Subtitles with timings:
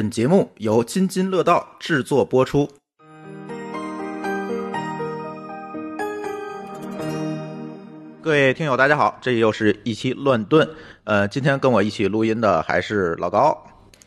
[0.00, 2.66] 本节目由津津乐道制作播出。
[8.22, 10.66] 各位听友，大家好，这又是一期乱炖。
[11.04, 13.54] 呃，今天跟我一起录音的还是老高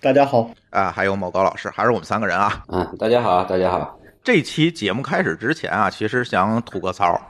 [0.01, 2.63] 大家好，啊，还有某高老师，还是我们三个人啊。
[2.69, 3.99] 嗯，大家好，大家好。
[4.23, 7.21] 这期节目开始之前啊，其实想吐个槽。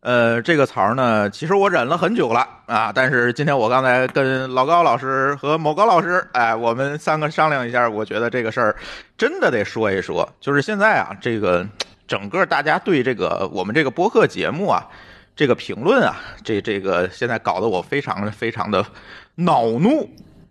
[0.00, 8.76] 呃，这个槽呢，其实我忍了很久了啊，但是今天我刚才跟老高老师和某高老师，哎，我们三个商量一下，我觉得这个事儿
[9.16, 10.28] 真的得说一说。
[10.40, 11.66] 就是现在啊，这个
[12.06, 14.86] 整个大家对这个我们这个播客节目啊，
[15.34, 18.86] 这个评论啊，这这个现在搞得我非常非常的
[19.34, 20.08] 恼怒。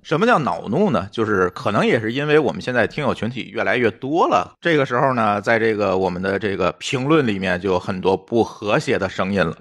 [0.08, 1.10] 什么叫恼怒呢？
[1.12, 9.58] 就是可能也是因为我们现在听友群体越来越多了，这个时候呢，在这个我们的这个评论里面就有很多不和谐的声音了。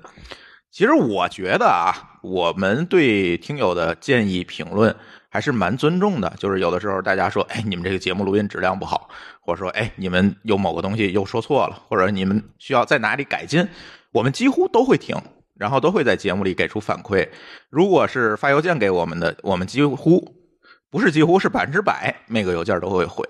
[0.70, 4.94] 其实我觉得啊，我们对听友的建议评论
[5.28, 6.32] 还是蛮尊重的。
[6.38, 9.08] 就是有的时候大家说，哎，你们这个节目录音质量不好，
[9.40, 13.66] 或者说，哎，你们有某个东西又说错了，或者你们需要在哪里改进，
[14.12, 15.16] 我们几乎都会听。
[15.58, 17.28] 然后都会在节目里给出反馈。
[17.70, 20.36] 如果是发邮件给我们的，我们几乎
[20.90, 23.26] 不是几乎是百分之百每个邮件都会回。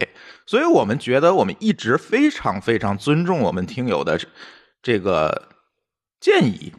[0.46, 4.20] 所以我们觉得我们一直非常非常尊重我们听友的
[4.82, 5.48] 这个
[6.20, 6.72] 建议。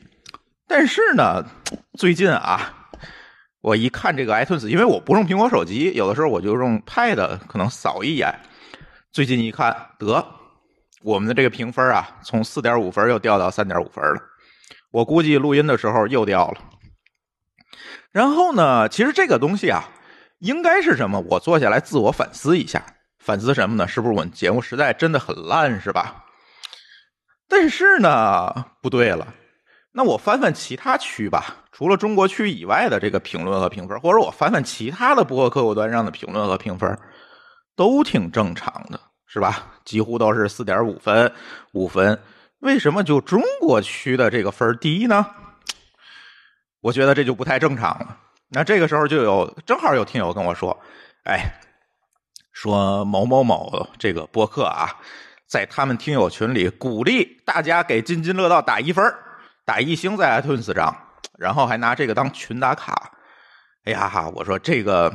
[0.68, 1.45] 但是呢，
[1.98, 2.90] 最近啊，
[3.62, 8.34] 我一看这个 iTunes，因为我不用苹果手机，有的时候我就用 Pad，可能扫一眼。
[9.12, 10.25] 最近一看，得
[11.03, 14.22] 我们的这个评分啊，从四点五分又掉到三点五分了。
[14.92, 16.62] 我估计录音的时候又掉了。
[18.12, 19.84] 然后呢，其实这个东西啊，
[20.40, 21.20] 应该是什么？
[21.30, 22.84] 我坐下来自我反思一下，
[23.20, 23.88] 反思什么呢？
[23.88, 26.24] 是不是我们节目实在真的很烂，是吧？
[27.48, 29.34] 但是呢，不对了。
[29.92, 36.98] 那我翻翻其他区吧，除了中国区以外的这个评论和评分，或者我翻翻其他的播客客户端上的评论和评分，
[37.76, 39.66] 都挺正常的，是吧？
[39.86, 41.32] 几乎都是四点五分、
[41.74, 42.18] 五分。
[42.59, 45.25] 为什么就中国区的这个分第一呢？
[46.81, 48.18] 我觉得这就不太正常了。
[48.50, 50.79] 那这个时候就有正好有听友跟我说
[51.25, 51.59] ：“哎，
[52.53, 54.90] 说某某某这个播客啊，
[55.47, 59.13] 在他们听友群里鼓励大家给津津乐道打一分
[59.66, 60.96] 打一星在 iTunes 上，
[61.38, 63.12] 然后还拿这个当群打卡。”
[63.85, 65.13] 哎呀哈，我说这个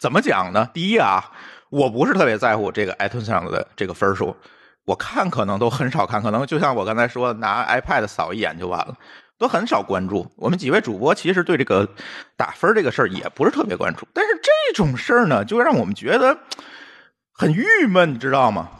[0.00, 0.68] 怎么讲呢？
[0.74, 1.30] 第一啊，
[1.70, 4.36] 我不是特别在乎这个 iTunes 上的这个分数。
[4.84, 8.96] 我看可能都很少看，可能就像我刚才说，拿 iPad 扫一眼就完了，
[9.38, 10.30] 都很少关注。
[10.36, 11.88] 我们几位主播其实对这个
[12.36, 16.36] 打分这个事儿也不是特别关注，但是这种事儿呢，就让我们觉得
[17.32, 18.70] 很郁闷，你知道吗？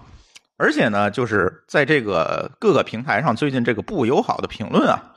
[0.57, 5.15] 而且呢，就是在这个各个平台上，最近这个不友好的评论啊，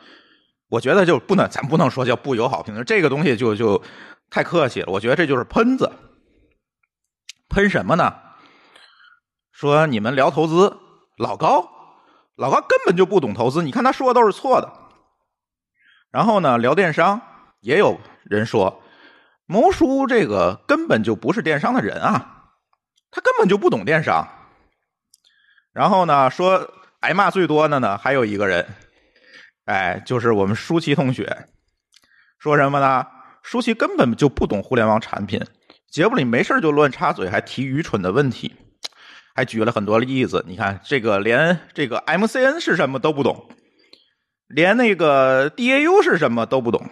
[0.70, 3.82] 我觉得就不能，咱不能说叫不友好评论，这个东西就就
[4.30, 4.92] 太客气了。
[4.92, 5.92] 我觉得这就是喷子，
[7.50, 8.14] 喷什么呢？
[9.56, 10.76] 说你们聊投资，
[11.18, 11.70] 老高，
[12.36, 13.64] 老高根本就不懂投资。
[13.64, 14.70] 你看他说的都是错的。
[16.12, 17.22] 然后呢，聊电商，
[17.62, 18.84] 也有人说，
[19.46, 22.50] 谋叔这个根本就不是电商的人啊，
[23.12, 24.28] 他根本就不懂电商。
[25.72, 28.68] 然后呢，说挨骂最多的呢，还有一个人，
[29.64, 31.48] 哎，就是我们舒淇同学，
[32.40, 33.08] 说什么呢？
[33.42, 35.40] 舒淇根本就不懂互联网产品，
[35.90, 38.54] 节目里没事就乱插嘴，还提愚蠢的问题。
[39.36, 43.50] 还举了很多例子，你看这个连这个 MCN 是什么都不懂，
[44.48, 46.90] 连那个 DAU 是什么都不懂。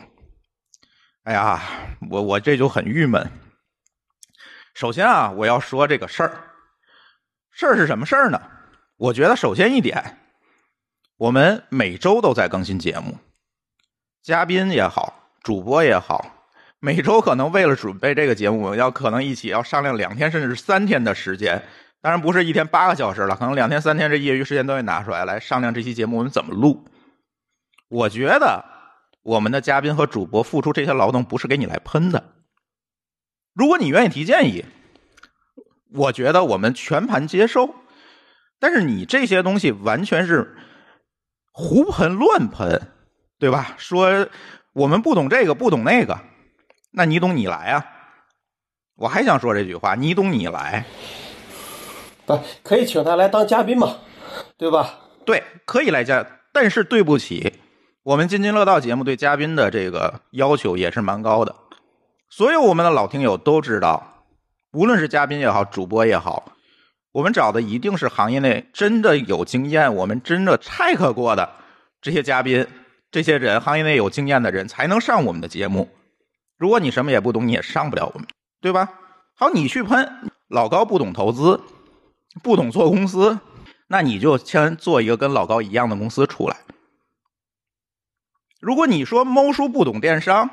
[1.24, 1.62] 哎呀，
[2.12, 3.32] 我我这就很郁闷。
[4.74, 6.52] 首先啊，我要说这个事儿，
[7.50, 8.42] 事儿是什么事儿呢？
[8.98, 10.18] 我觉得首先一点，
[11.16, 13.18] 我们每周都在更新节目，
[14.22, 16.50] 嘉宾也好，主播也好，
[16.82, 21.64] 每周可能为了准备这个节目，要可能一起要商量两天甚至三天的时间。
[22.04, 26.86] 当然不是一天八个小时了，可能两天三天这业余时间都会拿出来来商量这期节目我们怎么录。
[27.88, 28.66] 我觉得
[29.22, 32.34] 我们的嘉宾和主播付出这些劳动不是给你来喷的。
[33.54, 34.66] 如果你愿意提建议，
[35.94, 37.74] 我觉得我们全盘接受。
[38.60, 40.58] 但是你这些东西完全是
[41.54, 42.82] 胡喷乱喷，
[43.40, 43.76] 对吧？
[43.78, 44.28] 说
[44.74, 46.20] 我们不懂这个不懂那个，
[46.92, 47.86] 那你懂你来啊！
[48.96, 50.86] 我还想说这句话，你懂你来。
[52.26, 53.98] 不，可以请他来当嘉宾嘛，
[54.58, 55.00] 对吧？
[55.26, 57.54] 对，可以来加，但是对不起，
[58.04, 61.56] 我们津津乐道节目对嘉宾的这个要求也是蛮高的。
[62.30, 64.26] 所有我们的老听友都知道，
[64.72, 66.54] 无论是嘉宾也好，主播也好，
[67.12, 71.50] 我们找的一定是行业内真的有经验、我们真的 check 过的
[72.02, 72.66] 这些嘉宾，
[73.12, 75.90] 这些人行业内有经验的人才能上我们的节目。
[76.58, 78.28] 如果你什么也不懂，你也上不了我们，
[78.62, 78.90] 对吧？
[79.36, 80.32] 好，你去喷。
[80.50, 81.60] 老高不懂投资，
[82.42, 83.40] 不懂做公司，
[83.88, 86.58] 那你就先做一个跟老高一样的公司出来。
[88.60, 90.50] 如果你说猫叔不懂电商，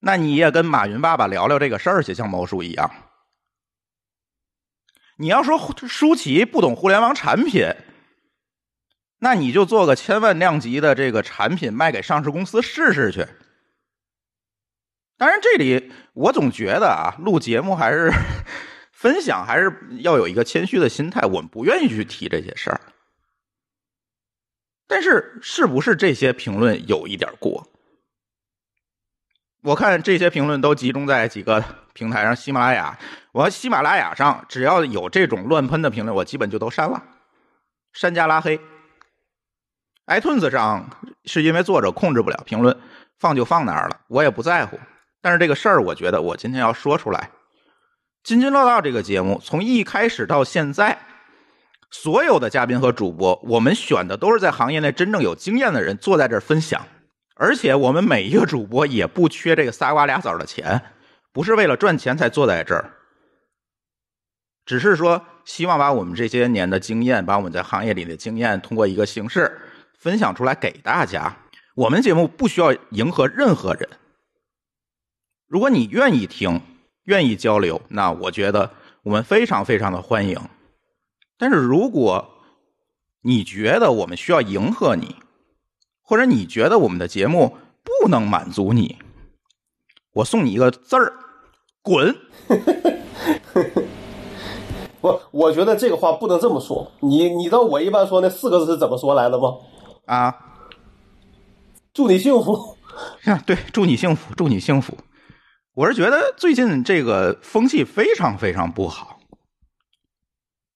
[0.00, 2.90] 那你也跟马云爸爸聊聊这个事儿去，像猫叔一样。
[5.16, 7.68] 你要说舒淇不懂互联网产品，
[9.18, 13.26] 那你就做个千万量级的这个产品卖给上市公司试试去。
[15.18, 18.10] 当然，这里我总觉得啊，录节目还是
[19.00, 21.22] 分享，还是要有一个谦虚的心态。
[21.22, 22.78] 我们不愿意去提这些事儿，
[24.86, 27.66] 但是是不是这些评论有一点过？
[29.62, 31.64] 我看这些评论都集中在几个
[31.94, 32.98] 平台上，喜马拉雅。
[33.32, 37.02] 我喜马拉雅上只要有这种乱喷的评论，我基本就都删了，
[37.94, 38.60] 删加拉黑。
[40.08, 40.90] iTunes 上
[41.24, 42.78] 是因为作者控制不了评论，
[43.16, 44.78] 放就放那儿了，我也不在乎。
[45.22, 47.30] 但是这个事儿，我觉得我今天要说出来。
[48.22, 50.98] 津津乐道这个节目从一开始到现在，
[51.90, 56.86] 所有的嘉宾和主播，我们选的都是在行业内真正有经验的人坐在这儿分享。
[57.34, 60.82] 而且我们每一个主播也不缺这个仨瓜俩枣的钱，
[61.32, 62.92] 不是为了赚钱才坐在这儿，
[64.66, 69.58] 只是说希望把我们这些年的经验，把我们在行业里的经验，通过一个形式
[69.98, 71.34] 分享出来给大家。
[71.74, 73.88] 我们节目不需要迎合任何人。
[75.48, 76.60] 如果你愿意听，
[77.10, 78.70] 愿意交流，那我觉得
[79.02, 80.38] 我们非常非常的欢迎。
[81.36, 82.24] 但是如果
[83.22, 85.16] 你觉得我们需要迎合你，
[86.02, 88.96] 或者你觉得我们的节目不能满足你，
[90.12, 91.14] 我送你一个字儿：
[91.82, 92.16] 滚。
[95.00, 96.92] 我我觉得这个话不能这么说。
[97.00, 99.56] 你你知道我一般说那四个字是怎么说来的吗？
[100.06, 100.32] 啊，
[101.92, 102.76] 祝你幸福。
[103.24, 104.96] 啊， 对，祝你幸福，祝你幸福。
[105.74, 109.20] 我是觉得最近这个风气非常非常不好，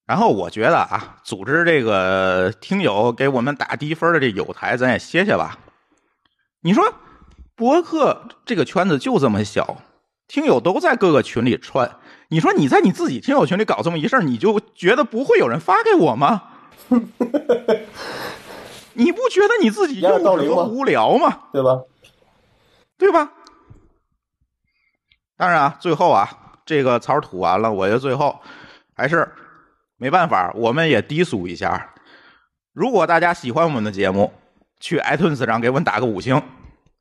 [0.07, 5.59] 然后我觉得啊，组织这个听友给我们打低分的这友台，咱也歇歇吧。
[6.61, 6.95] 你说
[7.57, 9.79] 博客这个圈子就这么小，
[10.29, 11.97] 听友都在各个群里串，
[12.29, 16.51] 你说你在你自己听友群里搞这么一事你就觉得不会有人发给我吗？
[18.95, 21.41] 你不觉得你自己幼稚和无聊吗？
[21.53, 21.81] 对吧？
[22.97, 23.33] 对吧？
[25.37, 26.29] 当然啊，最后啊，
[26.65, 28.41] 这个槽吐完了，我觉得最后
[28.97, 29.29] 还是
[29.97, 31.91] 没办法，我们也低俗一下。
[32.73, 34.33] 如果大家喜欢我们的节目，
[34.81, 36.41] 去 iTunes 上给我们打个五星，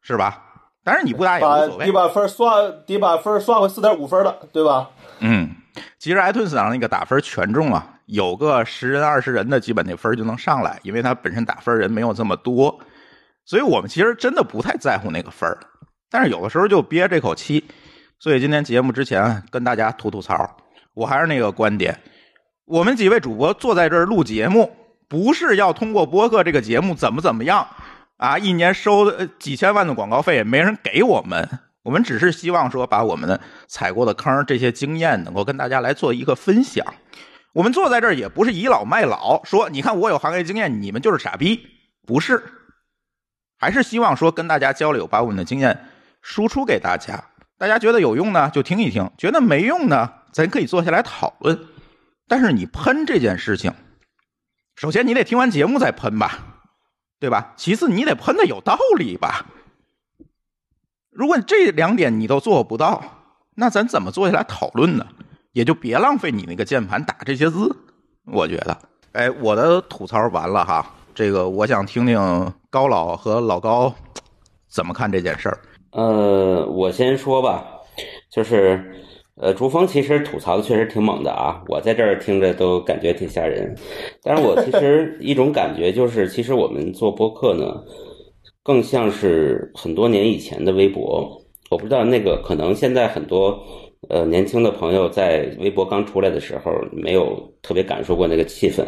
[0.02, 0.42] 是吧？
[0.84, 1.86] 当然你不打也无所谓。
[1.86, 4.90] 得把分刷，得把分刷回四点五分了，对吧？
[5.20, 5.56] 嗯，
[5.98, 12.80] 其实 iTunes 上那个打分权重啊，有个十人二十人的基本那分就能上来，因为它本身打分人没有这么多，
[13.46, 15.50] 所以我们其实真的不太在乎那个分
[16.10, 17.64] 但是有的时候就憋这口气。
[18.24, 20.56] 所以今天节目之前跟大家吐吐槽，
[20.94, 22.00] 我还是那个观点，
[22.64, 24.72] 我们几位主播坐在这儿录节目，
[25.10, 27.68] 不是要通过播客这个节目怎么怎么样
[28.16, 31.46] 啊，一年收几千万的广告费也没人给我们，
[31.84, 36.86] 我们只是希望说把我们的踩过的坑这些经验能够跟大家来做一个分享。
[37.52, 41.60] 我们坐在这儿也不是倚老卖老，说你看我有行业经验，你们就是傻逼，
[42.08, 42.42] 不是，
[43.60, 45.78] 还是希望说跟大家交流，把我们的经验
[46.22, 47.22] 输出给大家。
[47.64, 51.58] 大家觉得有用呢，就听一听；觉得没用呢，咱可以坐下来讨论。
[52.28, 53.74] 但是你喷这件事情，
[54.76, 56.60] 首先你得听完节目再喷吧，
[57.22, 57.54] 对吧？
[57.56, 59.46] 其次你得喷的有道理吧。
[61.10, 63.02] 如果这两点你都做不到，
[63.56, 65.08] 那咱怎么坐下来讨论呢？
[65.54, 67.74] 也就别浪费你那个键盘打这些字。
[68.26, 68.78] 我觉得，
[69.14, 70.86] 哎，我的吐槽完了哈。
[71.16, 73.96] 这个我想听听高老和老高
[74.68, 75.58] 怎么看这件事儿。
[75.94, 77.80] 呃，我先说吧，
[78.32, 78.84] 就是，
[79.36, 83.76] 呃，竹峰其实吐槽的确实挺猛的啊，我在这儿听着都感觉挺吓人。
[84.24, 87.80] 但是我其实一种感觉就是，其实我们做播客呢，
[88.64, 91.40] 更像是很多年以前的微博。
[91.70, 93.60] 我不知道那个可能现在很多
[94.10, 98.84] 呃年轻的朋友在微博刚出来的时候没有特别感受过那个气氛，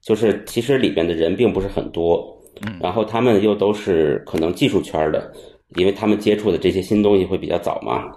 [0.00, 2.40] 就是其实里边的人并不是很多，
[2.80, 5.32] 然后他们又都是可能技术圈的。
[5.74, 8.10] 因为他们接触的这些新东西会比较早嘛，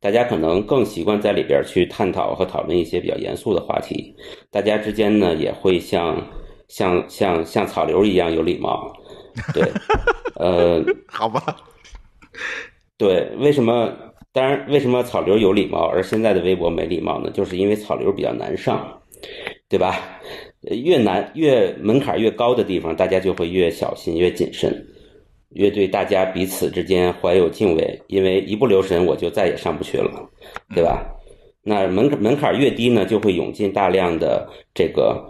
[0.00, 4.14] 大家可能更习惯在里边去探讨和讨论一些比较严肃的话题。
[4.50, 6.26] 大家之间呢也会像
[6.68, 8.92] 像像像草流一样有礼貌，
[9.52, 9.62] 对，
[10.36, 11.56] 呃， 好吧，
[12.96, 13.92] 对，为什么？
[14.32, 17.30] 当然，为什么草流有礼貌，而现在的微博没礼貌呢？
[17.30, 19.00] 就是因为草流比较难上，
[19.66, 20.20] 对吧？
[20.60, 24.86] 越难越门槛越高的地方，大家就会越小心越谨慎。
[25.50, 30.10] 越对大家彼此之间怀有敬畏，因为一不留神我就再也上不去了，
[30.74, 31.04] 对吧？
[31.62, 35.20] 那门门槛越低呢，就会涌进大量的这个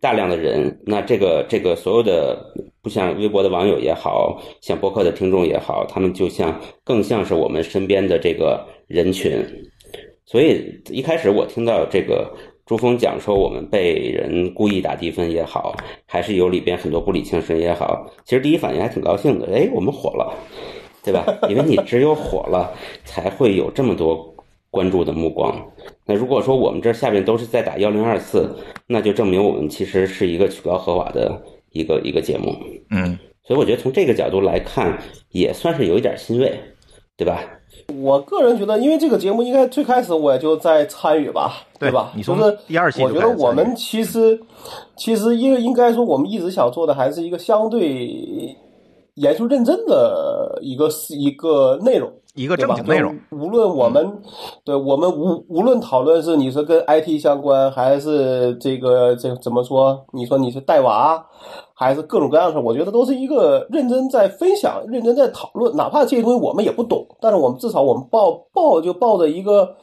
[0.00, 0.80] 大量的人。
[0.86, 2.38] 那这个这个所有的
[2.80, 9.44] 不像微博的网友也好像博客的听众也好，他们就像更像是我们身边的这个人群。
[10.24, 12.32] 所以一开始我听到这个
[12.70, 15.74] 朱峰讲说我们被人故意打低分也好，
[16.06, 19.48] 还是有里边很多不理性声也好，其实第一反应还挺高兴的。
[19.52, 20.32] 哎，我们火了，
[21.02, 21.26] 对吧？
[21.50, 22.72] 因为你只有火了，
[23.04, 24.32] 才会有这么多
[24.70, 25.52] 关注的目光。
[26.06, 28.48] 那如果说我们这下面都是在打幺零二四，
[28.86, 32.56] 那就证明我们其实是一个曲高和寡的一个一个节目。
[32.90, 34.96] 嗯，所以我觉得从这个角度来看，
[35.30, 36.54] 也算是有一点欣慰，
[37.16, 37.42] 对吧？
[38.00, 42.12] 我个人觉得，因为这个节目应该最开始我也就在参与吧，对吧？
[42.14, 44.40] 你从就是第二期我觉得我们其实
[44.96, 48.56] 其实应应该说，我们一直想做的还是一个相对
[49.14, 52.12] 严肃认真的一个一个内容。
[52.34, 52.56] 一个？
[52.56, 54.22] 正经内容，无论我们，
[54.64, 60.04] 对我们无无论讨论是你是跟 IT 相关，还是这个这个怎么说？
[60.12, 61.24] 你说你是带娃，
[61.74, 65.74] 还是各种各样的事儿，我觉得都是一个认真在分享、认真在讨论。
[65.74, 69.74] 哪怕这些东西我们也不懂，但是我们至少我们抱抱就抱着一个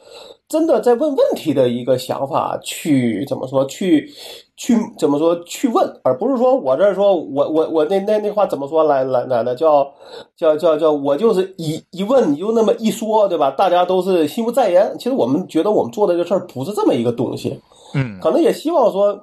[0.48, 4.08] 真的在问问题的一个想法去怎么说去。
[4.60, 9.88] 去怎么说去问，而不是说我这儿说我我我那那那话怎么说来来来的叫
[10.36, 13.52] 叫叫叫我就是一一问你就那么一说，对吧？
[13.52, 14.96] 大家都是心不在焉。
[14.98, 17.60] 其实我们觉得我们做的这个事儿不是这么一个东西，
[17.94, 19.16] 嗯，可能也希望说，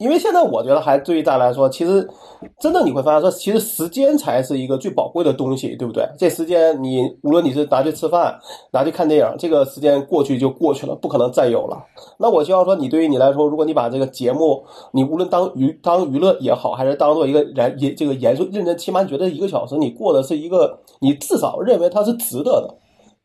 [0.00, 2.08] 因为现在我觉得还对于大家来说，其实
[2.58, 6.08] 真的你会发现说，其实时间才是一个最宝贵的东西，对不对？
[6.16, 8.34] 这时间你无论你是拿去吃饭，
[8.72, 11.76] 拿去看电影，这个时间过去就过去了，不可能再有了。
[12.18, 22.74] 那我希望说，你对于你来说，如果你把这个节目，你无论当娱当娱乐也好，还是当做一个严严这个严肃认真，起码你觉得一个小时你过的是一个，你至少认为它是值得的。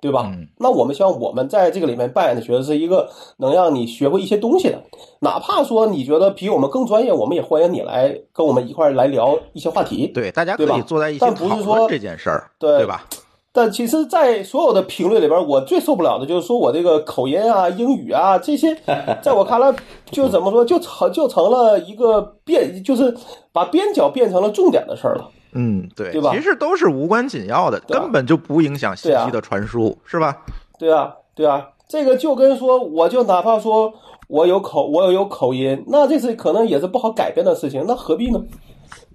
[0.06, 0.24] 对吧？
[0.32, 4.80] 嗯那我们希望我们在这个里面扮演的角色是一个能让你学会一些东西的，
[5.22, 10.08] 哪怕说你觉得比我们更专业，我们也欢迎你来跟我们一块儿来聊一些话题。
[10.08, 13.06] 对，大家可对吧以坐在一起但不是讨论说这件事儿，对对吧？
[13.52, 18.76] 但其实，在所有的评论里边，我最受不了的就是说我这个口音啊、英语啊这些，
[19.24, 19.74] 在我看来，
[20.12, 23.16] 就怎么说，就成就成了一个变，就是
[23.54, 25.30] 把边角变成了重点的事儿了。
[25.56, 30.38] 嗯，对，对吧其实都是无关紧要的，啊根本就不影响信息的传输，是吧？
[30.78, 33.94] 对啊，对啊，这个就跟说，我就哪怕说
[34.28, 38.44] 我有口，我有口音，那这是可能也是不好改变的事情，那何必呢？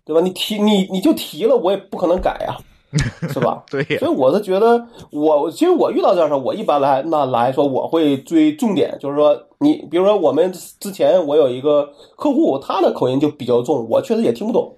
[0.04, 0.20] 对吧？
[0.20, 2.56] 你提你你就提了，我也不可能改呀、
[3.32, 3.62] 是吧？
[3.70, 14.74] 对呀所以我是觉得我，其实我遇到这样的事儿，我一般来那来说，我会追重点，就是说你，比如说我们之前我有一个客户，他的口音就比较重，我确实也听不懂。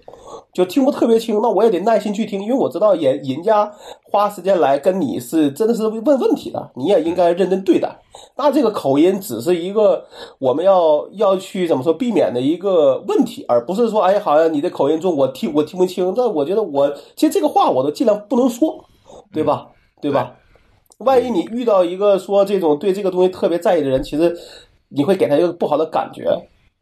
[0.53, 3.71] 就听不特别清，那我也得耐心去听，因为我知道人人家
[4.03, 7.97] 花时间来跟你是真的是问问题的，你也应该认真对待。
[8.35, 10.05] 那这个口音只是一个
[10.37, 16.13] 我们要要去怎么说避免的一个问题，而不是说哎，好像你的口音重，我听我听不清。
[16.15, 18.83] 但我觉得我其实这个话我都尽量不能说，
[19.31, 19.69] 对吧？
[20.01, 20.35] 对吧？
[20.99, 24.37] 万一你遇到一个说这种对这个东西特别在意的人，其实
[24.95, 26.25] 你会给他一个不好的感觉。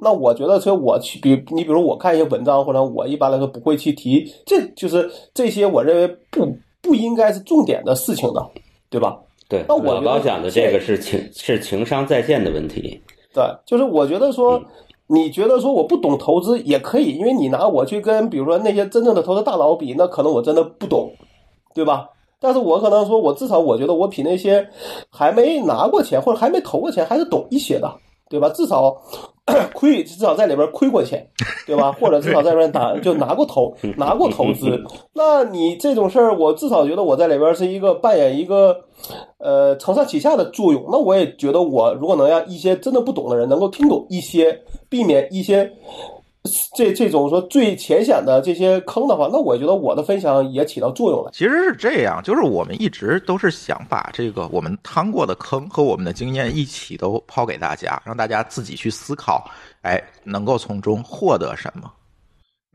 [0.04, 6.48] 那我觉得，所以我去比你，比如我看一些文章，或者我一般来说不会去提，这就是这些我认为不
[6.82, 8.44] 不应该是重点的事情的，
[8.90, 9.16] 对吧？
[9.48, 13.00] 对，那我老高讲的这个是情是情商在线的问题。
[13.34, 14.60] 对，就是我觉得说，
[15.06, 21.12] 你觉得说我不懂投资也可以，因为你拿我去跟比如说那些真正的投资大佬比，那可能我真的不懂，
[21.76, 22.08] 对吧？
[22.42, 24.68] 但是我可能说，我至少我觉得我比那些
[25.12, 27.94] 还没拿过钱或者还没投过钱还是懂一些的，
[28.30, 28.50] 对吧？
[28.50, 29.00] 至少
[29.76, 31.24] 亏，至少在里边亏过钱，
[31.68, 31.92] 对吧？
[31.92, 34.84] 或者至少在里边拿就拿过投拿过投资。
[35.14, 38.76] 那你这种事儿，我至少觉得我在里边是一个扮演一个
[39.38, 40.84] 呃承上启下的作用。
[40.92, 45.72] 那我也觉得我如果能让一些真的不懂的人能够听懂一些，避免一些。
[46.76, 51.30] 这这种说最浅显的这些坑的话，那我觉得我的分享也起到作用了。
[51.32, 59.48] 其实是这样，就是我们一直都是想把这个我们趟过的坑和我们的经验一起都抛给大家，让大家自己去思考，
[59.84, 61.92] 哎，能够从中获得什么。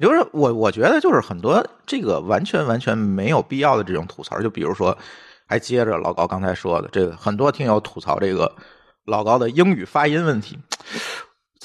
[0.01, 4.97] 就是我我觉得就是很多这个完全完全没有必要的这种吐槽，就比如说，
[5.47, 8.55] 还接着老高刚才说的，这个很多听友吐槽这个
[9.07, 10.57] 老高的英语发音问题。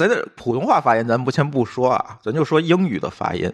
[0.02, 3.54] 咱这普通话发音咱不先不说啊，咱就说英语的发音。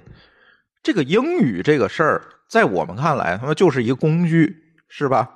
[0.82, 4.56] 这个英语这个事儿，在我们看来，他妈就是一个工具，
[4.88, 5.30] 是吧？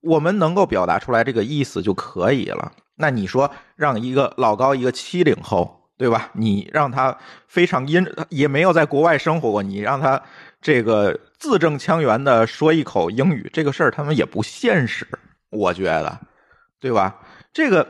[0.00, 2.70] 我们能够表达出来这个意思就可以了。
[2.94, 6.30] 那你说让一个老高，一个七零后，对吧？
[6.34, 7.18] 你让他
[7.48, 10.22] 非常阴，也没有在国外生活过，你让他
[10.62, 15.04] 这个字正腔圆的说一口英语，这个事儿他们也不现实，
[15.50, 16.16] 我觉得，
[16.78, 17.16] 对吧？
[17.52, 17.84] 这个。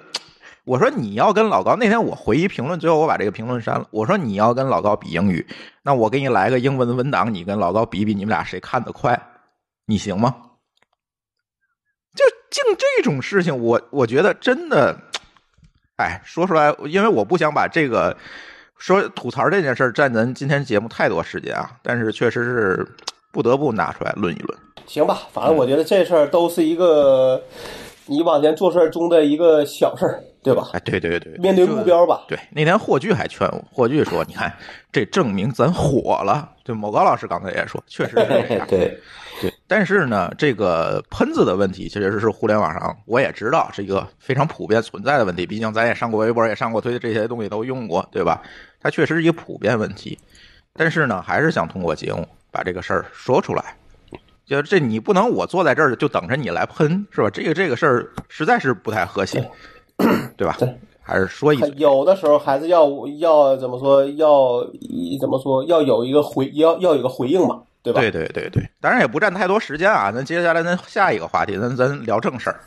[0.64, 3.87] 我说你要跟老高那天我回一评论，最后我把这个评论删了。
[3.90, 5.47] 我说你要跟老高比英语，
[5.83, 9.21] 那我给你来个英文文档，你跟老高比比，你们俩谁看得快，
[9.87, 10.35] 你行吗？
[12.14, 14.97] 就净这种事情，我我觉得真的，
[15.97, 18.16] 哎，说出来，因为我不想把这个
[18.78, 22.88] 说吐槽这件事占咱今天节目太多时间啊，但是确实是
[23.33, 24.59] 不得不拿出来论一论。
[24.87, 27.42] 行吧，反正我觉得这事儿都是一个
[28.06, 30.69] 你往前做事中的一个小事儿，对吧？
[30.75, 32.23] 哎，对对对，面对目标吧。
[32.29, 34.55] 对，那天霍炬还劝我，霍炬说：“你看，
[34.93, 38.67] 这证明咱火了。”对某高老师刚才也说，确实是这样。
[38.69, 39.01] 对
[39.41, 45.47] 对，但是呢，这个喷子的问题确实是互联网上我也知道是一个非常普遍存在的问题。
[45.47, 48.43] 毕竟咱也上过微博，也上过推，这些东西都用过，对吧？
[48.81, 50.19] 它确实是一个普遍问题。
[50.75, 53.77] 但是呢，还是想通过节目把这个事儿说出来。
[54.47, 57.31] 就这，你不能我坐在这儿就等着你来喷，是吧？
[57.31, 59.51] 这个这个事儿实在是不太和谐，
[60.37, 60.57] 对吧？
[60.59, 61.73] 对，还是说一嘴。
[61.77, 64.05] 有的时候还是要要怎么说？
[64.11, 64.61] 要
[65.21, 65.65] 怎么说？
[65.65, 68.01] 要有一个回，要要有个回应嘛，对吧？
[68.01, 70.11] 对对对对，当然也不占太多时间啊。
[70.15, 72.61] 那接下来咱下一个话题，咱咱聊正事儿。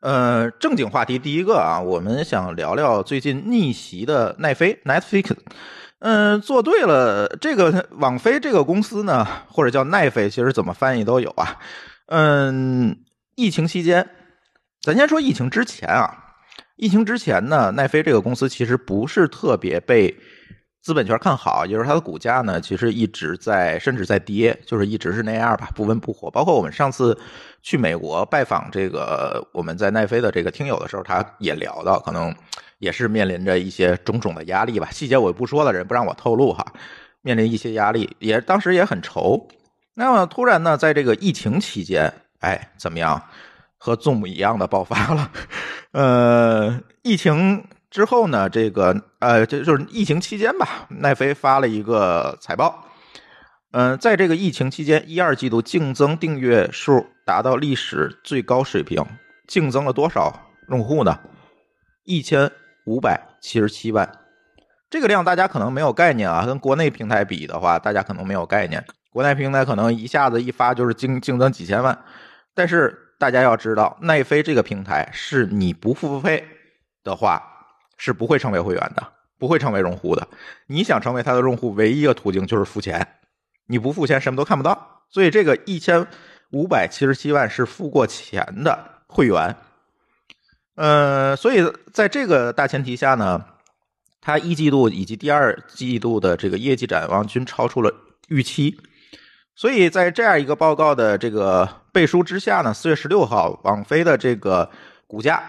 [0.00, 5.36] 呃，正经话题第一个啊，我们想聊聊最近逆袭的奈飞 Netflix。
[5.98, 11.56] 嗯，做对了，这个网飞这个公司呢，或者叫奈飞，其实怎么翻译都有啊。
[12.06, 12.96] 嗯，
[13.38, 14.04] 疫情期间，
[14.82, 16.12] 咱先说疫情之前啊，
[16.74, 20.12] 疫情之前呢，奈飞这个公司其实不是特别被
[20.82, 26.28] 资本圈看好，也就是它的股价呢，其实一直在甚至在跌，就是一直是那样吧，不温不火。
[26.28, 27.16] 包括我们上次
[27.62, 32.34] 去美国拜访这个我们在奈飞的这个听友的时候，他也聊到，可能。
[32.80, 36.64] 也是面临着一些种种的压力吧，细节我就不说了，人不让我透露哈。
[37.22, 39.48] 面临一些压力，也当时也很愁。
[39.94, 43.22] 那么突然呢，在这个疫情期间，哎，怎么样？
[43.76, 45.30] 和 Zoom 一样的爆发了。
[45.92, 52.84] 呃，疫情之后呢，这个呃，就就是疫情期间吧，奈飞发了一个财报。
[53.72, 59.04] 嗯，在这个疫情期间，一二季度净增订阅数达到历史最高水平，
[59.46, 60.32] 净增了多少
[60.68, 61.18] 用户呢？
[62.04, 62.50] 一千。
[62.84, 64.10] 五百七十七万，
[64.88, 66.46] 这个量大家可能没有概念啊。
[66.46, 68.82] 跟国内平台比的话，大家可能没有概念。
[69.12, 71.98] 国内平台可能一下子一发就是竞竞争几千万，
[72.58, 76.44] 但是大家要知道，奈飞这个平台是你不付费
[77.04, 77.40] 的话
[77.96, 80.26] 是不会成为会员的，不会成为用户的。
[80.66, 83.06] 你想成为他的用户，唯一一个途径就是付钱。
[83.68, 85.04] 你不付钱，什么都看不到。
[85.08, 86.04] 所以这个一千
[86.50, 89.54] 五百七十七万是付过钱的会员。
[90.74, 93.44] 呃，所以在这个大前提下呢，
[94.20, 97.94] 它一季度以及第二季度的这个业绩展望均超出了
[98.26, 98.80] 预期，
[99.58, 104.70] 所以在这样一个报告的这个背书之下呢，四月十六号，网飞的这个
[105.08, 105.42] 股价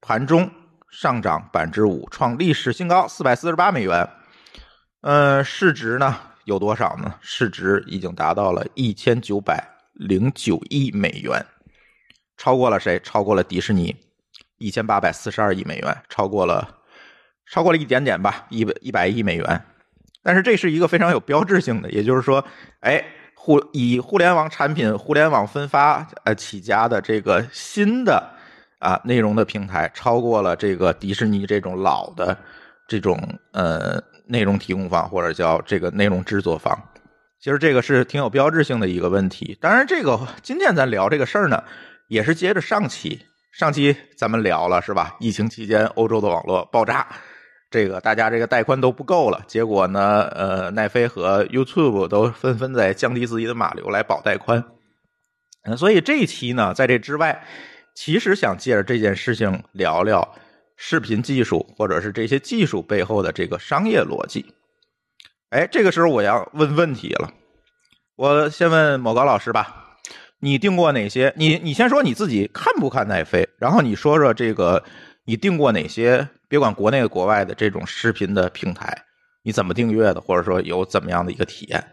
[0.00, 0.50] 盘中
[0.90, 4.10] 上涨百分之五，创历史新高，四百四十八美元。
[5.02, 7.14] 呃，市值呢有多少呢？
[7.20, 11.46] 市值已经达到了一千九百零九亿美元，
[12.36, 12.98] 超过了谁？
[13.04, 13.94] 超过了迪士尼。
[14.58, 16.76] 一千八百四十二亿美元，超过了，
[17.46, 19.64] 超过了一点点吧，一百一百亿美元。
[20.24, 22.44] 但是这是一个非常有标志性的，也就是说，
[22.80, 23.04] 哎，
[23.44, 28.26] 互以互联网产品、互联网分发呃起家的这个新的
[28.78, 32.34] 啊内容的平台，超过了这个迪士尼这种老的
[32.88, 33.20] 这种
[33.52, 36.74] 呃内容提供方或者叫这个内容制作方。
[37.38, 39.58] 其实这个是挺有标志性的一个问题。
[39.60, 41.62] 当然，这个今天咱聊这个事儿呢，
[42.08, 43.20] 也是接着上期。
[43.52, 45.14] 上期咱们聊了是吧？
[45.20, 47.06] 疫情期间欧洲的网络爆炸，
[47.74, 49.42] 这个大家这个带宽都不够了。
[49.48, 54.64] 结果呢，呃，奈飞和 YouTube 都纷纷在降低自己的码流来保带宽。
[55.64, 57.44] 嗯，所以这一期呢，在这之外，
[57.92, 60.36] 其实想借着这件事情聊聊
[60.76, 64.46] 视频技术，或者是这些技术背后的这个商业逻辑。
[65.50, 67.32] 哎，这个时候我要问问题了，
[68.14, 69.96] 我先问某高老师吧。
[70.38, 71.34] 你订过哪些？
[71.36, 74.84] 你你先说你自己看不看奈飞，然后你说说这个
[75.24, 76.28] 你订过哪些？
[76.54, 78.96] 别管国内国外的这种视频的平台，
[79.42, 81.84] 你怎么订阅的，或者说有怎么样的一个体验？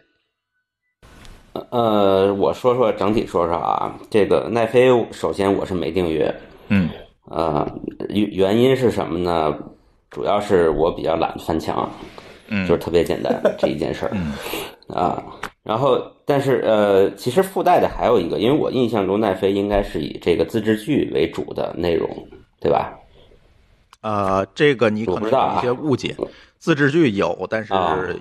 [1.72, 6.32] 呃，我说说整体说说啊，这个奈飞首先我是没订阅，
[6.68, 6.92] 嗯，
[7.32, 7.68] 呃，
[8.10, 9.58] 原原因是什么呢？
[10.12, 11.90] 主要是我比较懒得翻墙，
[12.48, 14.16] 嗯，就是特别简单 这一件事儿，
[14.96, 15.24] 啊。
[15.64, 22.08] 然后，但是呃，其实附带的还有一个，因为我印象中奈飞应该是以这个自制剧为主的内容，
[22.60, 22.96] 对吧？
[24.02, 26.16] 呃，这个你可能有一些误解，
[26.58, 27.74] 自制剧有，但是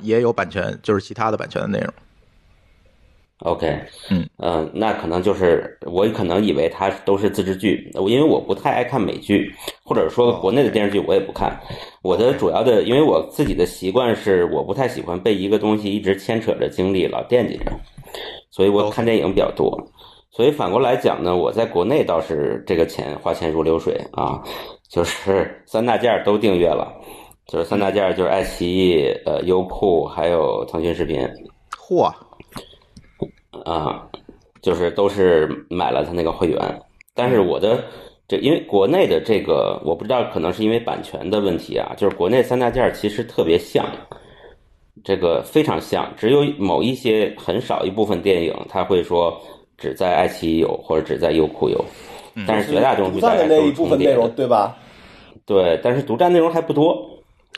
[0.02, 1.92] 也有版权，就是其他的版权的内容。
[3.38, 3.66] OK，
[4.10, 9.50] 嗯呃，那可能就是我可能以为它都是自制剧，因为我不太爱看美剧，
[9.82, 11.58] 或者说国内的电视剧我也不看。
[12.02, 17.72] 我的主要的，因为我自己的习惯是我不太喜欢被一个东西一直牵扯着精力，老惦记着，
[18.50, 19.90] 所以我看电影比较多。
[20.30, 24.42] 所以反过来讲呢，我在国内倒是这个钱花钱如流水啊，
[24.90, 26.92] 就是三大件都订阅了，
[27.46, 31.26] 就是三大件就是爱奇艺、呃优酷还有腾讯视频。
[31.78, 32.12] 嚯，
[33.64, 34.04] 啊，
[34.60, 36.58] 就是都是买了他那个会员，
[37.14, 37.84] 但是我的
[38.26, 43.86] 这因为国内的这个我不知道，可能是因为版权的问题啊，就是国内三大件其实特别像，
[45.04, 49.40] 这个非常像，只有某一些很少一部分电影他会说
[49.78, 51.84] 只在爱奇艺有或者只在优酷有，
[52.46, 54.76] 但是绝大多数独占的那一部分内容，对吧？
[55.46, 57.08] 对，但是独占内容还不多，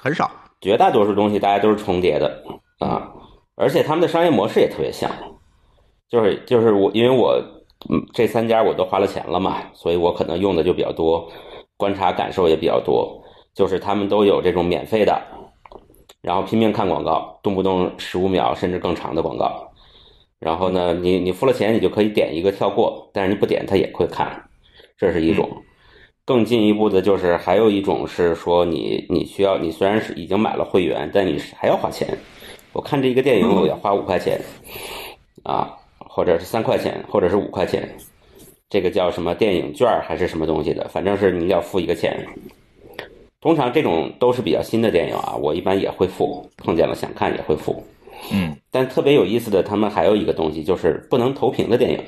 [0.01, 0.31] 很少，
[0.61, 2.43] 绝大多数东西大家都是重叠的
[2.79, 3.11] 啊，
[3.57, 5.11] 而且他们的商业模式也特别像。
[6.09, 7.35] 就是就是我，因为我
[7.91, 11.27] 嗯这三家我都花了钱了嘛，所以我可能用的就比较多，
[11.77, 13.19] 观察感受也比较多。
[13.55, 15.21] 就是他们都有这种免费的，
[16.23, 19.71] 然后拼命看广告，动不动十五秒甚至更长的广告。
[20.39, 24.43] 然后呢，你你付了钱，你就可以点一个跳过，但是你不点它也会看，
[24.97, 25.51] 这是一种。
[26.25, 32.09] 更进一步的就是还有一种是说你你需要你虽然是已经买了会员，但你还要花钱。
[32.73, 34.41] 我看这一个电影我要花五块钱，
[35.45, 35.79] 啊。
[36.15, 37.89] 或者是三块钱，或者是五块钱，
[38.69, 40.87] 这个叫什么电影券还是什么东西的？
[40.89, 42.23] 反正是你要付一个钱。
[43.41, 47.83] 通常这种都是比较新的电影啊，我一般也会付，碰见了想看也会付。
[48.31, 51.99] 嗯，但特别有意思的，他们还有一个东西就是不能投屏的电影，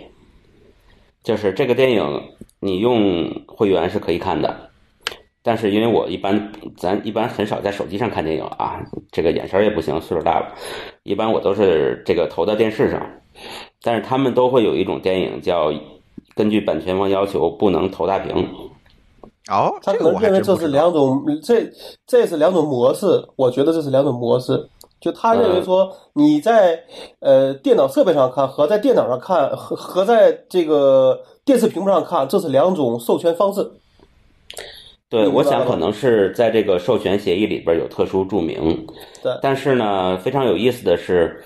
[1.25, 2.23] 就是这个电影
[2.61, 4.55] 你用会员是可以看的，
[5.43, 8.79] 但是因为我一般咱一般很少在手机上看电影啊，
[9.11, 10.55] 这个眼神也不行，岁数大了，
[11.03, 13.01] 一般我都是这个投到电视上。
[13.83, 15.73] 但是他们都会有一种电影叫
[16.37, 18.47] 根据版权方要求不能投大屏。
[19.51, 21.69] 哦，他可能认为这是两种，这
[22.07, 23.07] 这是两种模式。
[23.37, 24.69] 我觉得这是两种模式。
[25.05, 26.83] 就他认为说你在
[27.21, 33.71] 呃电脑设备上看和在电脑上看和和在这个电视屏幕上看，这是两种授权方式。
[35.11, 38.87] 对，我想可能是在这个授权协议里边有特殊注明。
[39.23, 41.45] 对，但是呢，非常有意思的是。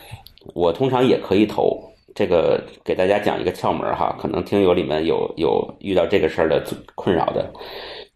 [0.55, 1.79] 我通常也可以投
[2.15, 6.63] 这个，给大家讲一个窍门哈，可能听友里面有有遇到这个事儿的
[6.95, 7.45] 困扰的，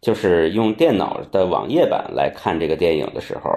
[0.01, 3.51] 就是用电脑的网页版来看这个电影的时候，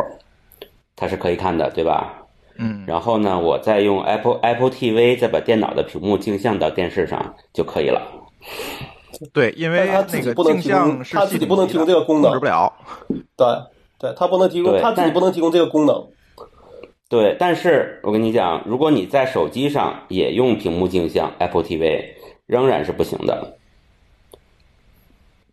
[0.96, 2.26] 它是可以看的，对吧？
[2.58, 2.82] 嗯。
[2.86, 8.02] 然后呢，我再用 Apple Apple TV 再把电脑的屏幕镜像到电视上就可以了。
[9.32, 12.72] 对，因为他自己不能提供，他自己不能提供这个功能，控制不了。
[13.36, 13.46] 对，
[13.98, 16.06] 对他不能提供，他自己不能提供这个功能。
[17.08, 22.04] 对，但是我跟你讲，如果你在手机上也用屏幕镜像 Apple TV，
[22.46, 23.56] 仍然是不行的。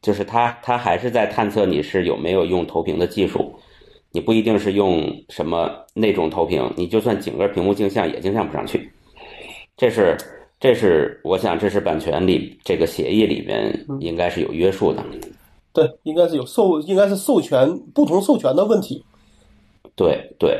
[0.01, 3.57] 就是它，它还是在探测你是有没有用投屏的技术。
[4.13, 8.89] 你不一定是用什么那种投屏，你就算整个屏幕镜像也镜像不上去。
[9.75, 10.15] 这是，
[10.59, 15.03] 这是我想，这是版权里这个协议里面应该是有约束的。
[15.73, 19.03] 对，应该是有授，应该是授权不同授权的问题。
[19.95, 20.55] 对对。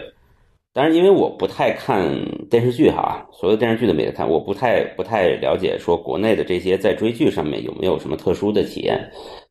[0.76, 2.04] 但是因为我不太看
[2.50, 9.00] 电视剧哈，所有电视剧都没得看，我不太不太了解说国内的这些在追剧上面有没有什么特殊的体验。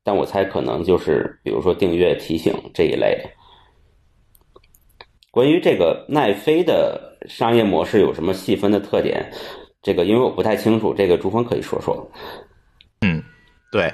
[0.02, 3.30] 但我猜可能就是比如说订阅提醒这一类的。
[5.32, 9.32] 关于这个奈飞的商业模式有什么细分的特点？
[9.82, 12.08] 这个因为我不太清楚，这个朱峰可以说说。
[13.00, 13.20] 嗯，
[13.72, 13.92] 对。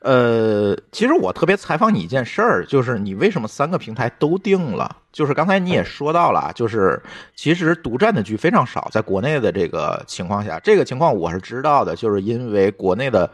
[0.00, 4.96] 呃，其实我特别采访你一件事儿，就是你为什么三个平台都定了？
[5.12, 7.02] 就是刚才你也说到了，就是
[7.34, 13.28] 其实独占的剧非常少，在国内的这个情况下，这个情况我是知道的，就是因为国内的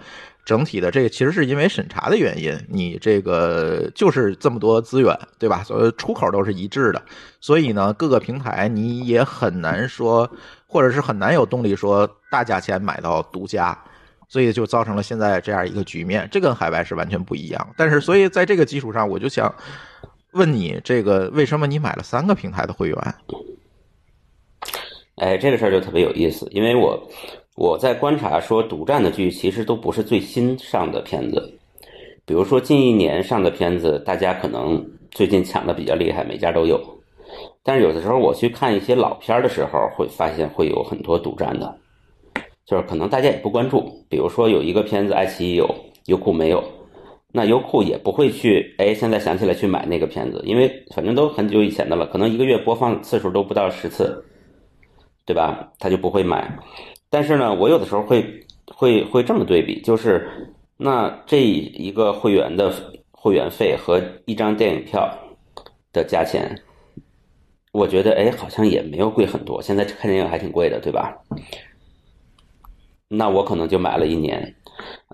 [0.44, 5.62] 整体的这个其实是因为审查的原因，你这个就是这么多资源，对吧？
[5.64, 7.02] 所以出口都是一致的，
[7.40, 10.30] 所以呢，各个平台你也很难说，
[10.66, 13.76] 或者是很难有动力说大价钱买到独家。
[14.26, 17.74] 所以就造成了现在这样一个局面，这跟海外是完全不一样。
[17.76, 19.54] 但是，所以在这个基础上，我就想
[20.33, 23.14] 问你，这个为什么你买了三个平台的会员？
[25.16, 27.09] 哎，这个事儿就特别有意思，因为我
[27.57, 31.57] 我在观察说，独占的剧其实都不是最新上的片子，
[32.27, 36.81] 比如说近一年上的片子，大家可能最近抢的比较厉害，每家都有。
[37.62, 41.79] 但是有的时候我去看一些老片儿的时候，会发现会有很多独占的。
[42.67, 45.73] 就是可能大家也不关注，比如说有一个片子，爱奇艺有，
[46.07, 46.64] 优酷没有，
[47.31, 54.25] 那优酷也不会去，哎，现在想起来去买那个片子，因为反正都很久以前的了，可能一个月播放次数都不到十次，
[55.25, 55.73] 对吧？
[55.79, 56.59] 他就不会买。
[57.14, 60.29] 但是呢，我有的时候会会会这么对比，就是
[60.77, 62.74] 那这一个会员的
[63.12, 65.09] 会员费和一张电影票
[65.92, 66.61] 的价钱，
[67.70, 69.62] 我觉得哎，好像也没有贵很多。
[69.62, 71.16] 现在看电影还挺贵的，对吧？
[73.07, 74.53] 那我可能就买了一年。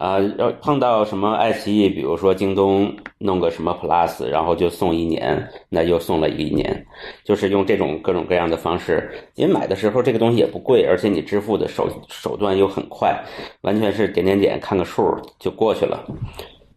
[0.00, 6.86] 啊，要碰到什么爱奇艺，比如说京东弄个什么 Plus，然后就送一年，那又送了一年，
[7.22, 9.10] 就是用这种各种各样的方式。
[9.34, 13.14] 因为买的时候这个东西也不贵，而且你支付的手手段又很快，
[13.60, 15.04] 完全是点点点看个数
[15.38, 16.02] 就过去了。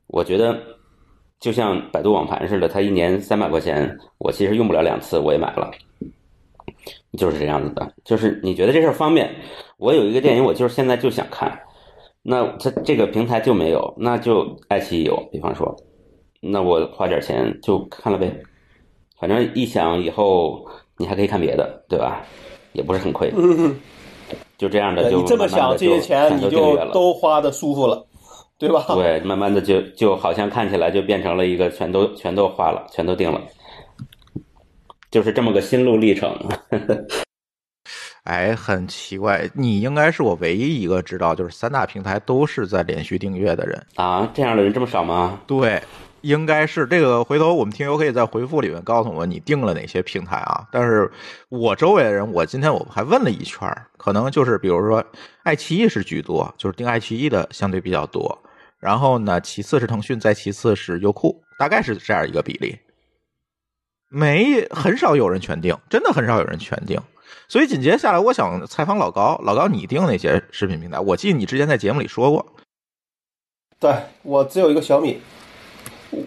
[0.08, 0.62] 我觉得
[1.40, 5.72] 就像百度网盘似的，它一年三百块钱，我其实用不了两次，我也买了，
[7.18, 7.90] 就是这样子的。
[8.04, 9.34] 就是你觉得这事儿方便，
[9.78, 11.58] 我有一个电影，我就是现在就想看。
[12.24, 15.16] 那它这个平台就没有，那就爱奇艺有。
[15.32, 15.76] 比方说，
[16.40, 18.34] 那我花点钱就看了呗，
[19.20, 20.66] 反正一想以后
[20.98, 22.26] 你还可以看别的，对吧？
[22.72, 23.32] 也不是很亏。
[24.58, 28.06] 就这样的，就你这么想，这些钱你就都花的舒服了，
[28.58, 28.86] 对吧？
[28.96, 33.42] 对，慢慢的就就好像看起来就变成了一个全都全都花了，全都定了，
[35.12, 36.34] 就是这么个心路历程。
[38.24, 44.30] 哎，很奇怪，你应该是我唯一一个知道，就是三大平台都是在连续订阅的人啊。
[44.34, 45.42] 这样的人这么少吗？
[45.46, 45.84] 对，
[46.22, 47.22] 应该是这个。
[47.22, 50.66] 回头我们听友可以在回复里面告诉我你订了哪些平台啊。
[50.72, 51.12] 但是
[51.50, 55.04] 我周围的人，我今天我还问了一圈，可能就是比如说
[55.44, 58.42] 爱奇艺是居多，就是订爱奇艺的相对比较多。
[58.80, 62.78] 然后呢，其次是腾讯，再其次是优酷，大概是这样一个比例。
[64.10, 66.98] 没很少有人全订，真的很少有人全订。
[67.48, 69.40] 所以紧接下来，我想采访老高。
[69.44, 71.00] 老高，你订哪些视频平台？
[71.00, 72.46] 我记得你之前在节目里说过。
[73.80, 73.94] 对
[74.24, 75.20] 我只有一个小米。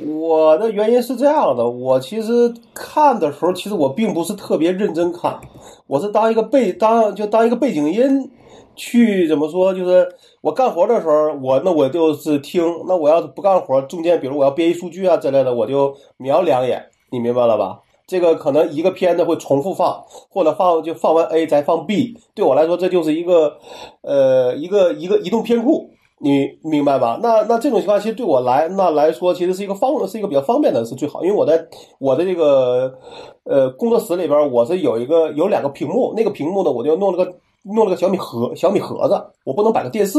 [0.05, 5.41] 我的原因是这样的，我其实看的时候，其实我并不是特别认真看，
[5.87, 8.31] 我是当一个背当就当一个背景音
[8.75, 9.73] 去怎么说？
[9.73, 10.09] 就是
[10.41, 12.65] 我干活的时候，我那我就是听。
[12.89, 16.85] 那我要是不干活，中间比如我要编译数据啊之类的，我就瞄两眼。
[17.13, 17.79] 你明白了吧？
[18.07, 23.59] 这个可能一个片子会重复放，或者放就放完 A 再放 B，对我来说这就是一个，
[24.03, 25.91] 呃，一个一个移动片库，
[26.21, 27.19] 你明白吧？
[27.21, 31.67] 那那这种情况其实对我来那来说其实是一个方是一个比较方便的是最好，因为我在
[31.99, 32.97] 我的这个
[33.43, 40.19] 呃工作室里边，我是有一个有两个屏幕，那个屏幕呢我就弄了个弄了个小米盒小米盒子，我不能摆个电视，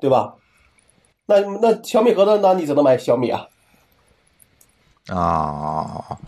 [0.00, 0.34] 对吧？
[1.26, 3.46] 那那小米盒子那你只能买小米啊，
[5.08, 6.18] 啊。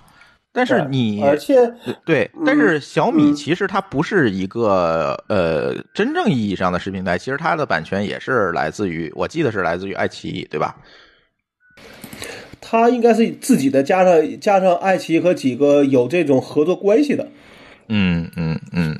[0.56, 1.56] 但是你，而且
[2.06, 10.76] 对，但是小米其实它不是一个呃真正意义上的视频台，其实它的版权也是来自于，我记得是来自于爱奇艺，对吧？
[12.60, 17.28] 它应该是自己的，加上加上爱奇艺和几个有这种合作关系的。
[17.88, 18.96] 嗯嗯嗯，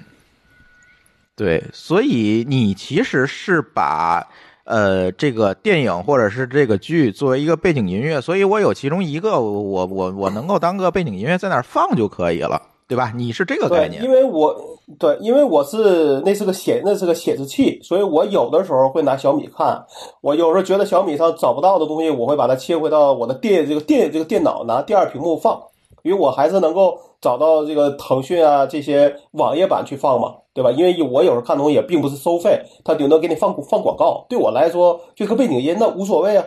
[1.36, 4.28] 对，所以你其实是把。
[4.64, 13.12] 呃，这个电影或者是这个剧作为一个背景音乐，所以我有其中一个，我我我能够当个背景音乐在那儿放就可以了，对吧？
[13.14, 14.02] 你是这个概念？
[14.02, 14.56] 因为我
[14.98, 19.84] 对，因为我是那是个显那是个显示器，所以我有的时候会拿小米看，
[20.20, 25.62] 我有时候觉得小米上找不到的东西，我会把它切回到我的电这个电这个电脑拿第二屏幕放，
[26.04, 30.36] 因为我还是能够找到这个腾讯啊这些网页版去放嘛。
[30.54, 30.70] 对吧？
[30.70, 34.24] 因为我有时候看东西也并不是收费，他顶多给你放放广告。
[34.28, 36.44] 对我来说，就个背景音那无所谓啊。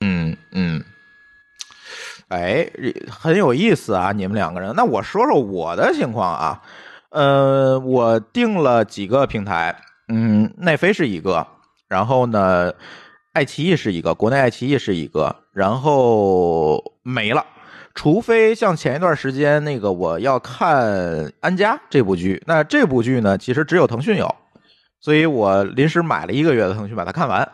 [0.00, 0.84] 嗯嗯，
[2.28, 2.70] 哎，
[3.10, 4.12] 很有意思啊！
[4.12, 6.62] 你们两个人，那我说说我的情况啊。
[7.10, 9.76] 呃，我订了几个平台，
[10.06, 11.44] 嗯，奈飞是一个，
[11.88, 12.72] 然后呢，
[13.32, 17.44] 爱奇艺是一个，国内爱奇艺是一个，然后没了。
[17.94, 20.86] 除非像前一段时间那个我要看
[21.40, 24.34] 《安家》这部剧，那这部剧呢，其实只有腾讯有，
[25.00, 27.48] 所以我临时买了一个月的腾讯把它看完。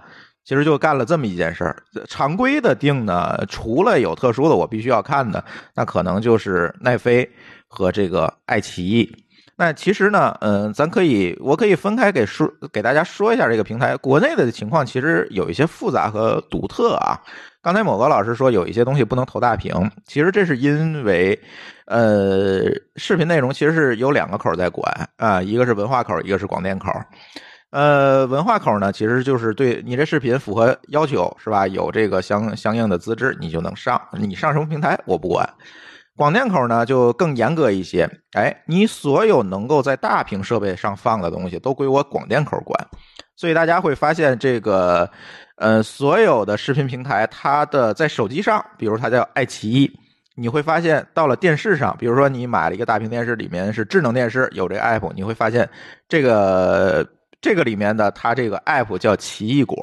[0.45, 1.77] 其实就干了这么一件事儿。
[2.09, 7.31] 常规的定呢，除了有特殊的我必须要看的，那可能就是奈飞
[7.67, 9.15] 和这个爱奇艺。
[9.59, 17.19] 那其实呢，嗯，咱可以，我可以分开给说给大家说一下这个平台国内的情况，其实有一些复杂和独特啊。
[17.61, 21.37] 刚才某个老师说有一些东西不能投大屏，其实这是因为，
[21.87, 26.93] 呃，视频内容其实是有两个口在管啊，一个是文化口，一个是广电口。
[27.71, 31.67] 呃，文化口呢，其实就是对你这视频符合要求是吧？
[31.67, 34.01] 有这个相相应的资质，你就能上。
[34.13, 35.47] 你上什么平台我不管。
[36.19, 42.87] 广电口呢就更严格一些，哎，你所有能够在大屏设备上放的东西都归我广电口管。
[43.37, 45.11] 所以大家会发现这个。
[45.61, 49.91] 呃，所有的视频平台，它的在手机上，比如它叫爱奇艺，
[50.37, 55.69] 你会发现到了电视上，比如说你买了一个大屏电视，里面是智能电视，有这个 app，你会发现
[56.09, 57.05] 这个
[57.41, 59.77] 这个里面的它这个 app 叫奇异果，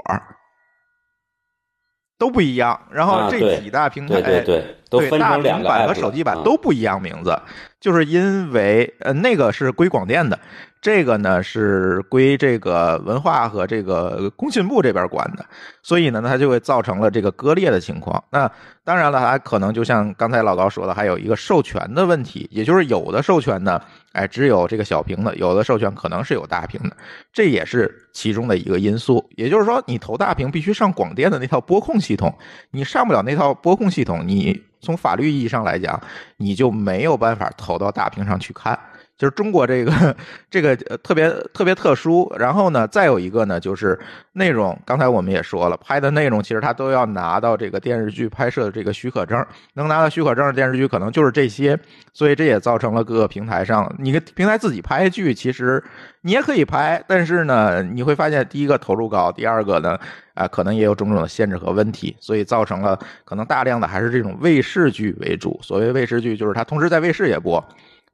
[2.17, 2.80] 都不一样。
[2.91, 7.38] 然后这几大平台，对对对，都分成两个平板和手机版都不一样名字，
[7.80, 10.40] 就是因为呃那个是归广电的，
[10.82, 15.46] 这个呢是归这个文化和这个工信部这边管的，
[15.84, 18.24] 所以呢它就会造成了这个割裂的情况。
[18.32, 18.50] 那
[18.84, 23.82] 当然了，它可能就像刚才老高说的，还有一个授权的问题，也就是有的授权呢，
[24.14, 26.96] 哎只有这个小屏的，有的授权可能是有大屏的，
[27.34, 29.28] 这也是其中的一个因素。
[29.36, 32.36] 也就是说，你投大屏必须上广电的那套播控系统，
[32.72, 36.00] 你上不了那套播控系统，你从法律意义上来讲，
[36.38, 38.80] 你就没有办法投到大屏上去看。
[39.17, 40.15] 就是中国这个
[40.49, 43.97] 这个呃特别特别特殊，然后呢，再有一个呢，就是
[44.34, 44.78] 内容。
[44.86, 51.80] 刚才我们也说了，拍的内容其实它都要拿到这个电视剧拍摄的这个许可证，能拿到许可证的电视剧可能就是这些，
[52.13, 55.82] 所以这也造成了各个平台上，你个平台自己拍剧，其实
[56.21, 59.97] 你也可以拍，但是呢，你会发现第一个投入高，第二个呢，
[60.34, 65.58] 啊，可能也有种种的限制和问题，所以造成了可能大量的还是这种卫视剧为主。
[65.63, 67.63] 所谓卫视剧，就是它同时在卫视也播。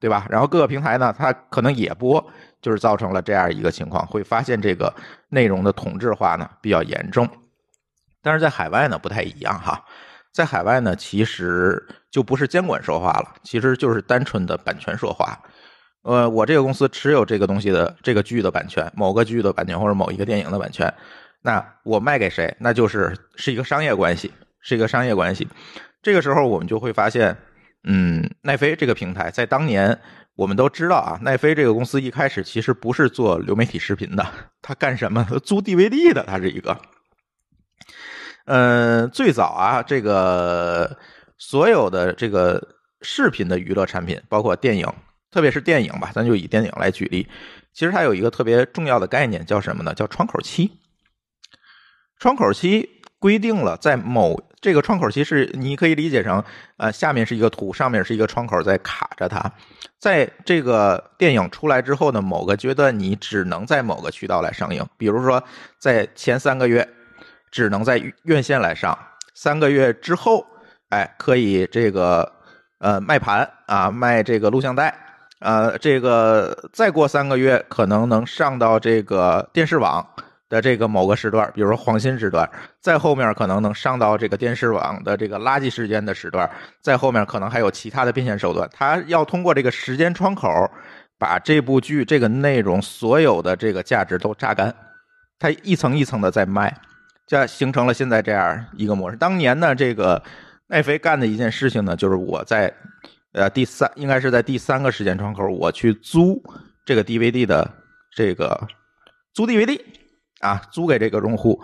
[0.02, 0.26] 对吧？
[0.32, 2.26] 然后各个平台呢，它可能也播，
[2.60, 4.92] 就是造成了这样一个情况，会发现这个
[5.30, 7.30] 内容的同质化呢比较严重。
[8.24, 9.86] 但是在海外呢不太一样哈，
[10.34, 15.38] 在海外呢其实就不是监管说话了，其实就是单纯的版权说话。
[16.02, 20.92] 呃，我这个公司持有这个东西的这个剧的版权，某个剧的版权或者某一个电影的版权，
[21.44, 25.48] 那我卖给谁，那就是是一个商业关系，是一个商业关系。
[26.02, 27.38] 这个时候我们就会发现。
[27.84, 30.00] 嗯，奈飞这个平台在当年
[30.36, 34.26] 我们都知道啊，奈飞这个公司一开始其实不是做流媒体视频的，
[34.62, 35.26] 它干什么？
[35.44, 36.80] 租 DVD 的，它是一个。
[38.46, 40.98] 呃，最早啊，这个
[41.38, 44.88] 所有的这个视频的娱乐产品，包括电影，
[45.30, 47.28] 特别是电影吧，咱就以电影来举例，
[47.74, 49.94] 其实它有一个特别重要的概念，叫什么呢？
[49.94, 50.72] 叫窗口期。
[52.18, 56.44] 窗口期规定了在某这个窗口期是你可以理解成，
[56.78, 59.52] 呃，下面是一个图，上面是一个窗口在卡着它。
[59.98, 65.44] 在这个电影出来之后呢，某个阶段你只能在某个渠道来上映，比如说
[65.80, 66.88] 在前三个月
[67.50, 68.98] 只能在院线来上，
[69.34, 70.46] 三个月之后，
[70.90, 72.32] 哎，可以这个
[72.78, 74.96] 呃卖盘啊，卖这个录像带，
[75.40, 80.08] 呃，这个再过三个月可能能上到这个电视网。
[80.52, 82.48] 的这个某个时段，比如说黄金时段，
[82.82, 86.50] 在后面可能能上到这个电视网的这个垃圾时间的时段，
[86.82, 88.70] 在后面可能还有其他的变现手段。
[88.74, 90.70] 他要通过这个时间窗口，
[91.18, 94.76] 把这部剧这个内容所有的这个价值都榨干，
[95.40, 96.76] 他一层一层的在卖，
[97.26, 99.16] 这形成了现在这样一个模式。
[99.16, 100.22] 当年呢，这个
[100.68, 102.74] 奈飞干的一件事情呢，就是我在
[103.32, 106.44] 呃第三，应该是在第三个时间窗口，我去租
[106.84, 107.72] 这个 DVD 的
[108.14, 108.68] 这个
[109.34, 109.80] 租 DVD。
[110.42, 111.62] 啊，租给这个用户，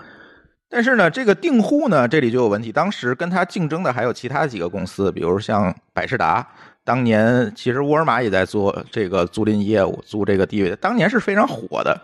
[0.69, 2.71] 但是呢，这个订户呢，这里就有问题。
[2.71, 6.47] 当时跟他竞争的还有其他几个公司，比如像百视达，
[6.83, 11.99] 当年其实沃尔玛也在做这个租赁业务，租这个 DVD，当年是非常火的。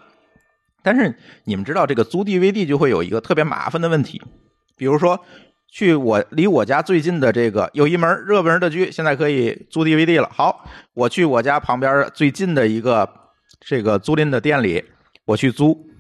[0.82, 4.22] 但是你们知道，这个租 DVD 就会有一个特别麻烦的问题，
[4.76, 5.20] 比如说
[5.72, 10.30] 去我离我家最近的这个有一门热门的剧，现在可以租 DVD 了。
[10.34, 13.08] 好，我去我家旁边最近的一个
[13.62, 14.84] 这个租赁的店里，
[15.26, 15.93] 我去租。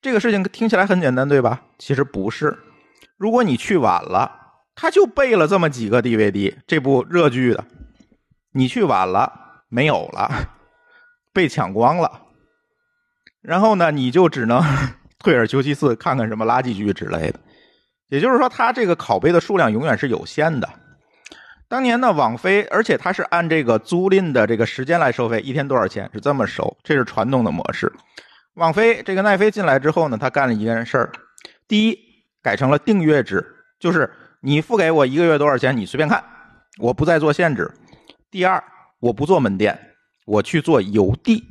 [0.00, 1.62] 这个事情听起来很简单，对吧？
[1.78, 2.58] 其实不是。
[3.16, 4.30] 如果你去晚了，
[4.76, 7.64] 他就备了这么几个 DVD，这部热剧的，
[8.52, 10.30] 你去晚了没有了，
[11.34, 12.22] 被抢光了。
[13.42, 14.62] 然后呢，你就只能
[15.18, 17.40] 退而求其次，看看什么垃圾剧之类的。
[18.08, 20.68] 也就是说，它这个拷贝的数量永远是有限的。
[21.68, 27.92] 当年呢，网飞，而且它是按这个租赁的这个时间来收费，一天多少钱是这么收，这是传统的模式。
[28.58, 31.12] 网飞这个奈飞进来之后呢，他干了一件事儿：
[31.68, 31.96] 第一，
[32.42, 33.46] 改成了订阅制，
[33.78, 36.24] 就是你付给我一个月多少钱，你随便看，
[36.80, 37.66] 我不再做限制；
[38.32, 38.62] 第二，
[38.98, 39.78] 我不做门店，
[40.26, 41.44] 我去做邮递，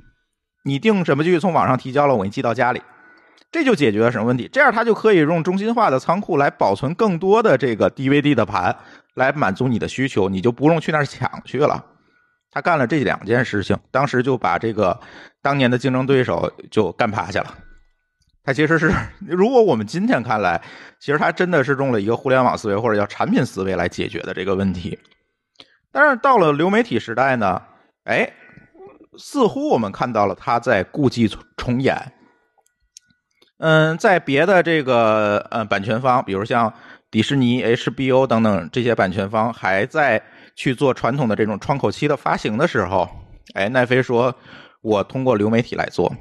[0.65, 2.81] 你订什么剧从网上提交了，我给你寄到家里，
[3.53, 4.49] 这就解决了什么问题？
[4.51, 8.75] 这样他就可以用中心化的仓库来保存更多的这个 DVD 的盘，
[9.13, 11.85] 来满足你的需求，你就不用去那儿抢去了。
[12.57, 14.99] 他干了这两件事情，当时就把这个
[15.43, 17.53] 当年的竞争对手就干趴下了。
[18.43, 18.91] 他其实是，
[19.27, 20.59] 如果我们今天看来，
[20.99, 24.97] 其实他真的是用了一个互联网思维或者叫产品思维来解决的这个问题。
[25.91, 27.61] 但是到了流媒体时代呢，
[28.05, 28.27] 哎，
[29.19, 32.11] 似乎我们看到了他在故伎重演。
[33.59, 36.73] 嗯，在别的这个呃版权方，比如像
[37.11, 40.23] 迪士尼、HBO 等等这些版权方还在
[40.57, 43.07] 去做传统的这种窗口期的发行的时候，
[43.53, 44.33] 哎，奈飞说，
[44.81, 46.11] 我通过流媒体来做，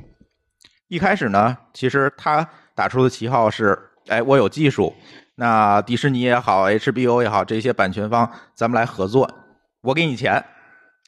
[0.89, 3.76] 一开始呢，其实他打出的旗号是，
[4.09, 4.95] 哎，我有技术，
[5.37, 9.28] 那迪士尼也好，HBO 也好，这些版权方，咱们来合作，
[9.80, 10.45] 我给你钱，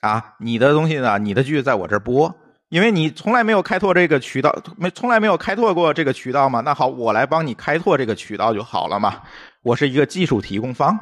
[0.01, 2.35] 啊，你的东西呢，你的剧在我这播，
[2.71, 9.21] 因为你从来没有开拓这个渠道，没从来没有开拓过这个渠道嘛，那好，我来帮你开拓这个渠道就好了嘛，
[9.63, 10.99] 我是一个技术提供方。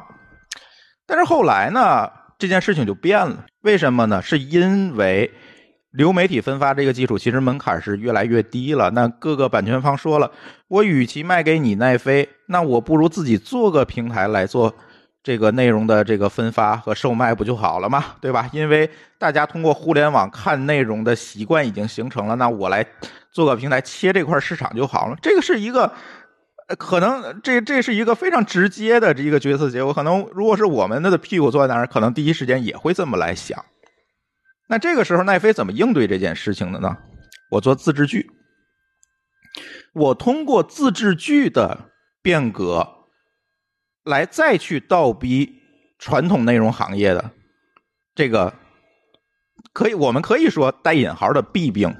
[1.07, 4.21] 但是后来呢，这件事情就变了，为什么呢？
[4.21, 5.31] 是因为。
[5.91, 8.91] 流媒体分发这个技术其实门槛是越来越低了。
[8.91, 10.29] 那各个版权方说了，
[10.67, 14.75] 我与其卖给你奈飞，那我不如自己做个平台来做
[15.23, 18.03] 这个内容的这个分发和售卖不就好了吗？
[18.21, 18.47] 对吧？
[18.51, 18.87] 因为
[19.17, 22.85] 大家通过互联网看内容的习惯已经形成了，那我来
[23.31, 25.17] 做个平台切这块市场就好了。
[25.19, 25.91] 这个是一个，
[26.75, 29.93] 可能这这是一个非常直接的这一个决策结果。
[29.93, 33.63] 可能如果是我们的屁股坐在那儿，可能第一时间也会这么来想。
[34.67, 36.97] 那这个时候，奈飞怎么应对这件事情的呢？
[37.51, 38.29] 我做自制剧，
[39.93, 41.89] 我通过自制剧的
[42.21, 42.85] 变革，
[44.03, 45.61] 来再去倒逼
[45.97, 47.31] 传统内容行业的
[48.13, 48.53] 这个，
[49.71, 51.95] 可以我们可以说带引号的弊病。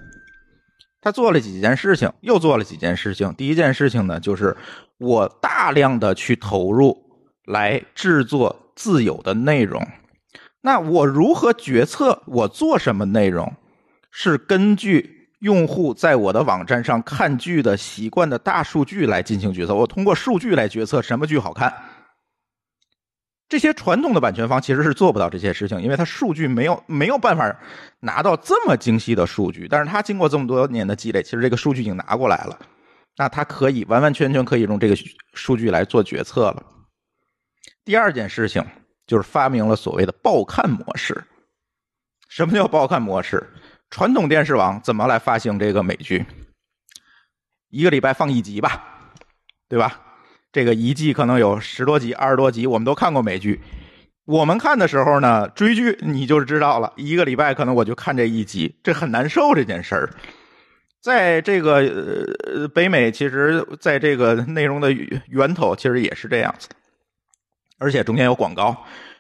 [1.07, 3.33] 他做了几件事情，又做了几件事情。
[3.35, 4.57] 第一件事情呢，就是
[4.97, 6.97] 我大量的去投入
[7.45, 9.87] 来制作自有的内容。
[10.59, 13.53] 那我如何决策我做什么内容？
[14.11, 19.73] 是根据用户在我的网站上看剧的习惯的大数据来进行决策。
[19.73, 21.73] 我通过数据来决策什么剧好看。
[23.49, 27.59] 这些传统的版权方其实是做不到这些事情，因为他数据没有没有办法
[27.99, 29.67] 拿到这么精细的数据。
[29.67, 32.59] 但是他经过这么多年的积累，其实这个数据已经拿过来了。
[33.17, 34.95] 那他可以完完全全可以用这个
[35.33, 36.63] 数据来做决策了。
[37.83, 38.63] 第二件事情。
[39.07, 41.23] 就是发明了所谓的报看模式。
[42.27, 43.41] 什么叫报看模式？
[43.89, 46.25] 传统电视网怎么来发行这个美剧？
[47.69, 49.13] 一个礼拜放一集吧，
[49.69, 50.01] 对吧？
[50.57, 53.61] 这个一季可能有十多集、二十多集，我们都看过美剧。
[54.25, 60.09] 我们看的时候呢，追剧你就知道了，一个礼拜可能我就看这一集，这很难受这件事儿。
[60.99, 64.91] 在这个呃北美，其实在这个内容的
[65.27, 66.67] 源头，其实也是这样子。
[67.77, 68.75] 而且中间有广告，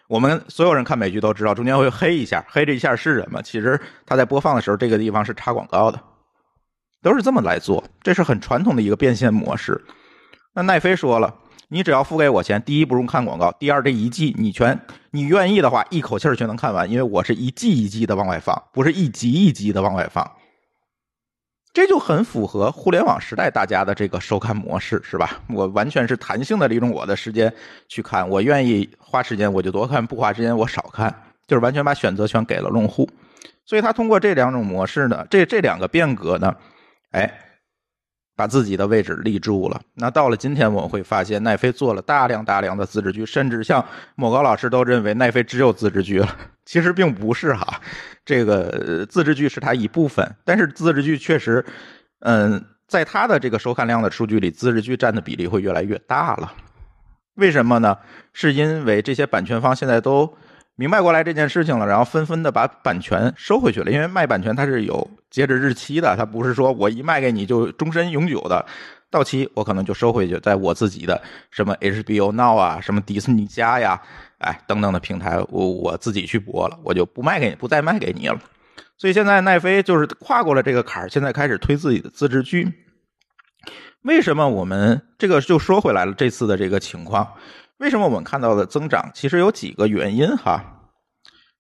[0.07, 3.43] 我们所有人看美剧都知道，中间会黑一下，黑这一下是什么？
[3.43, 6.01] 其实他在播放的时候，这个地方是插广告的，
[7.03, 9.79] 都是这么来做，这是很传统的一个变现模式。
[10.57, 11.31] 那奈飞说了，
[11.67, 14.79] 你只要付给我钱，第一不用看广告，第二这一季你全
[15.11, 20.27] 你愿意的话，一口气全能看完，因为我是一季一季的往外放，不是一集一集的往外放。
[21.73, 25.39] 这就很符合互联网时代大家的这个收看模式，是吧？
[25.47, 27.53] 我完全是弹性的利用我的时间
[27.87, 33.07] 去看，我愿意花时间我就多看，不花时间我少看，就是完全把选择权给了用户。
[33.63, 36.55] 所以他通过这两种模式呢，这这两个变革呢，
[37.11, 37.43] 哎。
[38.37, 39.81] 把自己的位置立住了。
[39.95, 43.83] 那到了今天，我们会发现奈飞做了大量大量的自制剧，甚至像
[44.15, 46.37] 某高老师都认为奈飞只有自制剧了。
[46.63, 47.81] 其实并不是哈，
[48.23, 51.65] 这个自制剧是它一部分，但是自制剧确实，
[52.19, 56.53] 嗯，在它的这个收看量的数据里，自制剧占的比例会越来越大了。
[57.35, 57.97] 为什么呢？
[58.33, 60.31] 是因为这些版权方现在都。
[60.79, 63.91] 明白过来这件事情了，然后纷纷的把版权收回去了。
[63.91, 68.63] 因为卖版权它是有截止日期的，它不是说我一卖给你就终身永久的，
[69.09, 71.19] 到期我可能就收回去，在我自己的
[71.49, 73.99] 什么 HBO Now 啊、什么迪士尼家呀、
[74.37, 78.39] 哎等等的平台，我我自己去播了，我就不卖给你，不再卖给你了。
[78.97, 82.71] 所以现在奈飞就是跨过了这个坎儿，现在开始推自己的自制剧。
[84.03, 86.13] 为什么我们这个就说回来了？
[86.13, 87.27] 这次的这个情况。
[87.79, 90.63] 为什么我们看到的增长其实有几个原因哈？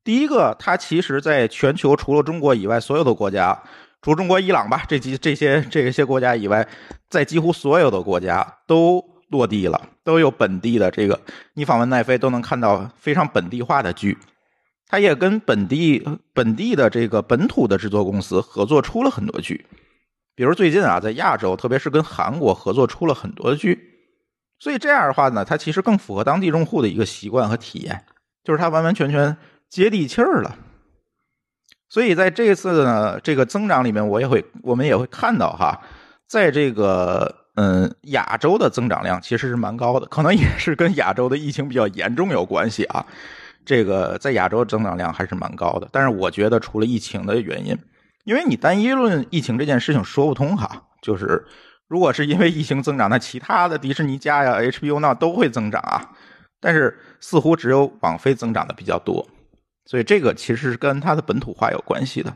[0.03, 3.61] 第一个，它其实在全球除了中国以外，所有的国家，
[4.01, 6.67] 除中国、伊朗吧，这几这些这些国家以外，
[7.09, 11.19] 在几乎所有的国家都落地了，都有本地的这个。
[11.53, 14.17] 你访问奈飞都能看到非常本地化的剧，
[14.87, 16.03] 它也跟本地
[16.33, 19.65] 本地的这个本土的制作公司合作出了很多剧，
[20.33, 23.96] 比如最近啊，在亚洲，特别是跟韩国合作出了很多剧。
[24.59, 28.03] 所以这样的话呢，它其实更符合当地用户的一个习惯和体验，
[28.43, 29.37] 就是它完完全全
[29.69, 30.55] 接地气儿了。
[31.89, 35.79] 所以在这次呢这个增长里面，我也会我们也会看到哈，
[36.27, 43.05] 在这个嗯亚洲的增长量其实是蛮高的，可能也是跟亚洲的疫情比较严重有关系啊。
[43.63, 47.77] 这个在亚洲增长量还是蛮高的，但是我觉得除了疫情的原因，
[48.23, 51.45] 因为你单一论疫情这件事情说不通哈，就是。
[51.87, 56.11] 如果是因为疫情增长，那其他的迪士尼家呀、HBO 那都会增长啊。
[56.59, 59.25] 但是似乎只有网飞增长的比较多，
[59.85, 62.33] 所以这个其实是跟它的本土化有关系的。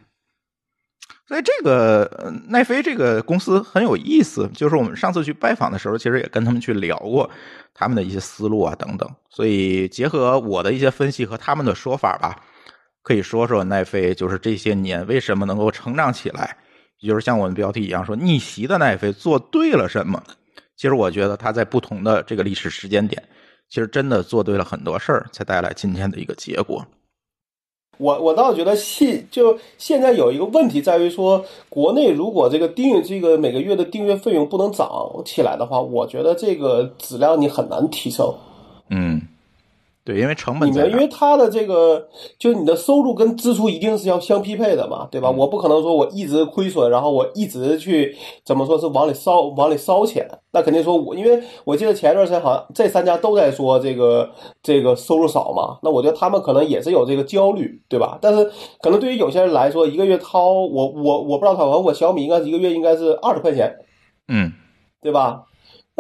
[1.28, 7.30] 所以这个呃奈飞这个公司很有意思，就是我们上次去拜访的时候，其实也跟他们去聊过
[7.74, 9.10] 他们的一些思路啊等等。
[9.30, 12.44] 所以结合我的一些分析和他们的说法吧，
[13.02, 16.58] 可以说说奈飞就是这些年为什么能够成长起来，
[17.08, 20.22] 就是像我们标题一样说逆袭的奈飞做对了什么。
[20.78, 23.22] 其实我觉得他在不同的这个历史时间点，
[23.70, 26.86] 其实真的做对了很多事儿，才带来今天的一个结果。
[27.98, 34.90] 我我倒觉得现就现在有一个问题在于说，国内如果这个订阅这个每个月的订阅费用不能涨
[35.24, 38.34] 起来的话，我觉得这个质量你很难提升。
[38.90, 39.22] 嗯，
[40.04, 42.08] 对，因为成本在你们因为它的这个，
[42.40, 45.30] 就你的收入跟支出一定是要相匹配的嘛，对吧？
[45.30, 54.28] 我不可能说我一直亏损，然后我一直去怎么说是往里烧往里烧钱，那肯定说我，因为我记得前一段时间好像这三家都在说这个
[54.64, 58.18] 这个收入少嘛，那我觉得他们可能也是有这个焦虑，对吧？
[58.20, 58.44] 但是
[58.82, 63.72] 可能对于有些人来说，一个月掏我我我不知道掏，我我小米应该是一个月应该是二十块钱，
[64.28, 64.52] 嗯
[65.00, 65.44] 对吧？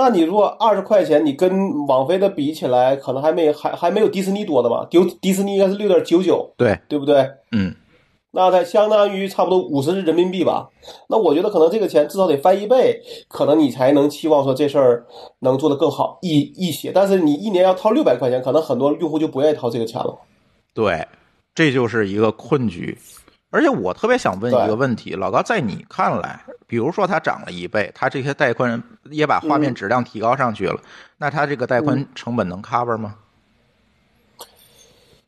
[0.01, 4.83] 那你如果二十块钱，你跟网飞的比起来，可能还没还还没有迪士尼多的嘛？
[4.89, 7.29] 迪迪士尼应该是六点九九，对，对不对？
[7.51, 7.75] 嗯
[8.31, 10.69] 那它相当于差不多五十人民币吧。
[11.07, 15.05] 那我觉得可能这个钱至少得翻一倍，可能你才能期望说这事儿
[15.39, 16.91] 能做得更好一一些。
[16.91, 20.17] 但是你一年要掏六百块钱，可能很多用户就不愿意掏这个钱了。
[20.73, 21.05] 对，
[21.53, 22.97] 这就是一个困局。
[23.51, 28.81] 而且我特别想问一个问题，老高，在你看来，比如说它涨了一倍，它这些带宽
[29.11, 30.79] 也把画面质量提高上去了，
[31.19, 33.15] 那它这个带宽成本能 cover 吗？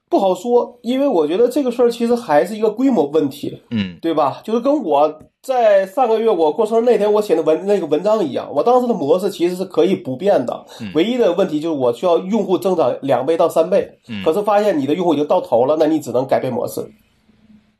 [0.10, 3.64] 不好说，因为我觉得这个事儿其实还是一个规模问题。
[3.72, 4.42] 嗯对吧？
[4.44, 16.88] 就是跟我在上个月我过生日那天我写的文那个文章一样，我当时的模式其实是可以不变的，唯一的问题就是我需要用户增长两倍到三倍，嗯可是发现你的用户已经到头了，那你只能改变模式，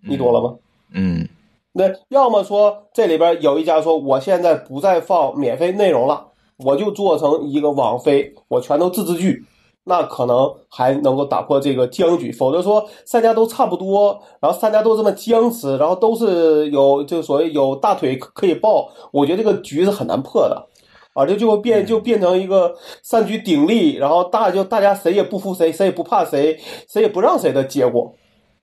[0.08, 0.56] 你懂了吗？
[0.94, 1.28] 嗯
[1.72, 6.28] 那要么说这里边有一家说我现在不再放免费内容了，
[6.58, 9.44] 我就做成一个网飞，我全都自制剧，
[9.86, 12.32] 那可能还能够打破这个僵局。
[12.32, 20.68] 否则说三家都差不多，然后三家都这么僵持，然后都是有就所谓有大腿可以抱，我觉得这个局是很难破的。
[21.14, 28.16] 啊，这就会变，就变成一个三局鼎立，然后大就大家谁也不服谁，谁也不怕谁，谁也不让谁的结果，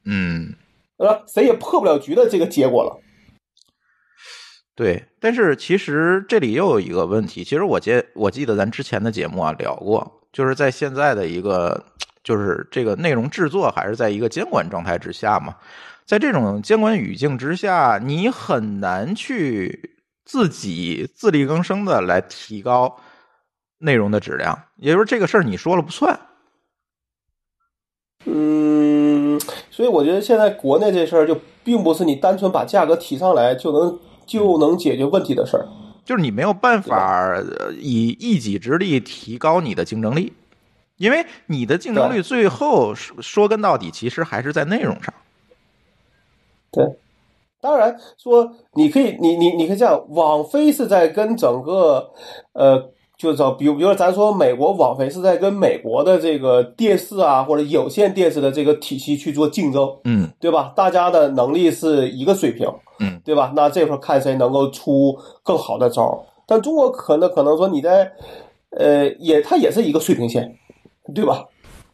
[0.04, 0.52] 嗯，
[1.00, 3.00] 呃，谁也破不了局的这个结果了。
[4.74, 5.02] 对。
[5.18, 11.84] 但是其实这里又有一个问题，其实我记我记得咱之前的节目啊聊过，就是在现在的一个
[12.22, 15.56] 就是这个内容制作还是在一个监管状态之下嘛，
[16.06, 22.98] 在这种监管语境之下，你很难去自己自力更生的来提高
[23.78, 26.18] 内容的质量，也就是这个事儿你说了不算。
[28.26, 29.40] 嗯，
[29.70, 35.66] 所以我觉得现在国内这事儿就并不是你单纯把价格提上来就能就能解决问题的事儿。
[36.04, 40.32] 就是你没有办法呃以一己之力提高你的竞争力，
[40.96, 45.14] 因为你的竞争力最后说说根到底，其实还是在内容上。
[46.72, 46.84] 对，
[47.60, 52.10] 当然说你可以，你你你可以这样，网飞是在跟整个
[52.52, 52.90] 呃，
[53.20, 60.72] 就是说，比如比如说咱说美国网飞是在跟美国的这个电视啊或者有线电视的这个体系去做竞争，嗯对吧？
[60.74, 62.66] 大家的能力是一个水平，
[62.98, 63.52] 嗯，对吧？
[63.54, 66.18] 那这块儿看谁能够出更好的招儿。
[66.46, 68.10] 但中国可能可能说你在
[68.70, 70.56] 呃也它也是一个水平线，
[71.14, 71.44] 对吧？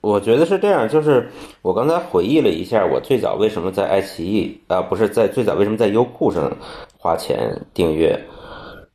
[0.00, 1.28] 我觉得是这样，就是
[1.60, 6.56] 我刚才回忆了一下，我最早为什么在爱奇艺啊、不是在最早为什么在优酷上
[6.96, 8.16] 花钱订阅，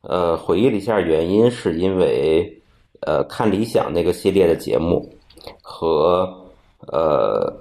[0.01, 2.61] 呃，回忆了一下原因，是因为
[3.01, 5.07] 呃看理想那个系列的节目
[5.61, 6.27] 和
[6.87, 7.53] 呃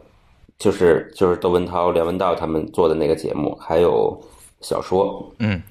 [0.58, 4.18] 就是就是窦文涛、梁文道他们做的那个节目，还有
[4.60, 5.62] 小说，嗯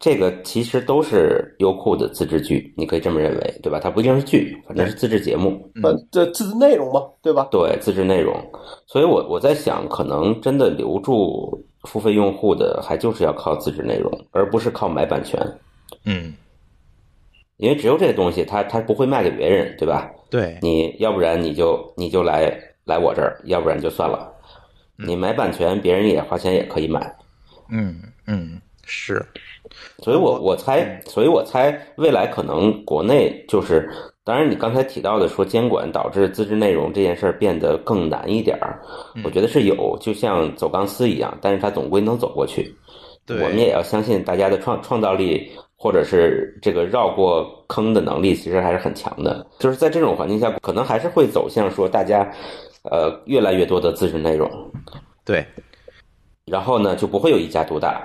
[0.00, 3.80] 这个其实都是优酷的自制剧，你可以这么认为，对吧？
[3.82, 5.68] 它不一定是剧，反正是自制节目。
[5.82, 7.48] 呃，这自制内容嘛，对吧？
[7.50, 8.32] 对自制内容，
[8.86, 15.40] 所以我我在想，可能真的留住付费用户的，还就是要靠自制内容，而不是靠买版权，
[16.08, 16.32] 嗯，
[17.58, 20.10] 因为只有这个东西，他他不会卖给别人，对吧？
[20.30, 22.50] 对，你要不然你就你就来
[22.84, 24.32] 来我这儿，要不然就算了。
[24.96, 27.14] 你买版权，别人也花钱也可以买，
[27.70, 28.60] 嗯嗯。
[28.90, 29.22] 是，
[29.98, 33.86] 所以我我猜，所以我猜未来可能国内就是，
[34.24, 38.80] 当然你刚才提到的说监管导致自制内容这件事儿变得更难一点儿，
[39.22, 42.74] 我觉得是有，就像走钢丝一样，但是它总归能走过去。
[43.26, 49.46] 对，我们也要相信大家的创创造力，或者是这个绕过坑的能力，其实还是很强的。
[49.60, 52.28] 就是在这种环境下，可能还是会走向说大家，
[52.82, 54.50] 呃，越来越多的自制内容。
[55.24, 55.46] 对，
[56.46, 58.04] 然后呢就不会有一家独大。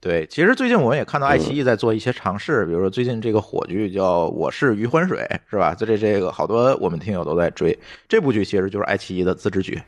[0.00, 5.18] 对，其实最近我们也看到爱奇艺在做一些尝试，比如说最近这个火剧叫《我是余欢水》，
[5.50, 5.74] 是吧？
[5.74, 7.76] 这这这个好多我们听友都在追
[8.06, 9.82] 这部剧，其实就是爱奇艺的自制剧。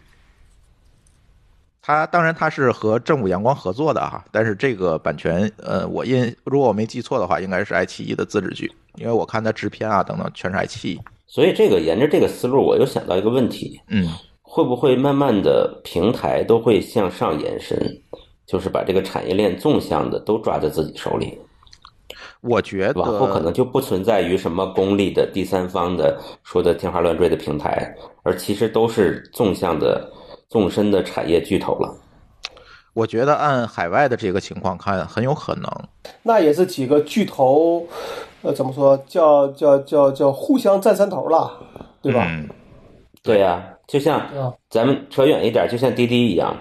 [1.87, 11.01] 它当然它是和正午阳光合作的哈，但是这个版权，呃，我印如果我没记错的话，应该是爱奇艺的自制剧，因为我看它制片啊等等全是爱奇艺。
[11.29, 14.09] 所以这个沿着这个思路，我又想到一个问题，嗯，
[14.43, 17.79] 会不会慢慢的平台都会向上延伸？
[18.49, 21.39] 就是把这个产业链纵向的都抓在自己手里，
[22.41, 30.09] 我觉得往后可能就不存在于什么功利的第三方的说的天花乱坠的平台，而其实都是纵向的、
[30.57, 31.95] 纵深的产业巨头了。
[32.95, 35.71] 我觉得按海外的这个情况看，很有可能。
[36.23, 37.87] 那也是几个巨头，
[38.41, 41.53] 呃，怎么说叫叫叫叫互相占山头了，
[42.01, 42.27] 对吧？
[42.27, 42.49] 嗯，
[43.23, 46.57] 对呀、就像啊咱们扯远一点，就像滴滴一样，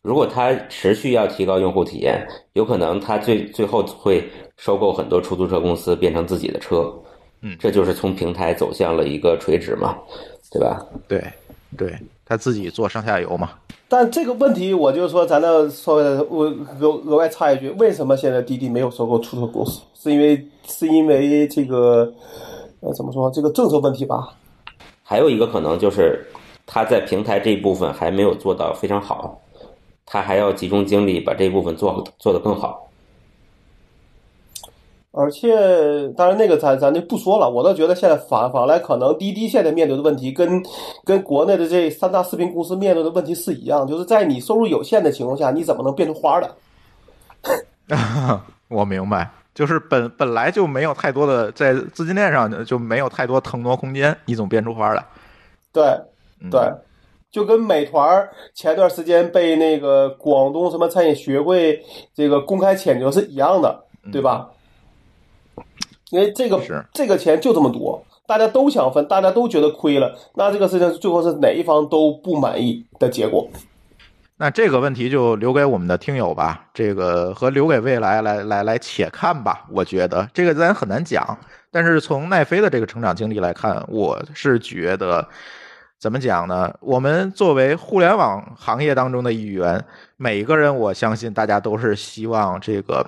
[0.00, 4.24] 如果它持续要提高用户体验，有可能它最最后会
[4.58, 6.88] 收购很多出租车公司，变成自己的车。
[7.42, 9.96] 嗯这就是从平台走向了一个垂直嘛，
[10.52, 10.86] 对吧？
[11.08, 11.20] 对，
[11.76, 11.98] 对，
[12.30, 13.50] 他自己做上下游嘛。
[13.88, 16.44] 但这个问题，我就说，咱那稍微的，我
[16.78, 19.80] 额额外插一句，为什么现在滴滴没有收购出租车公司？
[19.94, 22.14] 是因为是因为这个，
[22.78, 23.28] 呃，怎么说？
[23.32, 24.28] 这个政策问题吧？
[25.02, 26.24] 还有一个可能就是，
[26.64, 29.36] 他在平台这一部分还没有做到非常好，
[30.06, 32.88] 他还要集中精力把这一部分做做得更好。
[35.12, 40.62] 而且，当然那个咱咱就不说了，我倒觉得现在反反过来，可能滴滴现在面对的问题跟
[41.04, 46.48] 跟国内的这三大视频公司面对的问题是一样，就是在你收入有限的情况下，你怎么能变出花来？
[48.68, 55.04] 我明白，就是本本来就没有太多的在资金链上就没有太多腾挪空间，你总变出花来。
[55.72, 55.82] 对
[56.40, 56.60] 嗯对，
[57.32, 61.82] 就跟美团前段时间被那个广东什么餐饮学会
[62.14, 64.48] 这个公开谴责是一样的，对吧？
[66.10, 73.48] 因为这个是这个钱就这么多，大家都想分，大家都觉得亏了，那这个事情最后是哪一方都不满意的结果。
[74.36, 79.66] 那这个问题就留给我们的听友吧，这个和留给未来来来来且看吧。
[79.70, 81.38] 我觉得这个咱很难讲，
[81.70, 85.28] 但是从奈飞的这个成长经历来看，我是觉得
[85.98, 86.74] 怎么讲呢？
[86.80, 89.84] 我们作为互联网行业当中的一员，
[90.16, 93.06] 每个人我相信大家都是希望这个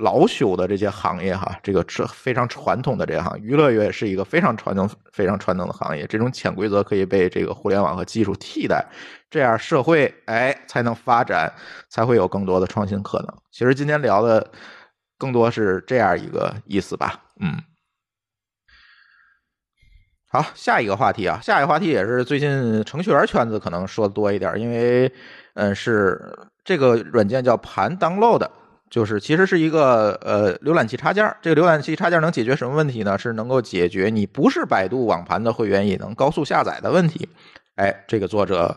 [0.00, 8.84] 老朽的这些行业哈，这个是非常传统的这行，娱乐业是一个非常传统、非常传统的行业，这种潜规则可以被这个互联网和技术替代。
[9.30, 11.52] 这样社会哎才能发展，
[11.88, 13.28] 才会有更多的创新可能。
[13.52, 14.50] 其实今天聊的
[15.18, 17.62] 更多是这样一个意思吧，嗯。
[20.32, 25.12] 好，下一个话题啊，下一个话题也是最近程序员圈子可能说的多一点，因为
[25.54, 28.48] 嗯是这个软件叫盘 download，
[28.90, 31.32] 就是其实是一个呃浏览器插件。
[31.40, 33.16] 这个浏览器插件能解决什么问题呢？
[33.16, 37.28] 是能够解决你不是百度网盘的会员也能高速下载的问题。
[37.76, 38.76] 哎，这个作者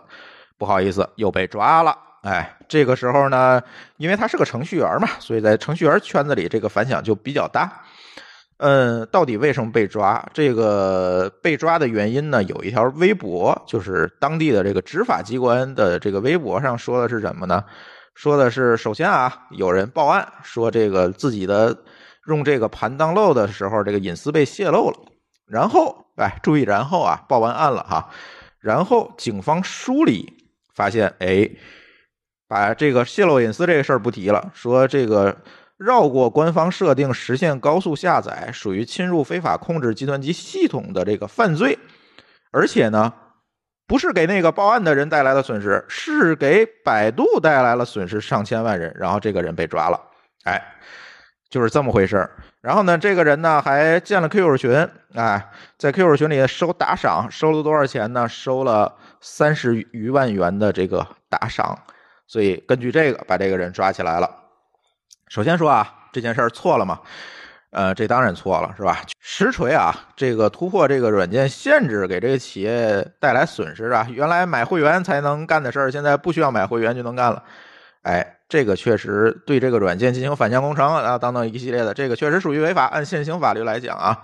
[0.57, 1.97] 不好意思又被抓了。
[2.21, 3.61] 哎，这个时候呢，
[3.97, 7.83] 因为他是个程序员嘛，所以在程序员圈子里这个反响就比较大。
[8.57, 10.23] 嗯，到底为什么被抓？
[10.31, 17.65] 这个被抓的原因呢，有一条微博，就是当地的这个执法机关的这个微博上说的是什么呢？
[18.13, 21.77] 说的是，首先啊，有人报案说这个自己的
[22.27, 24.97] 用这个盘当漏的时候，这个隐私被泄露了。
[25.45, 28.09] 然后，哎，注意，然后啊，报完案了哈。
[28.59, 30.31] 然后警方梳理
[30.73, 31.49] 发现，哎，
[32.47, 35.35] 把这个泄露隐私这个事儿不提了，说这个
[35.75, 41.77] 绕过官方设定实现高速下载，属于侵入非法控制计算机系统的这个犯罪，
[42.51, 43.11] 而且呢，
[43.85, 49.99] 不是给那个报案的人带来了损失，是给百度带来了损失上千万人，然后这个人被抓了，
[50.45, 50.61] 哎，
[51.49, 52.29] 就是这么回事。
[52.61, 58.27] 然后呢，这个人呢还建了 QQ 群，哎，在 QQ 群里收打赏，收了多少钱呢？
[58.27, 61.77] 收了三十余万元的这个打赏，
[62.25, 64.29] 所以根据这个把这个人抓起来了。
[65.27, 67.01] 首先说啊，这件事儿错了吗？
[67.73, 69.01] 呃，这当然错了，是吧？
[69.19, 74.07] 实锤啊，这个突破这个软件限制，给这个企业带来损失啊。
[74.11, 77.43] 原来买会员才能干的事儿，现在不需要买会员就能干了。
[78.03, 82.85] 哎，这个确实对这个软件进行反向工程啊，等等一系列的，这个确实属于违法。
[82.85, 84.21] 按现行法律来讲啊，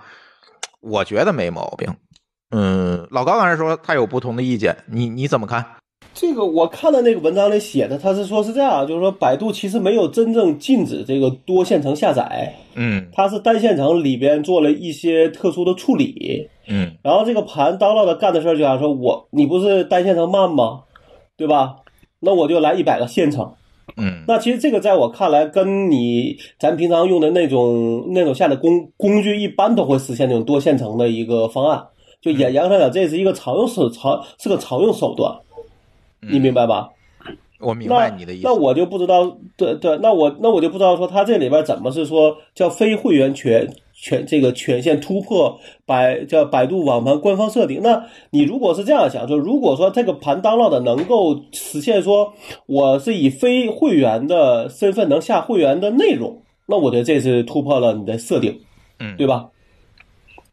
[0.80, 1.92] 我觉得没毛病。
[2.52, 5.64] 嗯，老高刚才说他有不同的意见，你你怎么看？
[6.12, 16.48] 这个我看到那个文章里写的，他是说是这样，就是说百度其实没有真正禁止这个多线程下载，嗯它是单线程里边做了一些特殊的处理。
[16.68, 20.80] 嗯然后这个盘 download 干的事儿就想说我你不是单线程慢吗？
[21.36, 21.76] 对吧？
[22.18, 23.50] 那我就来一百个线程，
[23.96, 31.82] 嗯那其实这个在我看来，跟你咱平常用的那种那种下载工工具，一般都会实现那种多线程的一个方案。
[32.20, 35.34] 就严严格上讲，这是一个常用手常是个常用手段，
[36.20, 36.90] 你明白吧？
[37.60, 38.42] 我明白你的意思。
[38.44, 47.82] 那我就不知道，对对，那我那我就不知道说他这里边怎么是说叫非会员权权这个权限突破百叫百度网盘官方设定。
[47.82, 52.32] 那你如果是这样想，就如果说这个盘当 o 的能够实现说
[52.64, 58.58] 我是以非会员的身份能下会员的内容，那我觉得这是突破了你的设定，
[58.98, 59.46] 嗯对吧？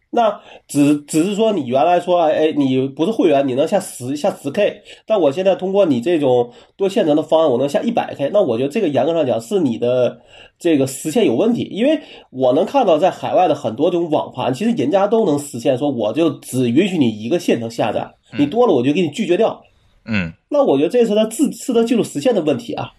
[0.09, 10.21] 那只只是说你原来说，哎哎，你不是会员，你能下十下十 K，但我现在通过你这种多线程的方案，我能下一百 K，那我觉得这个严格上讲是你的
[10.57, 11.99] 这个实现有问题，因为
[12.29, 19.61] 我能看到在海外的很多这种网盘，其实人家都能实现说，我就只允许你一个线程下载，你多了我就给你拒绝掉。
[20.05, 20.31] 嗯。
[20.49, 22.91] 那我觉得这是他自是他技术实现的问题啊。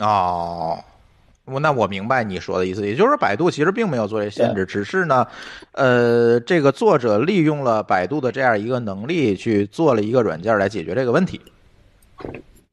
[0.00, 0.78] 哦，
[1.50, 5.26] 我那我明白你说的意思，也就是说百度其实并没有做这限制，只是呢，
[5.72, 11.40] 呃，这个作者利用了百度的这样一个能力去做了一个软件来解决这个问题，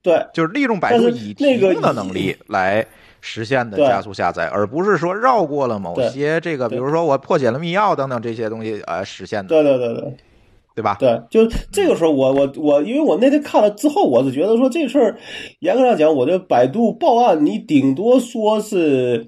[0.01, 2.85] 对，就是利用百度已提供的能力来
[3.21, 10.17] 实现的加速下载，而不是说绕过了某些这个，比如说我破解了密钥等等这些东西呃实现的，对对对对。
[10.75, 10.97] 对吧？
[10.99, 15.17] 对，就这个时候我，我我因为我那天看了之后，我是觉得说这事儿，
[15.59, 19.25] 严格上讲，我这百度报案，你顶多说是，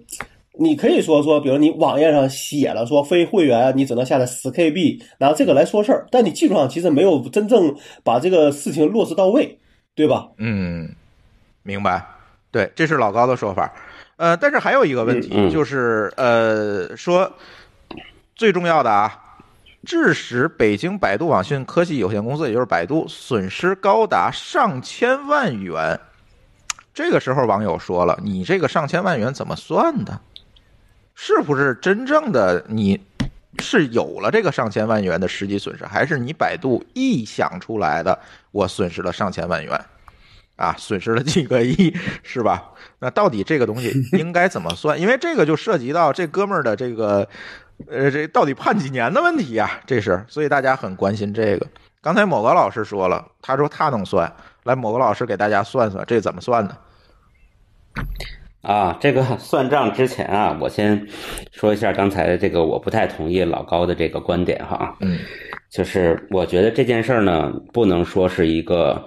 [0.59, 7.73] 你可以说说，比如你网页上写了说非会员你只能下载十 KB，拿这个来说事儿，但你技术上其实没有真正
[8.03, 9.57] 把这个事情落实到位，
[9.95, 10.27] 对吧？
[10.37, 10.89] 嗯，
[11.63, 12.05] 明白。
[12.51, 13.71] 对，这是老高的说法。
[14.15, 17.31] 呃，但是还有一个问题，嗯嗯就是呃，说
[18.35, 19.11] 最重要的啊，
[19.87, 25.97] 致使北京百度网讯科技有限公司，也就是百度，损失高达上千万元。
[26.93, 30.19] 这个时候，网友说了：“你这个上千万元怎么算的？
[31.15, 33.01] 是不是真正的你
[33.59, 38.19] 是有了这个上千万元的实际损失，还是你百度臆想出来的？
[38.51, 39.85] 我损失了上千万元？”
[40.57, 42.71] 啊，损失了几个亿，是吧？
[42.99, 44.99] 那到底这个东西应该怎么算？
[44.99, 47.29] 因为这个就涉及到这哥们儿的这个，
[47.89, 51.67] 呃，这到底判几年的问题呀、这是，所以大家很关心这个。
[52.01, 54.31] 刚才某个老师说了，他说他能算，
[54.63, 56.77] 来，某个老师给大家算算，这怎么算呢？
[58.61, 61.07] 啊，这个 算账之前啊，我先
[61.51, 64.95] 说一下刚才这个，我不太同意老高的这个观点哈。
[64.99, 65.19] 嗯，
[65.69, 69.03] 就是我觉得这件事儿呢，不能说是一个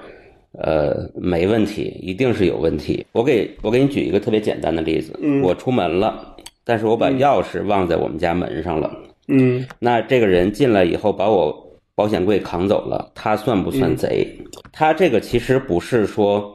[0.52, 3.06] 呃没问题，一定是有问题。
[3.12, 6.29] 我给我给你举一个特别简单的例子，嗯我出门了，
[6.70, 8.88] 但是我把钥匙忘在我们家门上了。
[9.26, 11.52] 嗯那这个人进来以后把我
[11.96, 14.24] 保险柜扛走了，他算不算贼？
[14.70, 16.48] 他这个其实不是说，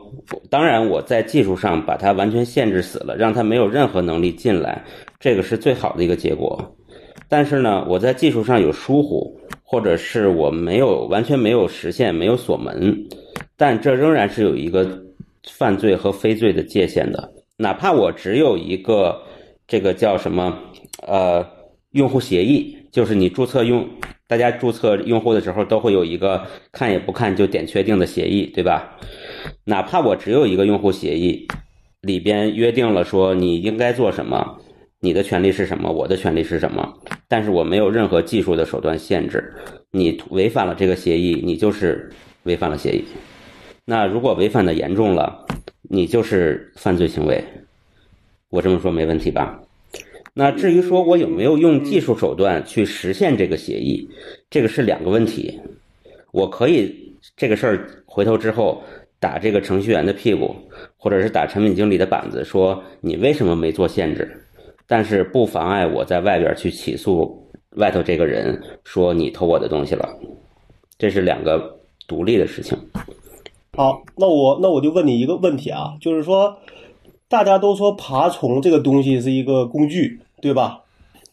[0.49, 4.81] 当然我在技术上把他完全限制死了，让他没有任何能力进来，
[5.19, 6.57] 这个是最好的一个结果。
[7.27, 12.95] 但是呢，我在技术上有疏忽，或者是我没有完全没有实现，没有锁门，
[13.57, 14.87] 但这仍然是有一个
[15.51, 17.29] 犯罪和非罪的界限的。
[17.57, 19.21] 哪怕我只有一个
[19.67, 20.59] 这个叫什么
[21.07, 21.45] 呃
[21.91, 23.87] 用户协议，就是你注册用
[24.27, 28.97] 大家注册用户的时候都会有一个看也不看就点确定的协议，对吧？
[29.63, 31.47] 哪怕我只有一个用户协议，
[32.01, 34.59] 里边约定了说你应该做什么，
[34.99, 36.93] 你的权利是什么，我的权利是什么，
[37.27, 39.53] 但是我没有任何技术的手段限制，
[39.91, 42.11] 你违反了这个协议，你就是
[42.43, 43.03] 违反了协议。
[43.85, 45.45] 那如果违反的严重了，
[45.89, 47.43] 你就是犯罪行为。
[48.55, 49.59] 我这么说没问题吧？
[50.33, 54.07] 那至于说我有没有用技术手段去实现这个协议，
[54.49, 55.59] 这个是两个问题。
[56.31, 58.81] 我可以这个事儿回头之后
[59.19, 60.55] 打这个程序员的屁股，
[60.95, 64.41] 或者是打产品经理的板子，说你为什么没做限制？
[64.87, 67.45] 但是不妨碍我在外边去起诉
[67.75, 70.07] 外头这个人，说你偷我的东西了。
[70.97, 71.77] 这是两个
[72.07, 72.77] 独立的事情。
[73.73, 76.57] 好，那我那我就问你一个问题啊，就是说，
[77.27, 80.81] 大家都说爬虫这个东西是一个工具，对吧？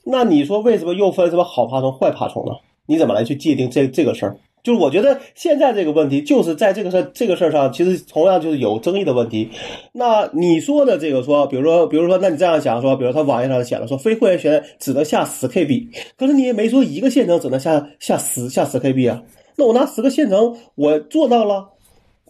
[0.04, 2.52] 那你说为什么又分什么好爬虫、坏爬虫呢？
[2.86, 4.36] 你怎么来去界定这这个事儿？
[4.62, 9.48] 就是我觉得现在这个问题，就是在这个事儿这个事儿上，其实同样就是有争议的问题。
[9.92, 19.22] 那你说的这个说，比如说，比如说，那你这样想说，比如他网页上写了说非会员权只能下十 KB，可是你也没说一个线程只能下下十下十 KB 啊。
[19.56, 21.68] 那我拿十个线程，我做到了。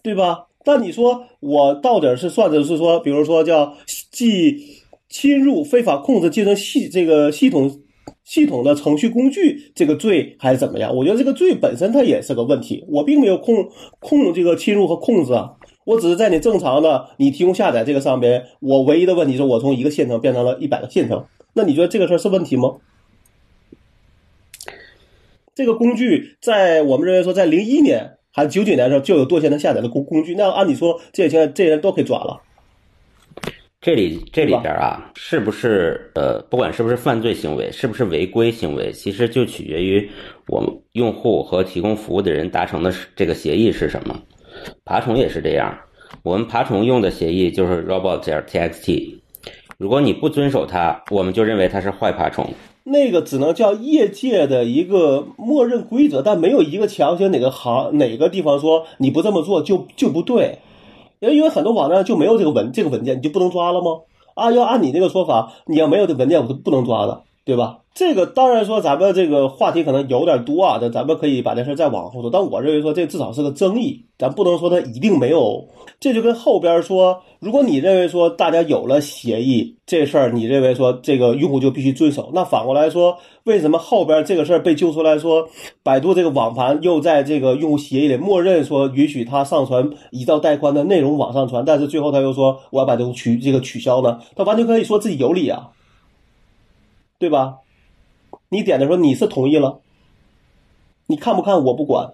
[0.03, 0.47] 对吧？
[0.63, 3.75] 但你说我到底是算的是说，比如说叫
[4.11, 7.81] 既侵入非法控制竞争系这个系统
[8.23, 10.95] 系统的程序工具这个罪，还是怎么样？
[10.95, 12.83] 我觉得这个罪本身它也是个问题。
[12.87, 15.53] 我并没有控控这个侵入和控制啊，
[15.85, 22.75] 我只是在你正常的你提供下载这个上边，我唯一的问题是我从一个县城变成了一百个县城，那你觉得这个事儿是问题吗？
[25.53, 32.41] 这个工具在我们认为说，在零一年还是九九年的时候就有多线程下载的工工具，那按理说这些这些人都可以抓了。
[33.79, 40.09] 这里这里边啊，是不是呃，不管是不是犯罪行为，是不是违规行为，其实就取决于
[40.47, 44.17] 我们用户和提供服务的人达成的这个协议是什么。
[44.85, 45.77] 爬虫也是这样，
[46.23, 49.19] 我们爬虫用的协议就是 robot.txt，
[49.77, 52.51] 如果你不遵守它，我们就认为它是坏爬虫。
[52.83, 60.59] 那个只能叫业界的一个默认规则，但没有一个强行哪个行哪个地方说你不这么做就就不对。
[61.19, 64.01] 因为因为很多网站就没有这个文这个文件，你就不能抓了吗？
[64.35, 67.79] 啊，要按你那个说法，你要没有这文件，我是不能抓了，对吧？
[67.93, 72.29] 这个当然说咱们这个话题可能有点多啊，但咱们可以把这事再往后说。
[72.31, 75.67] 但我认为说这至少是个争议，咱不能说它一定没有。
[75.99, 85.47] 这就跟后边说，如果你认为说大家有了协议这事儿，你认为说这个用户就必须遵守，那反过来说，为什么后边这个事儿被揪出来说，
[85.83, 94.19] 百度这个网盘又在这个用户协议里默认说允许他上传一兆带宽的内容往上传，但是最后他又说我要把这个取这个取消呢？
[94.35, 95.69] 他完全可以说自己有理啊，
[97.23, 97.59] 对吧？
[98.49, 99.79] 你点的时候你是同意了，
[101.07, 102.11] 你看不看我不管，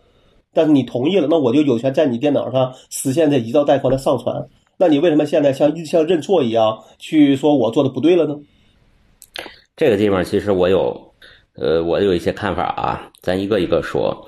[0.53, 4.47] 但是你同意了，那我就有权在你电脑上实现这一兆带宽的上传。
[4.77, 8.35] 那你为什么现在像像认错一样去说我做的不对了呢？
[9.75, 11.11] 这个地方其实我有，
[11.55, 14.27] 呃，我有一些看法啊，咱一个一个说。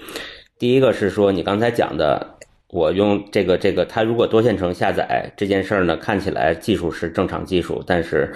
[0.58, 2.40] 第一个是说你刚才讲的，
[2.72, 8.34] 我用这个这个，它如果多线程下载这件事儿呢，看起来技术是正常技术，但是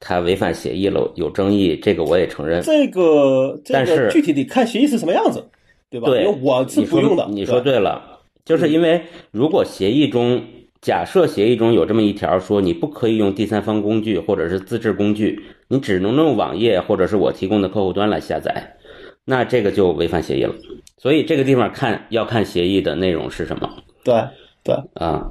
[0.00, 2.62] 它违反协议了，有争议，这个我也承认。
[2.62, 5.44] 这个这但是具体得看协议是什么样子，
[5.90, 6.08] 对吧？
[6.08, 7.26] 对我是不用的。
[7.30, 10.42] 你说对对了，就是因为如果协议中
[10.80, 18.76] 假设协议中有这么一条说你不可以用第三方工具或者是自制工具，你只能用网页或者是我提供的客户端来下载，
[19.24, 20.54] 那这个就违反协议了。
[20.98, 23.68] 所以这个地方看要看协议的内容是什么
[24.02, 24.14] 对
[24.62, 25.30] 对，啊。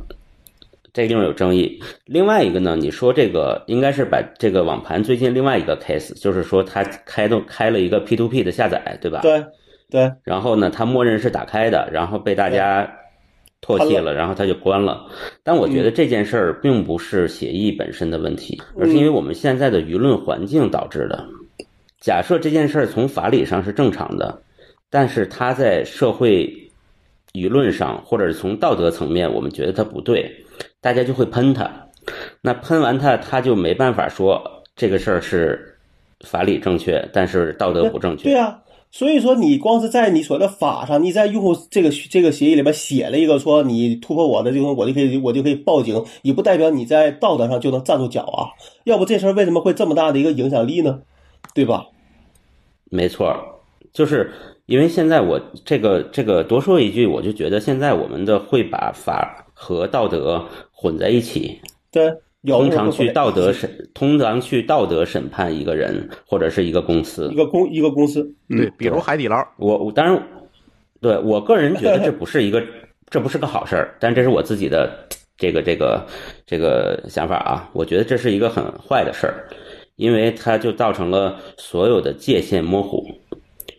[0.93, 1.81] 这个地方有争议。
[2.05, 9.21] 另外一个呢，你说这个应该是把这个网盘最近另外一个 case，就是说它开动开了一个 P to P 的下载，对吧？
[9.23, 9.43] 对
[9.89, 12.87] 对然后呢，它默认是打开的，然后被大家
[13.59, 15.07] 唾弃了，然后它就关了。
[15.41, 21.25] 但我觉得这件事儿并不是协议本身的问题，而是因为我们现在的舆论环境导致的。
[22.03, 24.41] 假设这件事儿从法理上是正常的，
[24.89, 26.53] 但是它在社会
[27.31, 30.29] 舆论上或者是从道德层面，我们觉得它不对，
[30.81, 31.71] 大家就会喷他。
[32.41, 34.43] 那喷完他，他就没办法说
[34.75, 35.77] 这个事儿是
[36.27, 38.25] 法理正确，但是道德不正确。
[38.25, 38.59] 对啊。
[38.91, 48.51] 所以说，你光是在你所谓的法上，你在用户这个这个协议里边写了一个说你突破我的这个，我就可以我就可以报警，也不代表你在道德上就能站住脚啊。
[48.83, 50.99] 要不这事儿为什么会这么大的一个影响力呢？
[51.53, 51.85] 对吧？
[52.93, 53.35] 没错，
[53.91, 54.29] 就是
[54.67, 61.59] 因为现在我这个这个多说一句，我就觉得现在我们的会把法和道德混在一起，
[61.91, 62.13] 对，
[62.45, 67.35] 通常去道德审，通常去道德审判一个人或者是一个公司一。
[67.35, 70.21] 个公一个公司，嗯对，比如海底捞，我我当然，
[71.01, 72.63] 对我个人觉得这不是一个，
[73.09, 76.05] 这不是个好事儿，但这是我自己的这个这个
[76.45, 77.69] 这个想法啊。
[77.73, 79.49] 我觉得这是一个很坏的事儿，
[79.95, 83.05] 因为它就造成了所有的界限模糊，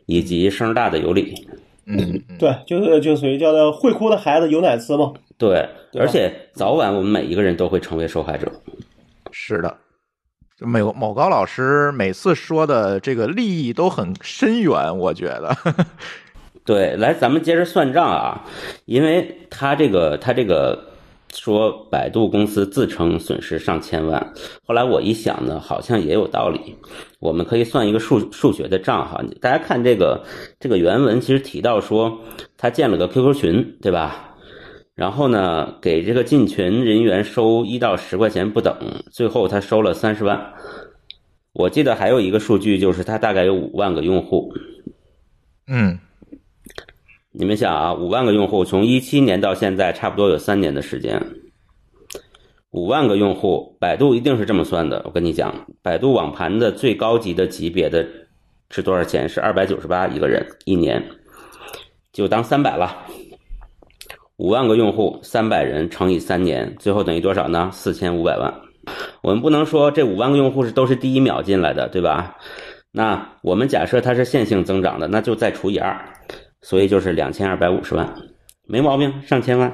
[0.06, 1.46] 以及声大的有理。
[1.86, 5.12] 嗯，对，就是就属于叫做会哭的孩子有奶吃嘛。
[5.36, 8.50] 对，对而且早晚我们每一个人都会成为受害者。
[9.30, 9.76] 是的。
[10.60, 15.54] 某某高老师每次说的这个利益都很深远，我觉得。
[16.64, 18.44] 对，来，咱们接着算账啊，
[18.86, 20.93] 因为他这个他这个
[21.34, 24.32] 说百度公司自称损失上千万，
[24.64, 26.76] 后来我一想呢，好像也有道理。
[27.18, 30.24] 我们可以算一个数数学的账哈，大家看这个
[30.60, 32.20] 这个原文，其实提到说
[32.56, 34.36] 他建了个 QQ 群，对吧？
[34.94, 38.76] 然后呢，给这个进群人员收一到十块钱不等，
[39.10, 40.52] 最后他收了三十万。
[41.52, 44.52] 我记得还有一个数据，就是他大概有五万个用户，
[45.66, 45.98] 嗯，
[47.36, 51.20] 你们想啊，五万个用户，从一七年到现在，差不多有三年的时间。
[52.70, 55.02] 五万个用户，百度一定是这么算的。
[55.04, 58.06] 我跟你讲，百度网盘的最高级的级别的
[58.70, 59.28] 是多少钱？
[59.28, 61.04] 是二百九十八一个人一年，
[62.12, 63.04] 就当三百了。
[64.36, 67.68] 五万个用户，三百人乘以三年，最后等于多少呢？
[67.72, 68.54] 四千五百万。
[69.22, 72.36] 我们不能说这五万个用户是都是第一秒进来的，对吧？
[72.92, 75.98] 那我们假设它是线性增长的，那就再除以二，
[76.64, 78.10] 所以就是两千二百五十万，
[78.66, 79.70] 没毛病，上千万。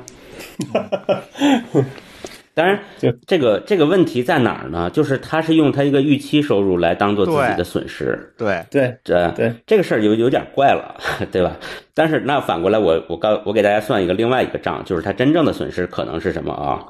[2.52, 4.90] 当然就，这个这个问题在哪儿呢？
[4.90, 10.96] 就是他是用他一个预期收入来当做自己的损失，对，对这对，这个事儿有有点怪了，
[11.30, 11.56] 对吧？
[11.94, 16.84] 但是那反过来我，我告我给大家算一个另外一个账，就是他真正的损失可能是什么啊？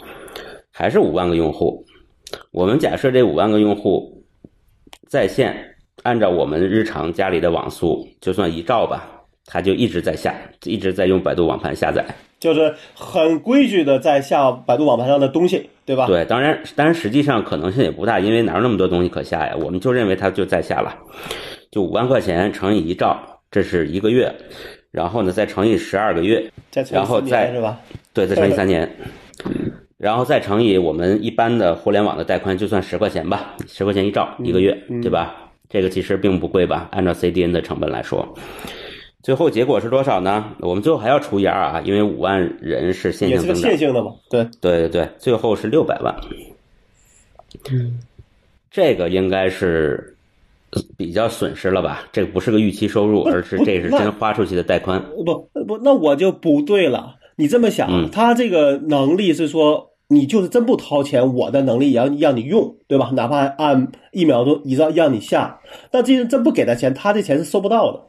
[0.73, 1.85] 还是五万个用户。
[2.53, 4.25] 我们假设这五万个用户
[5.09, 5.55] 在线，
[6.05, 9.20] 按照我们日常家里的网速，就算一兆吧，
[9.53, 10.33] 他就一直在下，
[10.65, 12.05] 一直在用百度网盘下载。
[12.39, 16.07] 就是很规矩的在下百度网盘上的东西，对吧？
[16.07, 19.55] 对，当然，当然实际上可能性也不大，因为哪有那么多东西可下呀？
[19.61, 20.97] 我们就认为它就在下了，
[21.71, 23.19] 就五万块钱乘以一兆，
[23.51, 24.33] 这是一个月，
[24.93, 26.51] 然后呢再乘以十二个月，
[26.91, 27.79] 然后再年是吧？
[28.15, 28.89] 对，再乘以三年，
[29.99, 35.35] 然后再乘以我们一般的互联网的带宽，就算十块钱吧，十块钱一兆一个月，对吧？
[35.69, 36.89] 这个其实并不贵吧？
[36.91, 38.27] 按照 CDN 的成本来说，
[39.23, 40.53] 最后结果是多少呢？
[40.61, 46.15] 我们最后还要除以二啊，因为五万人是线也是个性增长线，性的嘛，对，对对对，最后是六百万。
[47.71, 47.99] 嗯
[48.71, 50.17] 这个应该是
[50.97, 52.05] 比较损失了吧？
[52.13, 55.03] 这个不是个预期收入，而是这是真花出去的带宽。
[55.17, 55.25] 不
[55.67, 57.17] 不，那我就不对了。
[57.35, 63.11] 你这么想，嗯他这个能力是说，你就是真不掏钱，我的能力也要让你用，对吧？
[63.15, 65.61] 哪怕按一秒钟一让让你下，
[65.91, 68.03] 那这人真不给他钱，他这钱是收不到的，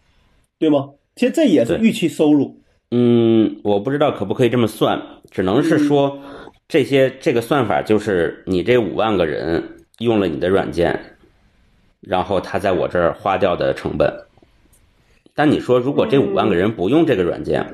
[0.59, 0.91] 对吗？
[1.15, 2.59] 其实这也是预期收入。
[2.91, 6.19] 嗯，我不知道可不可以这么算，只能是说
[6.67, 11.17] 这些这个算法就是你这五万个人用了你的软件，
[12.01, 14.13] 然后他在我这儿花掉的成本。
[15.33, 17.65] 但你说如果这五万个人不用这个软件，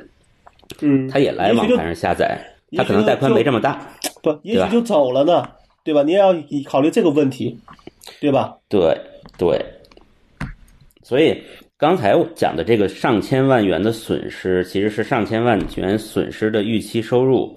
[0.82, 2.40] 嗯，他也来网也许就盘上下载，
[2.76, 3.92] 他可能带宽没这么大。
[4.22, 5.50] 不，也对吧许就走了呢，
[5.84, 6.04] 对吧？
[6.04, 6.36] 你也要
[6.66, 7.58] 考虑这个问题，
[8.20, 8.58] 对吧？
[8.70, 8.96] 对
[9.38, 9.60] 对，
[11.02, 11.42] 所以
[11.80, 17.55] 刚才我讲的这个上千万元的损失，其实是上千万元损失的预期收入。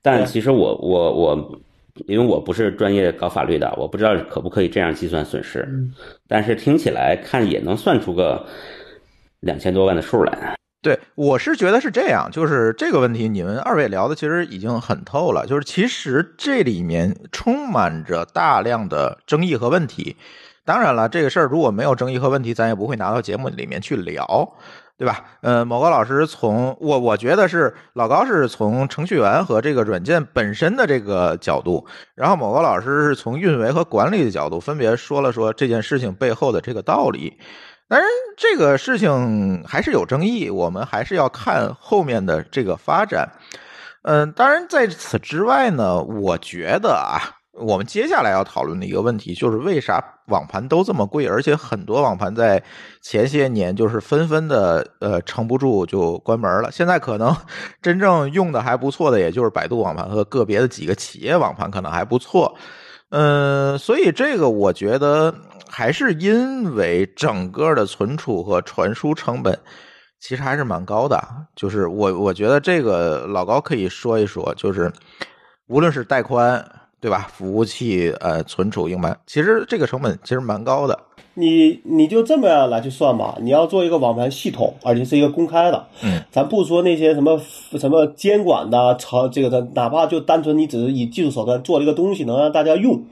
[0.00, 1.60] 但其实我我我，
[2.06, 5.66] 因为我不是专业搞法律的，我不知道可不可以这样计算损失。
[6.28, 8.46] 但是听起来看也能算出个
[9.40, 10.54] 两千多万的数来。
[10.80, 15.44] 对，我是觉得是这样，就是这个问题，你们二位聊的其实已经很透了。
[15.44, 20.14] 就是其实这里面充满着大量的争议和问题。
[20.66, 24.52] 当然了，这个事儿如果没有争议和问题，咱也不会拿到节目里面去聊，
[24.98, 25.24] 对吧？
[25.42, 31.86] 呃，某个老师从我我觉得是老高是从程序员和这个软件本身的这个角度，
[32.16, 37.38] 然后某个老师是从运维和管理的角度，分别说了说这件事情背后的这个道理。
[37.88, 43.28] 当然，这个事情还是有争议，我们还是要看后面的这个发展。
[44.02, 52.62] 嗯，当然，在此之外呢，我觉得啊，我们接下来要讨论的一个问题就是为啥网盘都这么贵，而且很多网盘在
[53.00, 56.70] 前些年就是纷纷的呃撑不住就关门了。
[56.70, 57.34] 现在可能
[57.80, 62.54] 真正用的还不错的，也就是百度网盘和个别的几个企业网盘可能还不错。
[63.10, 65.32] 嗯，所以这个我觉得
[65.68, 69.58] 还是因为整个的存储和传输成本
[70.20, 71.18] 其实还是蛮高的。
[71.54, 74.92] 就是我我觉得这个老高可以说一说，就是
[75.68, 76.62] 无论是带宽
[77.00, 80.98] 对吧，服务器呃存储硬盘，其实这个成本其实蛮高的。
[81.34, 87.38] 你你就这么样来去算吧，你要做一个网盘系统，而且是一个公开的，嗯，咱不说那些什么
[87.78, 93.04] 什么监管的，朝这个的，哪怕就单纯你只是以技术手段做了一个东西能让大家用，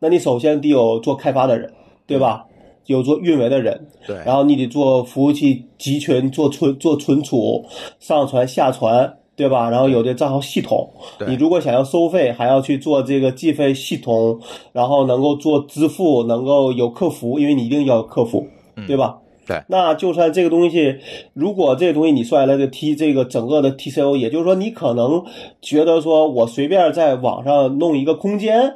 [0.00, 1.72] 那你首先得有做开发的人，
[2.06, 2.44] 对吧？
[2.86, 7.62] 有做运维的人，对，然后你得做服务器集群、做存、做存储、
[8.00, 9.70] 上传、下传，对吧？
[9.70, 10.90] 然后有的账号系统，
[11.28, 14.40] 你如果想要收费，还要去做这个计费系统，
[14.72, 18.44] 然后能够做支付，能够有客服，因为你一定要有客服，
[18.88, 19.18] 对吧？
[19.46, 20.96] 对那就算这个东西，
[21.32, 25.24] 如果这个东西你算下来的 T 这个整个的 TCO，也就是说你可能
[25.62, 28.74] 觉得说我随便在网上弄一个空间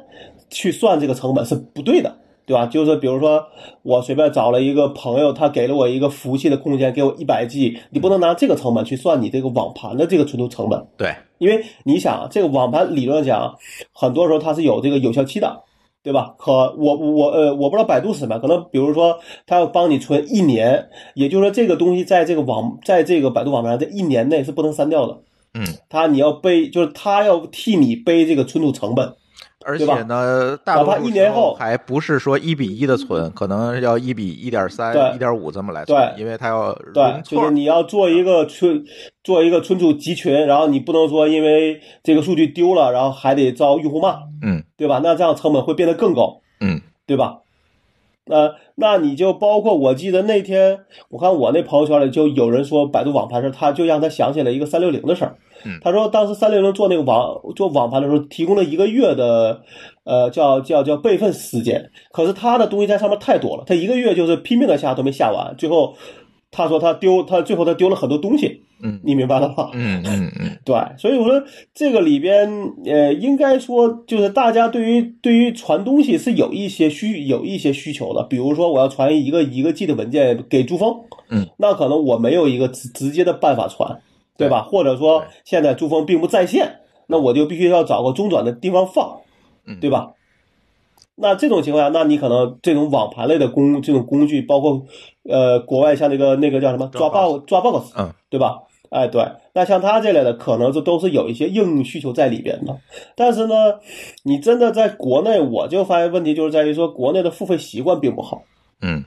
[0.49, 2.15] 去算这个成本是不对的。
[2.45, 2.65] 对吧？
[2.65, 3.45] 就是比如说，
[3.83, 13.55] 我随便找了一个朋友，他给了我一个服务器的空间，给我一百 G，你不能拿这个成本去算你这个网盘的这个存储成本，对，因为你想，这个网盘理论上讲，
[13.93, 15.61] 很多时候它是有这个有效期的，
[16.03, 16.35] 对吧？
[16.37, 19.17] 可我我呃，我不知道百度是什么，可能比如说
[19.47, 25.17] 它要帮你存一年，也就是说这个东西在这个网，在这个百度网盘上这一年内是不能删掉的，
[25.53, 29.13] 嗯，他你要背，就是他要替你背这个存储成本。
[29.65, 37.51] 而且呢，大多数一年后时候还不是说一比一的存，可能要一比一点三、一点五这么来存，对因为它要对就是。
[37.51, 38.83] 你要做一个存
[39.23, 44.99] 做一个存储集群，然后你不能说因为这个数据丢了，然后还得遭用户骂，嗯对吧？
[45.03, 47.37] 那这样成本会变得更高，嗯，对吧？
[48.27, 55.35] 呃，那你就包括我记得那天我看我那朋友圈里就有人说百度网盘事，他就让他想起了一个三六零的事儿。
[55.65, 59.61] 嗯他说当时三六零做那个网做网盘的时候，提供了一个月的
[60.03, 65.95] 呃叫叫叫备份时间，可是他的东西在上面太多了，他一个月就是拼命的下都没下完，最后
[66.53, 69.01] 他说他丢他最后他丢了很多东西，嗯。
[69.03, 69.71] 你明白了吧？
[69.73, 71.43] 嗯嗯嗯， 对，所以我说
[71.73, 72.47] 这个里边，
[72.85, 83.99] 呃，应该说就是大家对于对于传东西是有一些需有一些需求的，比如说我要传一个一个 G 的文件给珠峰，嗯，那可能我没有一个直直接的办法传，
[84.37, 84.61] 对吧？
[84.61, 89.21] 或者说现在珠峰并不在线，那我就必须要找个中转的地方放，
[89.65, 89.79] 嗯。
[89.81, 90.11] 对吧？
[91.15, 94.83] 那这种情况下，那你可能这种网盘类的工这种工具，包括
[95.29, 98.59] 呃国外像那个那个叫什么？Dropbox Dropbox Dropbox，嗯，对吧？
[98.89, 102.77] 哎，对，那像他这类的，可能这都是有一些应用需求在里边的。
[103.15, 103.55] 但是呢，
[104.23, 108.43] 你真的在国内，我就发现问题就是在于说，国内的付费习惯并不好，
[108.81, 109.03] 嗯。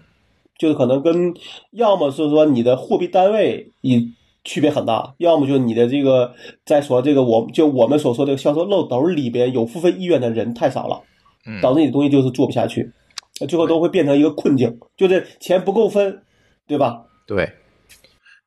[0.59, 1.35] 就是可能跟
[1.73, 4.11] 要么是说你的货币单位以
[4.43, 6.33] 区别很大，要么就是你的这个
[6.65, 10.99] 在说这个我就我们所说这个销售漏斗里边有付费意愿的人太少了，
[11.47, 12.91] 嗯，导致你的东西就是做不下去，
[13.49, 16.23] 最后都会变成一个困境，就是钱不够分，
[16.67, 17.05] 对吧？
[17.27, 17.53] 对。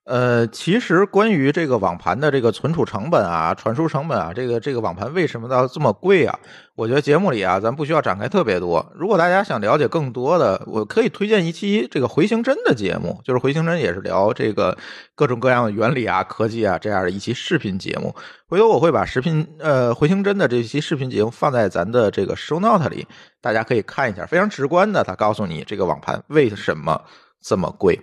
[0.10, 6.40] 呃，其实关于这个网盘的这个存储成本啊、传输成本啊，这个这个网盘为什么要这么贵啊？
[6.74, 8.84] 我觉得节目里啊，咱不需要展开特别多。
[8.96, 14.76] 如果大家想了解更多的，我可以推荐一期这个回形针的节目，就是回形针也是聊这个
[15.14, 18.16] 各种各样的原理啊、科技啊这样的一期视频节目。
[18.48, 23.06] 回头我会把视频呃回形针的这期视频节目放在咱的这个 show note 里，
[23.42, 27.00] 大家可以看一下，非常直观的，他告诉你这个网盘为什么
[27.44, 28.00] 这么贵。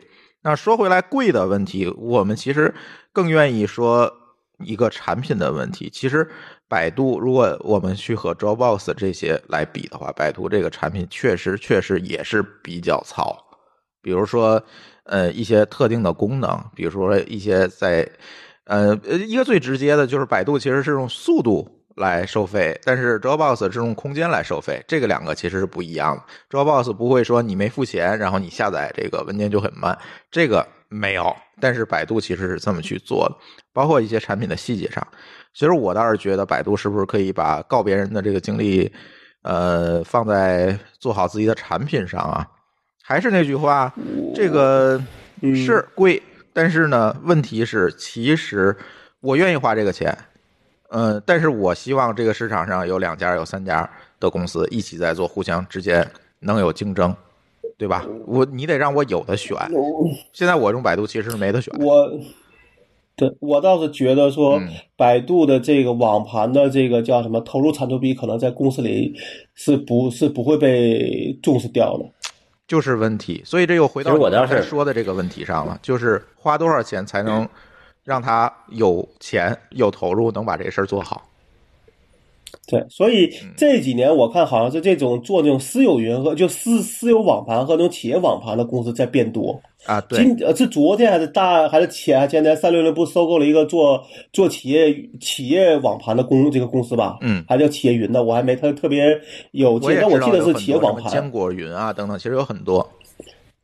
[0.47, 2.73] 那说回来，贵的问题，我们其实
[3.13, 4.09] 更愿意说
[4.61, 5.91] 一个产品的问题。
[5.93, 6.25] 其实，
[6.69, 13.37] 百度如果我们去和 Dropbox 这些来比的话，百度这个产品确实确实也是比较糙。
[14.01, 14.63] 比如说，
[15.03, 18.09] 呃，一些特定的功能，比如说一些在，
[18.67, 26.23] 呃，一个最直接的就是百度其实是用速度来收费，但是 Dropbox 是用空间来收费，这个两个其实是不一样的。
[26.51, 29.97] Dropbox 不会说你没付钱，然后你下载这个文件就很慢，
[30.31, 31.35] 这个没有。
[31.61, 33.37] 但是百度其实是这么去做的，
[33.73, 35.07] 包括一些产品的细节上。
[35.55, 38.93] 其实我倒是觉得百度是不是可以把告别人的这个精力，
[39.43, 42.47] 呃，放在做好自己的产品上啊？
[43.03, 43.91] 还是那句话，
[44.35, 45.01] 这个
[45.41, 46.23] 嗯是贵，
[46.53, 48.77] 但是呢，问题是其实
[49.21, 50.15] 我愿意花这个钱，
[50.89, 53.89] 呃，但是我希望这个市场上有两家、有三家
[54.21, 56.09] 的公司一起在做，互相之间
[56.41, 57.15] 能有竞争，
[57.77, 58.07] 对吧？
[58.27, 59.57] 我你得让我有的选。
[60.33, 61.75] 现在我用百度其实是没得选。
[61.79, 62.11] 我，
[63.17, 69.15] 对我倒是觉得说嗯，百度的这个网盘的这个叫什么投入产出比，可能在公司里
[69.55, 72.05] 是不是不会被重视掉的。
[72.69, 77.49] 就是问题，所以这又回到我刚才说的这个问题上了，就是花多少钱才能
[78.07, 81.23] 让他有钱有投入，能把这事儿做好。
[82.69, 89.61] 对，所以嗯这几年我看好像是这种做那种私有云和就私私有网盘和那种企业网盘的公司在变多。
[89.85, 94.03] 啊，对，今呃是昨天还是大还是前前天三六零不收购了一个做
[94.33, 97.19] 做企业企业网盘的公这个公司吧？
[97.21, 101.11] 嗯，还叫企业云的，我还没特特别有记，但我记得是企业网盘。
[101.13, 102.89] 坚果云啊等等，其实有很多。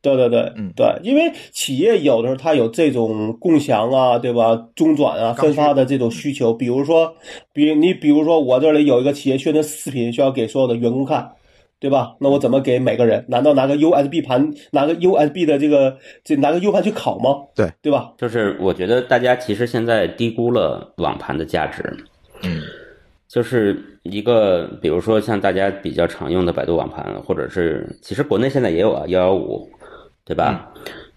[0.03, 4.69] 对对对，嗯对，因为企业有的时候它有这种共享啊，对吧？
[4.75, 7.15] 中转啊、分发的这种需求，比如说，
[7.53, 11.31] 比你比如说我这里有一个企业宣传视频需要给所有的员工看，
[11.79, 12.17] 对吧？
[12.21, 13.25] 那我怎么给每个人？
[13.29, 17.47] 难道拿个 USB 盘，拿个 USB 的这个这拿个 U 盘去拷吗？
[17.55, 18.13] 对，对吧？
[18.19, 21.83] 就是我觉得大家其实现在低估了网盘的价值。
[22.43, 22.61] 嗯
[23.29, 29.67] 就是一个，比如说像大家比较常用的百度网盘，或者是其实国内现在也有啊，幺幺五，
[30.25, 30.71] 对吧？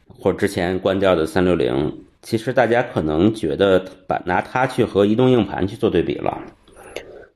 [0.07, 6.41] 或者之前关掉的三六零，其实大家可能觉得把拿它去和移动硬盘去做对比了。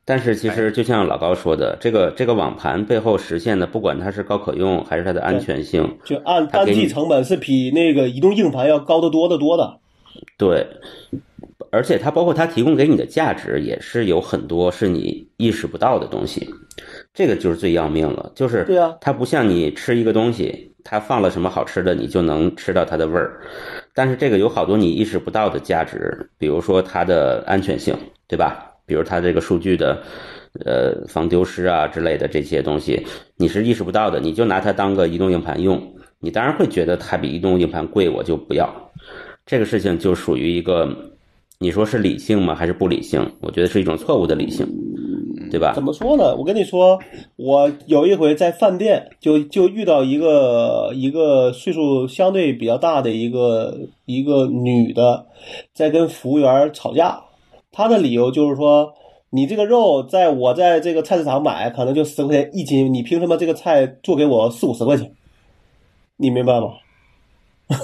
[0.04, 9.78] 但是其实就像老高说的，这个这个网盘背后实现的，不管它是高可用还是它的安全性，就按单机成本是比那个移动硬盘要高得多得多的。
[10.36, 10.66] 对，
[11.70, 16.50] 而且它包括它提供给你的价值，也是有很多是你意识不到的东西，
[17.14, 18.32] 这个就是最要命了。
[18.34, 23.42] 就是对啊它不像你吃一个东西，它放了什么好吃的，你就能吃到它的味儿。
[23.94, 27.96] 但是这个有好多你意识不到的价值，比如说它的安全性，
[28.28, 28.72] 对吧？
[28.86, 30.02] 比如它这个数据的。
[30.66, 33.06] 呃，防丢失啊之类的这些东西，
[33.38, 35.80] 你是意识不到的，你就拿它当个移动硬盘用，
[36.20, 38.68] 你当然会觉得它比移动硬盘贵，我就不要。
[39.46, 40.90] 这个事情就属于一个，
[41.60, 42.56] 你说是理性吗？
[42.56, 43.24] 还是不理性？
[43.42, 44.68] 我觉得是一种错误的理性。
[45.50, 45.84] 对吧怎？
[45.84, 46.36] 么说呢？
[46.36, 47.00] 我跟你说，
[47.36, 55.26] 我有一回在饭店就就遇到一个一个岁数相对比较大的一个一个女的，
[55.74, 57.22] 在跟服务员吵架。
[57.72, 58.94] 她的理由就是说，
[59.32, 65.12] 你这个肉在我在这个菜市场买可能就十块钱一斤，你凭什么这个菜做给我四五十块钱？
[66.18, 66.74] 你明白吗？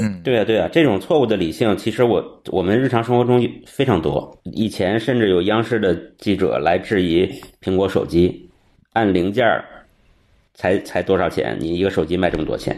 [0.02, 4.36] 嗯， 对啊，对啊，这种错误的理性，其实我我们日常生活中非常多。
[4.44, 7.30] 以前甚至有央视的记者来质疑
[7.62, 8.50] 苹果手机，
[8.94, 9.64] 按零件儿
[10.54, 11.56] 才才多少钱？
[11.60, 12.76] 你一个手机卖这么多钱，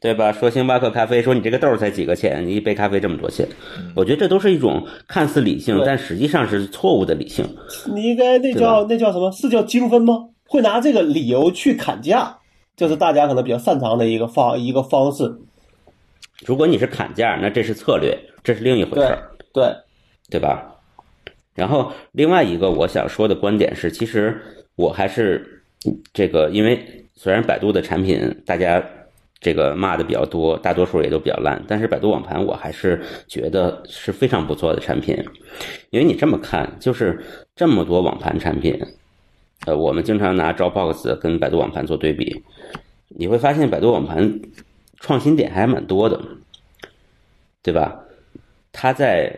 [0.00, 0.30] 对吧？
[0.30, 3.46] 说星巴克咖啡，说你这个豆儿才几个钱，你一杯咖啡这么多钱。
[3.94, 7.46] 我觉得这都是一种看似理性，但实际上是错误的理性。
[7.94, 9.32] 你应该那叫那叫什么？
[9.32, 10.28] 是叫精分吗？
[10.48, 12.36] 会拿这个理由去砍价，
[12.76, 15.24] 这是大家可能比较擅长的一个方一个方式。
[16.44, 19.30] 如果你是砍价，那这是策略，这是另一回事对儿。
[19.52, 19.76] 对，
[20.30, 20.72] 对吧？
[21.54, 24.38] 然后另外一个我想说的观点是，其实
[24.74, 25.62] 我还是
[26.12, 26.78] 这个，因为
[27.14, 28.84] 虽然百度的产品大家
[29.40, 35.16] 这个骂的比较多，大多数也都比较烂，但是百度网盘我还是觉得是非常不错的产品，
[35.88, 37.18] 因为你这么看，就是
[37.54, 38.78] 这么多网盘产品，
[39.66, 42.42] 呃，我们经常拿 Dropbox 跟百度网盘做对比，
[43.08, 44.40] 你会发现百度网盘
[45.00, 46.20] 创新点还蛮多的，
[47.62, 48.00] 对吧？
[48.72, 49.34] 他在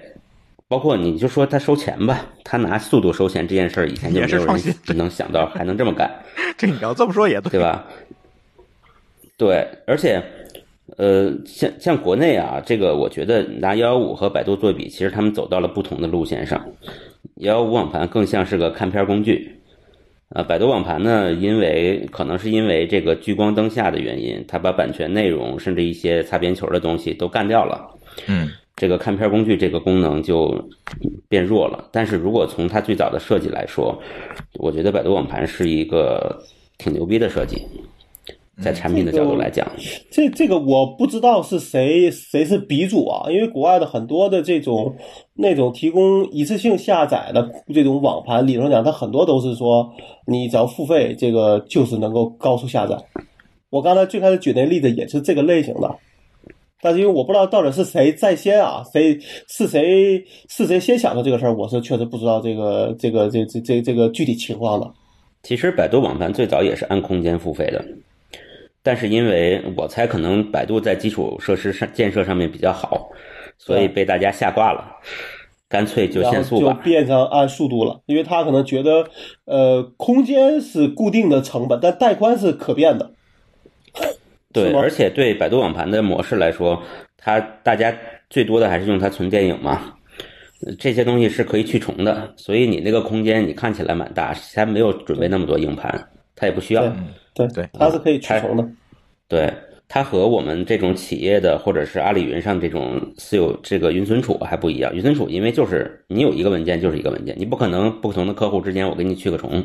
[0.67, 6.11] 包括你就说他收钱吧，他拿速度收钱这件事儿，以前就没有人能想到还能这么干，
[6.59, 7.87] 这你要这么说也对对吧？
[9.37, 10.23] 对，而且
[10.97, 16.65] 呃，像像国内啊，这个我觉得拿幺幺五和百度做比，其实他们走到了不同的路线上。
[17.37, 19.58] 幺幺五网盘更像是个看片工具，
[20.31, 27.89] 啊，百度网盘呢，因为可能是因为这个聚光灯下的原因，它把版权内容甚至一些擦边球的东西都干掉了。
[28.27, 30.57] 嗯这个看片工具这个功能就
[31.29, 31.89] 变弱了。
[31.91, 34.01] 但是如果从它最早的设计来说，
[34.55, 36.41] 我觉得百度网盘是一个
[36.77, 37.67] 挺牛逼的设计，
[38.63, 39.67] 在产品的角度来讲，
[40.11, 44.95] 这这个我不知道是谁谁是鼻祖啊，因为国外的很多的这种
[45.35, 49.89] 那种提供一次性下载的这种网盘，理论上讲，它很多都是说
[50.27, 52.97] 你只要付费，这个就是能够高速下载。
[53.71, 55.95] 我刚才最开始举那例子也是这个类型的，
[56.81, 64.91] 但是因为我不知道到底是谁在先啊，谁是谁是谁先想到这个事儿，我是确实不知道这个这个这这这这个具体情况的。
[65.43, 67.85] 其实百度网盘最早也是按空间付费的，
[68.89, 73.11] 但是因为我猜可能百度在基础设施上建设上面比较好，
[73.59, 74.83] 所以被大家下挂了，
[75.69, 76.73] 干脆就限速吧。
[76.83, 79.07] 变成按速度了，因为他可能觉得，
[79.45, 83.11] 呃，空间是固定的成本，但带宽是可变的。
[84.55, 86.83] 对，而且对百度网盘的模式来说，
[87.19, 87.95] 它大家
[88.31, 89.93] 最多的还是用它存电影嘛，
[90.65, 96.91] 呃这些东西是可以去重的，所以你那个空间你看起来蛮大，它没有准备那么多硬盘，它也不需要。
[97.47, 98.69] 对对它是可以去重的。
[99.29, 99.51] 对，
[99.89, 104.95] 它和我们这种企业的或者是阿里云上这种私有这个云存储还不一样。
[104.95, 109.65] 云存储因为就是你有一个文件就是一个文件，你不可能不同的客户之间我给你去个重。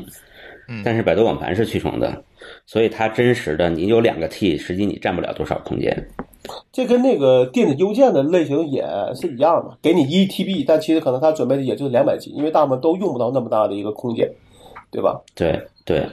[0.82, 2.24] 但是百度网盘是去重的，
[2.66, 6.08] 所以它真实的你有两个 T，实际你占不了多少空间。
[6.72, 8.82] 这跟那个电子邮件的类型也
[9.14, 14.30] 是一样的，给你一 TB，但其实可能它准备的也就是两百 G，因为大部分都用不到那么大的一个空间，
[14.90, 15.22] 对吧？
[15.36, 16.08] 对对，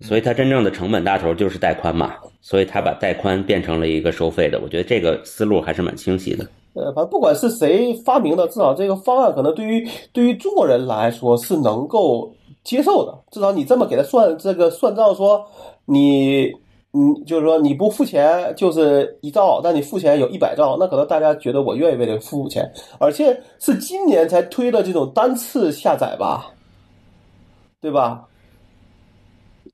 [0.00, 6.46] 所以它真正的成本大头就是带宽嘛，所以它把带宽变成了一个收费的，我觉得这个思路还是蛮清晰的。
[6.72, 12.32] 呃，反正不管是谁发明的，至少这个方案可能对于对于中国人来说是能够
[12.62, 13.12] 接受的。
[13.30, 15.44] 至少你这么给他算这个算账，说
[15.84, 16.50] 你
[16.92, 22.64] 嗯，就是说你不付钱就是一兆，但你付钱有一百兆，那可能大家觉得我愿意为这个付钱，
[22.98, 26.52] 而且是今年才推的这种单次下载吧，
[27.80, 28.28] 对吧？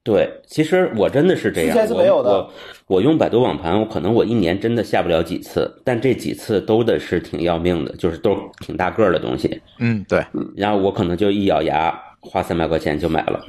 [0.07, 2.51] 对，其实我真的是这样，之前是没有的我我
[2.87, 10.25] 我用百度网盘，我可能我一年真的下不了几次，但这几次都得是挺要命的，就是都是挺大个儿的东西，嗯，对，
[10.57, 13.45] 然后我可能就一咬牙花三百块钱就买了。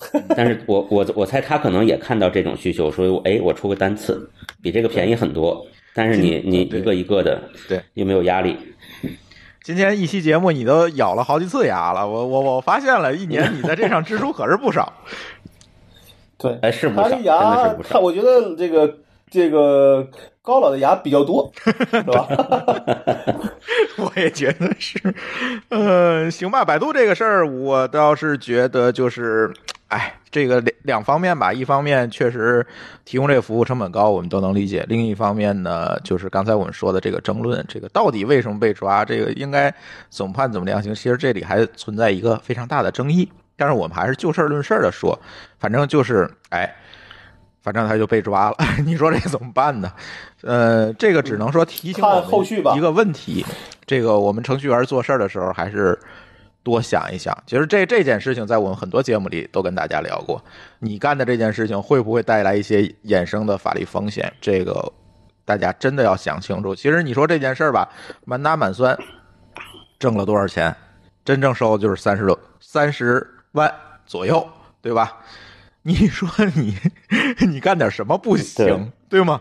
[0.34, 4.26] 但是我我我猜他可能也看到这种需求，所以我哎我出个单次，
[4.62, 8.56] 比这个便宜很多，但是你你一个一个的，对，又没有压力，
[9.62, 14.90] 今天一期节目你都咬了好几次牙了，我我我发现了，一年你在这上支出可是不少。
[16.40, 17.88] 对，哎是不少，他的真的牙是不，少。
[17.90, 18.96] 他我觉得这个
[19.30, 20.08] 这个
[20.40, 22.26] 高老的牙比较多，是吧？
[23.98, 24.98] 我也觉得是，
[25.68, 26.64] 呃，行吧。
[26.64, 29.52] 百度这个事儿，我倒是觉得就是，
[29.88, 31.52] 哎，这个两两方面吧。
[31.52, 32.66] 一方面确实
[33.04, 39.72] 提供这个服务成本高，我们都能理解；另一方面呢，就是刚才我们说的这个争论，这个到底为什么被抓，这个应该
[40.08, 43.30] 怎么判怎么量刑，其实这里还存在一个非常大的争议。
[43.60, 45.20] 但是我们还是就事儿论事儿的说，
[45.58, 46.74] 反正就是哎。
[47.62, 48.56] 反正他就被抓了，
[48.86, 49.92] 你说这怎么办呢？
[50.40, 53.44] 呃，这个只能说提醒我看后续吧们一个问题，
[53.84, 55.96] 这个我们程序员做事儿的时候还是
[56.62, 57.36] 多想一想。
[57.46, 60.42] 其实这这件事情在我们很多节目里都跟大家聊过，
[60.78, 64.32] 你干的这件事情会不会带来一些衍生的法律风险？
[64.40, 64.90] 这个
[65.44, 66.74] 大家真的要想清楚。
[66.74, 67.86] 其实你说这件事儿吧，
[68.24, 68.98] 满打满算
[69.98, 70.74] 挣了多少钱？
[71.26, 73.72] 真正收就是三十多三十万
[74.06, 74.46] 左右，
[74.80, 75.18] 对吧？
[75.82, 76.74] 你说你
[77.48, 79.40] 你干点什么不行，对吗？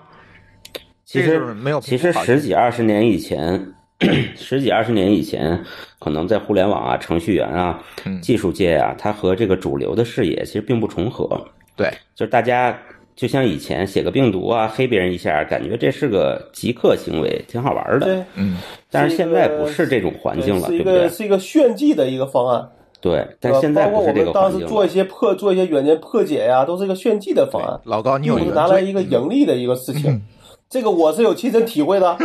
[1.03, 3.73] 其实没有其实十几二十年以前，
[4.37, 5.61] 十几二十年以前，
[5.99, 11.27] 可能在互联网啊、程序员啊、嗯技术界啊，它和这个主流的视野其实并不重合。
[11.75, 12.77] 对，就是大家
[13.15, 18.05] 就像以前写个病毒啊，黑别人一下，感觉这是个极客行为，挺好玩的。
[18.05, 18.57] 对，嗯，
[18.89, 21.01] 但是现在不是这种环境了，是一对不对？
[21.01, 22.69] 个是一个炫技的一个方案。
[23.01, 24.65] 对，但现在包括我不是这个们当时。
[24.67, 30.21] 做一些破做一些软件破解呀、都是一个炫技的方案，老高，你有拿来一个盈利的一个事情。
[30.69, 32.15] 这个我是有亲身体会的，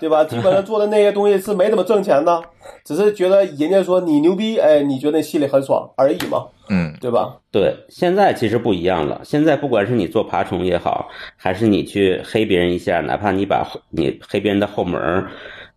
[0.00, 0.24] 对吧？
[0.24, 2.42] 基本上做的那些东西是没怎么挣钱的，
[2.86, 7.36] 只是觉得人家说你牛逼，哎，你觉得心里很爽而已嘛，嗯，对吧？
[7.50, 9.20] 对，现在其实不一样了。
[9.24, 15.26] 现在不管是你做爬虫也好，还是你去黑别人一下，哪怕你把你黑别人的后门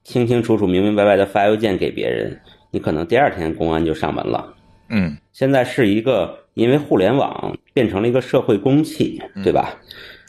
[0.05, 2.39] 清清楚楚、明明白白的发邮件给别人，
[2.75, 4.53] 你可能第二天公安就上门了。
[4.89, 9.73] 嗯，现在是一个因为互联网变成了一个社会公器，对吧？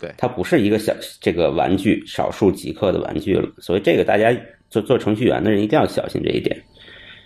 [0.01, 3.49] 对它不是一个小这个玩具，少数极客的玩具了。
[3.59, 4.33] 所以这个大家
[4.71, 6.57] 做做程序员的人一定要小心这一点。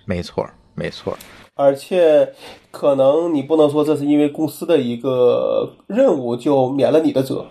[0.06, 1.14] 没错，没错，
[1.54, 2.32] 而且
[2.70, 7.46] 可能你不能说这是因为公司的一个任务就免了你的责，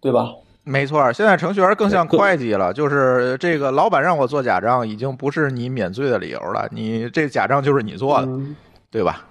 [0.00, 0.32] 对吧？
[0.68, 1.12] 没错。
[1.12, 8.56] 现在程序员更像会计了，就是这个老板让我做假账，已经不是你免罪的理由了，你这假账就是你做的，嗯，
[8.90, 9.24] 对吧？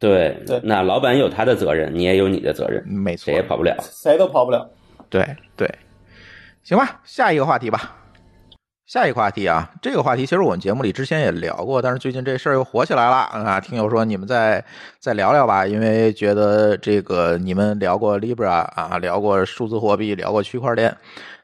[0.00, 3.76] 对，对那老板有他的责任，你也有你的责任，没错谁，也跑不了。
[3.80, 4.68] 谁都跑不了。
[5.08, 5.24] 对
[5.56, 5.72] 对，
[6.64, 7.96] 行吧，下一个话题吧。
[8.86, 13.58] 下一个话题啊，这个话题其实我们节目里之前也聊过，但是最近这事儿又火起来了啊！
[13.58, 14.62] 听友说你们再
[15.00, 20.94] 再聊聊吧，因为觉得这个你们聊过 Libra 啊，聊过数字货币，聊过区块链，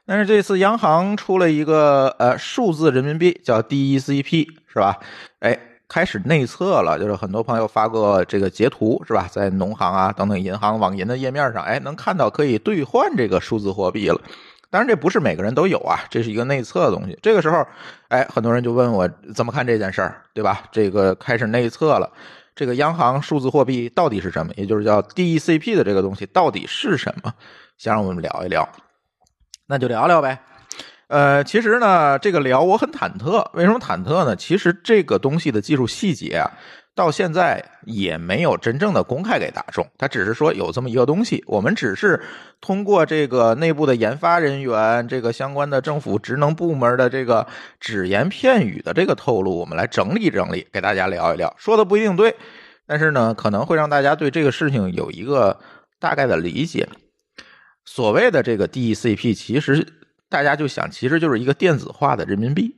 [0.05, 4.99] 但是这次央行出了一个呃数字人民币，叫 DECP 是吧？
[5.39, 5.57] 哎，
[5.87, 9.27] 开始内测了，就是很多朋友发过这个截图是吧？
[9.31, 14.21] 在农行啊等等银行网银的页面上，哎，能看到可以兑换这个数字货币了。
[14.71, 17.19] 当然，这不是每个人都有啊，这是一个内测的东西。
[17.21, 17.63] 这个时候，
[18.07, 20.63] 哎，很多人就问我怎么看这件事儿，对吧？
[20.71, 22.09] 这个开始内测了，
[22.55, 24.53] 这个央行数字货币到底是什么？
[24.55, 27.33] 也就是叫 DECP 的这个东西到底是什么？
[27.77, 28.67] 想让我们聊一聊，
[29.67, 30.39] 那就聊聊呗。
[31.07, 33.45] 呃，其实呢，这个聊我很忐忑。
[33.51, 34.33] 为什么忐忑呢？
[34.37, 36.49] 其实这个东西的技术细节啊，
[36.93, 39.87] 到现在也没有真正的公开给大众。
[39.97, 42.21] 它只是说有这么一个东西，我们只是
[42.59, 47.47] 通过这个内部的研发人员、这个相关的政府职能部门的这个
[47.79, 51.53] 只言片语的这个透露，我们来整理整理，给大家聊一聊。
[51.57, 52.35] 说的不一定对，
[52.85, 55.59] 但是呢，可能会让大家对这个事情有一个
[55.99, 56.87] 大概的理解。
[57.83, 59.87] 所谓的这个 DECP，其实
[60.29, 62.75] 大家就想，其实就是一个电子化的人民币，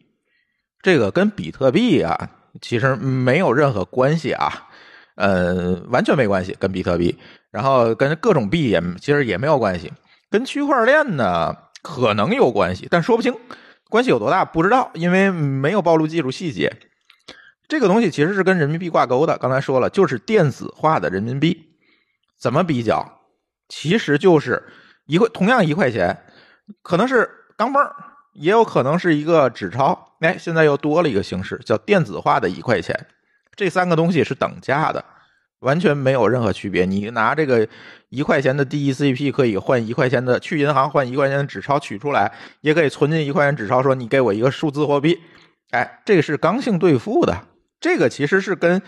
[0.81, 2.30] 这个跟比特币啊，
[2.61, 4.67] 其实没有任何关系啊，
[5.15, 7.17] 呃，完全没关系，跟比特币，
[7.51, 9.91] 然后跟各种币也其实也没有关系，
[10.30, 13.35] 跟区块链呢可能有关系，但说不清
[13.89, 16.71] 关系有多大不知道，因为没有暴露技术细节。
[17.67, 21.69] 这个东西其实是跟人民币挂钩的，刚才说了，就是电子化的人民币。
[22.39, 23.21] 怎么比较？
[23.69, 24.61] 其实就是
[25.05, 26.25] 一块同样一块钱，
[26.81, 27.95] 可能是钢镚儿，
[28.34, 30.14] 也有可能是一个纸钞。
[30.19, 33.07] 哎，现在又多了一个形式，叫电子化的一块钱。
[33.55, 35.03] 这三个东西是等价的，
[35.60, 36.85] 完全没有任何区别。
[36.85, 37.68] 你拿这个
[38.10, 42.31] 一块钱的 DECP 可以换一块钱的，去银行换一块钱的纸钞取出来，
[42.61, 45.19] 也可以存进一块钱纸钞，说你给我一个数字货币。
[45.72, 47.45] 哎，这个是刚性兑付的，
[47.80, 48.81] 这个其实是跟。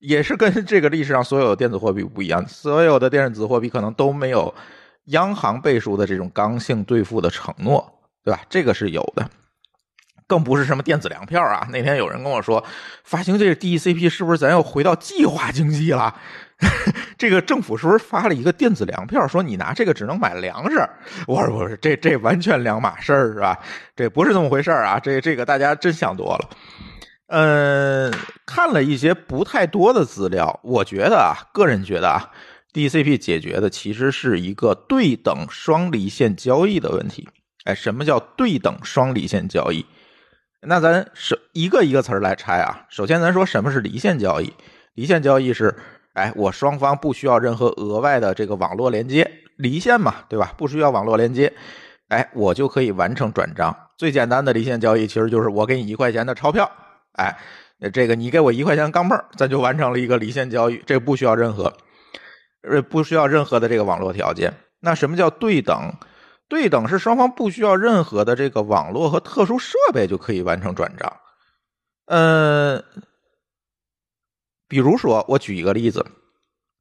[0.00, 4.54] 也是跟这个历史上所有电子货币不一样，所有的电子货币可能都没有
[5.06, 7.93] 央行背书的这种刚性兑付的承诺，
[8.24, 8.40] 对吧？
[8.48, 9.28] 这个是有的，
[10.26, 11.68] 更不是什么电子粮票啊。
[11.70, 12.64] 那天有人跟我说，
[13.04, 16.14] 发行这个 DECP 是不是咱要回到计划经济了？
[17.18, 20.88] 这个政府是不是发了一个电子粮票，说你拿这个只能买粮食？
[21.26, 23.58] 我说不是，这这完全两码事儿，是吧？
[23.94, 24.98] 这不是这么回事儿啊！
[24.98, 26.50] 这这个大家真想多了。
[27.26, 28.12] 嗯，
[28.46, 32.30] 看了一些不太多的资料，我觉得啊，个人觉得啊
[32.72, 37.28] ，DCP 解决的其实是一个对等双离线交易的问题。
[37.64, 39.84] 哎，什么叫对等双离线交易？
[40.66, 42.86] 那咱是一个一个词儿来拆啊。
[42.88, 44.52] 首先，咱说什么是离线交易？
[44.94, 45.74] 离线交易是，
[46.12, 50.52] 哎，我双方不需要任何额外的这个网络连接，离线嘛，对吧？
[50.56, 51.52] 不需要网络连接，
[52.08, 53.76] 哎，我就可以完成转账。
[53.96, 56.70] 最简单的离线交易其实就是我给你一块钱的钞票，
[57.12, 57.36] 哎，
[57.92, 61.72] 这个你给我一块钱钢镚咱就完成了一个离线交易，这不需要任何，
[62.62, 64.52] 呃，不需要任何的这个网络条件。
[64.80, 65.92] 那什么叫对等？
[66.48, 71.16] 对等是双方不需要任何的这个网络和特殊设备就可以完成转账。
[72.06, 72.82] 嗯。
[74.66, 76.04] 比如说，我举一个例子，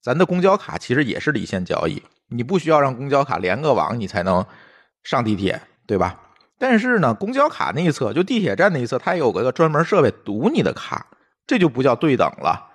[0.01, 4.43] 咱的公交卡其实也是离线交易，你不需要让公交卡连个网，你才能
[5.03, 6.19] 上地铁，对吧？
[6.57, 11.05] 但是呢，公交卡那一侧，就地铁站那一侧，它有个专门设备读你的卡，
[11.45, 12.71] 这就不叫对等了，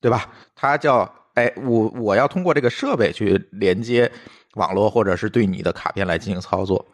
[0.00, 0.28] 对吧？
[0.54, 4.12] 它叫，哎，我我要通过这个设备去连接
[4.54, 6.84] 网络，或者是对你的卡片来进行操作。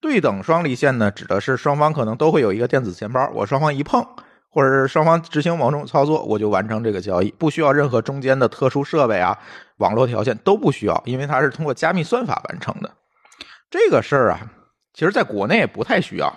[0.00, 4.04] 对等双离线呢，指的是双方可能都会有一个电子钱包，我双方一碰。
[4.50, 9.36] 或者是双方执行某种操作，我就完成这个交易，不需要任何中间的特殊设备啊、
[9.78, 12.88] 网络条件都不需要，因为它是通过加密算法完成的。
[13.68, 14.38] 这个事儿啊，
[14.92, 16.32] 其实在国内不太需要，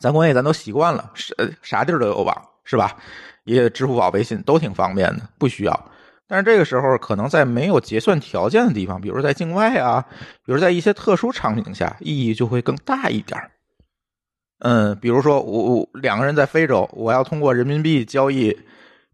[0.00, 2.32] 咱国内咱都习惯了，啥啥地儿都有网，
[2.62, 2.96] 是吧？
[3.42, 5.90] 也支付宝、微信都挺方便的，不需要。
[6.28, 10.04] 但是这个时候，可能在没有结算条件的地方，比如在境外啊，
[10.44, 13.40] 比如在一些特殊场景下，意义就会更大一点。
[14.58, 18.58] 嗯，比如说我我两个人在非洲，我要通过人民币交易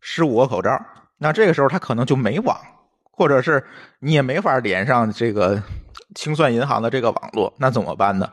[0.01, 0.71] 十五个口罩，
[1.19, 2.57] 那这个时候他可能就没网，
[3.11, 3.63] 或者是
[4.01, 5.63] 你也没法连上这个
[6.15, 8.31] 清算银行的这个网络，那怎么办呢？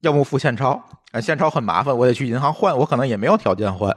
[0.00, 3.96] 要么付现钞，啊，现钞很麻烦，我得去银行换，我可能也没有条件换。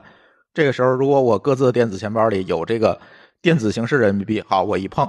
[0.53, 2.99] 这个时候，如果我各自的电子钱包里有这个
[3.45, 5.07] 电子形式人民币，好，我一碰。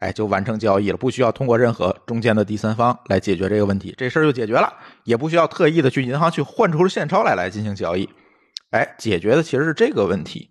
[0.00, 4.70] 哎，就完成交易了，不需要通过任何中间的第三方来解决这个问题，这事儿就解决了，
[5.04, 8.06] 也不需要特意的去银行去换出现钞来来进行交易。
[8.72, 10.50] 哎，解决的其实是这个问题。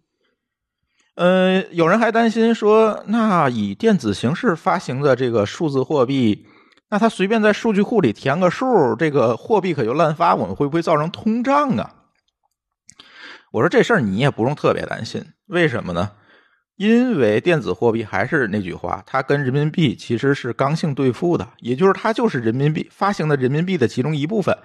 [1.13, 6.47] 嗯，有人还担心说，那以电子形式发行的这个数字货币，
[6.89, 11.93] 那他随便在数据库里填个数，这个货币可就滥发，我们会不会造成通胀啊？
[13.51, 16.13] 我说这事儿你也不用特别担心，为什么呢？
[16.77, 24.55] 因为电子货币还是那句话，它跟人民币其实是刚性兑付的，也就是它就是人民币发行的人民币的其中一部分。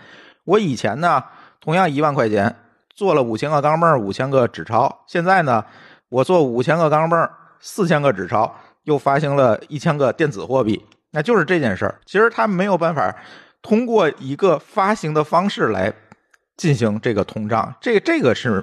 [0.45, 1.25] 我以前呢，
[1.59, 2.55] 同样一万块钱
[2.95, 5.65] 做了五千个钢镚五千个纸钞，现在呢，
[6.11, 7.27] 我做五千个钢镚
[7.61, 11.99] 四千个纸钞，又发行了一千个电子货币，那就是这件事儿。
[12.05, 13.17] 其实它没有办法
[13.63, 15.91] 通过一个发行的方式来
[16.59, 18.63] 进行这个通胀，这这个是。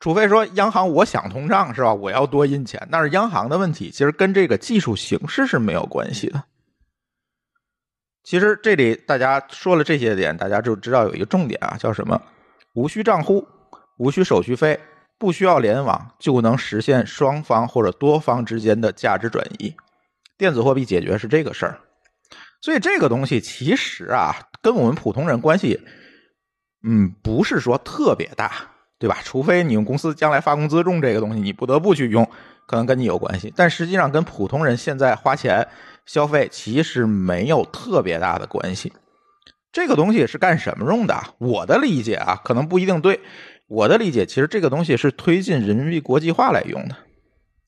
[0.00, 1.92] 除非说央行我想通胀是吧？
[1.92, 6.42] 我要多印钱，那是央行的问题，其实跟这个技术形式是没有关系的。
[8.22, 12.20] 其实这里大家说了这些点，大家就知道有一个重点啊，叫什么？
[12.74, 13.46] 无需账户，
[13.98, 14.80] 无需手续费，
[15.18, 19.74] 不需要联网，就能实现双方或者多方之间的价值转移。
[20.38, 21.78] 电子货币解决是这个事儿，
[22.62, 25.78] 所以这个东西其实啊，跟我们普通人关系，
[26.82, 28.69] 嗯，不是说特别大。
[29.00, 29.18] 对吧？
[29.24, 32.28] 除非你用公司将来发工资用这个东西，你不得不去用，
[32.66, 33.50] 可能跟你有关系。
[33.56, 35.66] 但实际上跟普通人现在花钱
[36.04, 38.92] 消费其实没有特别大的关系。
[39.72, 41.16] 这个东西是干什么用的？
[41.38, 43.20] 我的理解啊，可能不一定对。
[43.68, 46.96] 我的理解，其实这个东西是推进人民币国际化来用的。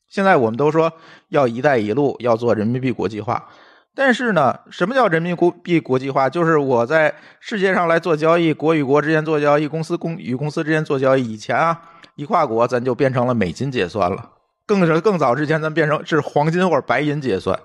[0.09, 0.93] 现在我们都说
[1.31, 3.49] 要“一带一路”，要做人民币国际化。
[3.95, 6.29] 但是呢，什么叫人民币国际化？
[6.29, 11.33] 就是我在世界上来做交易，国与国之间做交易，公司公与公司之间做交易。
[11.33, 11.79] 以前啊，
[12.17, 14.31] 一跨国咱就变成了美金结算了，
[14.65, 17.61] 更是更早之前咱变成是黄金或者白银结算。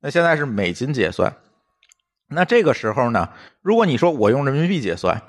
[0.00, 1.34] 那现在是美金结算。
[2.28, 3.30] 那这个时候呢，
[3.62, 5.22] 如果你说我用人民币结算，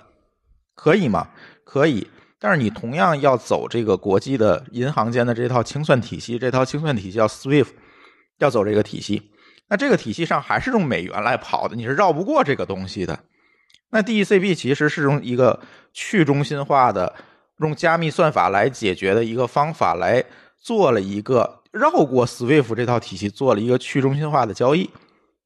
[0.75, 1.29] 可以吗？
[1.63, 2.07] 可以。
[2.37, 7.67] 但是你同样要走这个国际的银行间的这套清算体系，这套清算体系叫 SWIFT，
[8.39, 9.31] 要走这个体系。
[9.67, 13.19] 那这个体系上还是用美元来跑的，你是绕不过这个东西的。
[13.89, 15.59] 那 DECP 其实是用一个
[15.93, 17.15] 去中心化的、
[17.59, 20.23] 用加密算法来解决的一个方法，来
[20.59, 24.89] 做了一个绕过 SWIFT 这套体系，做了一个去中心化的交易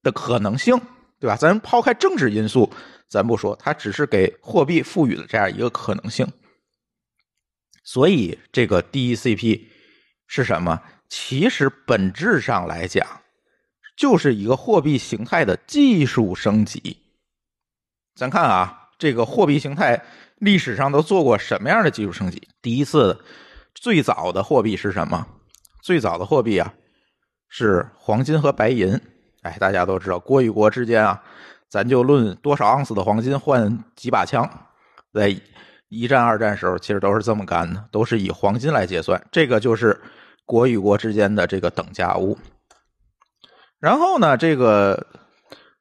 [0.01, 0.79] 的可能性，
[1.19, 1.35] 对吧？
[1.35, 2.69] 咱抛开政治因素，
[3.07, 6.27] 咱不说，它只是给货币赋予了这样一个可能性。
[7.83, 9.61] 所以这个 DECP
[10.27, 10.81] 是什么？
[11.07, 13.05] 其实本质上来讲。
[13.99, 16.95] 就是一个货币形态的技术升级。
[18.15, 20.01] 咱看啊，这个货币形态
[20.37, 22.47] 历史上都做过什么样的技术升级？
[22.61, 23.19] 第一次
[23.75, 25.27] 最早的货币是什么？
[25.83, 26.73] 最早的货币啊
[27.49, 28.97] 是黄金和白银。
[29.41, 31.21] 哎，大家都知道，国与国之间啊，
[31.67, 34.49] 咱就论多少盎司的黄金换几把枪，
[35.11, 35.37] 在
[35.89, 39.21] 一战、二战时候其实都是这么干的，都是以黄金来结算。
[39.29, 39.99] 这个就是。
[40.45, 42.35] 国与国之间的这个等价物。
[43.79, 45.07] 然后呢，这个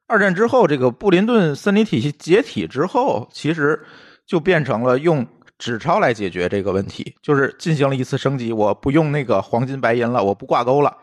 [0.07, 3.79] 二战之后，这个布林顿森林体系解体之后，其实
[4.25, 5.25] 就变成了用
[5.57, 8.53] 纸钞来解决这个问题，就是进行了一次升级。
[8.53, 10.95] 我不用那个黄金白银了，我不挂钩了，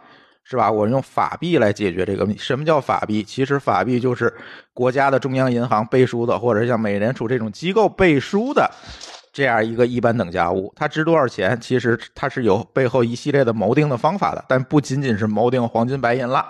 [0.43, 0.71] 是吧？
[0.71, 2.41] 我用法币来解决这个问题。
[2.41, 3.23] 什么叫法币？
[3.23, 4.33] 其实法币就是
[4.73, 8.71] 国家的中央银行背书的，或者像美联储这种机构背书的
[9.35, 10.73] 这样一个一般等价物。
[10.75, 11.61] 它值多少钱？
[11.61, 16.47] 其实它是有背后一系列的锚定的方法的，但不仅仅是锚定黄金白银了。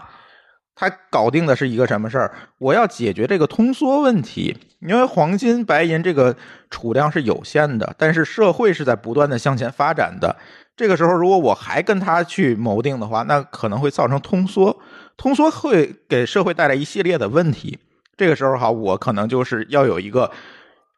[0.79, 2.33] 它搞定的是一个什么事儿？
[2.59, 6.37] 我要解决这个通缩问题，因为黄金、白银这个
[6.71, 10.37] 储量是有限的，但是社会是在不断的向前发展的。
[10.77, 14.79] 这个时候，如果我还跟它去谋定的话，那可能会造成通缩，
[15.17, 17.79] 通缩会给社会带来一系列的问题。
[18.15, 20.31] 这个时候，哈，我可能就是要有一个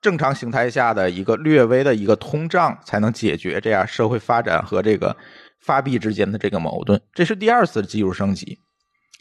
[0.03, 5.17] 正常形态下的一个略微的一个通胀，才能解决这样社会发展和这个
[5.61, 7.01] 发币之间的这个矛盾。
[7.15, 8.59] 这是第二次技术升级。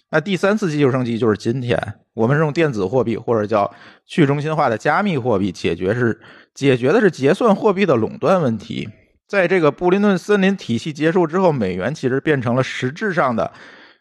[0.09, 1.77] 那第三次技术升级就是今天，
[2.13, 3.73] 我们是用电子货币或者叫
[4.05, 6.19] 去中心化的加密货币解决是
[6.53, 8.87] 解决的是结算货币的垄断问题。
[9.27, 13.51] 在这个布林顿森林体系结束之后，美元其实变成了实质上的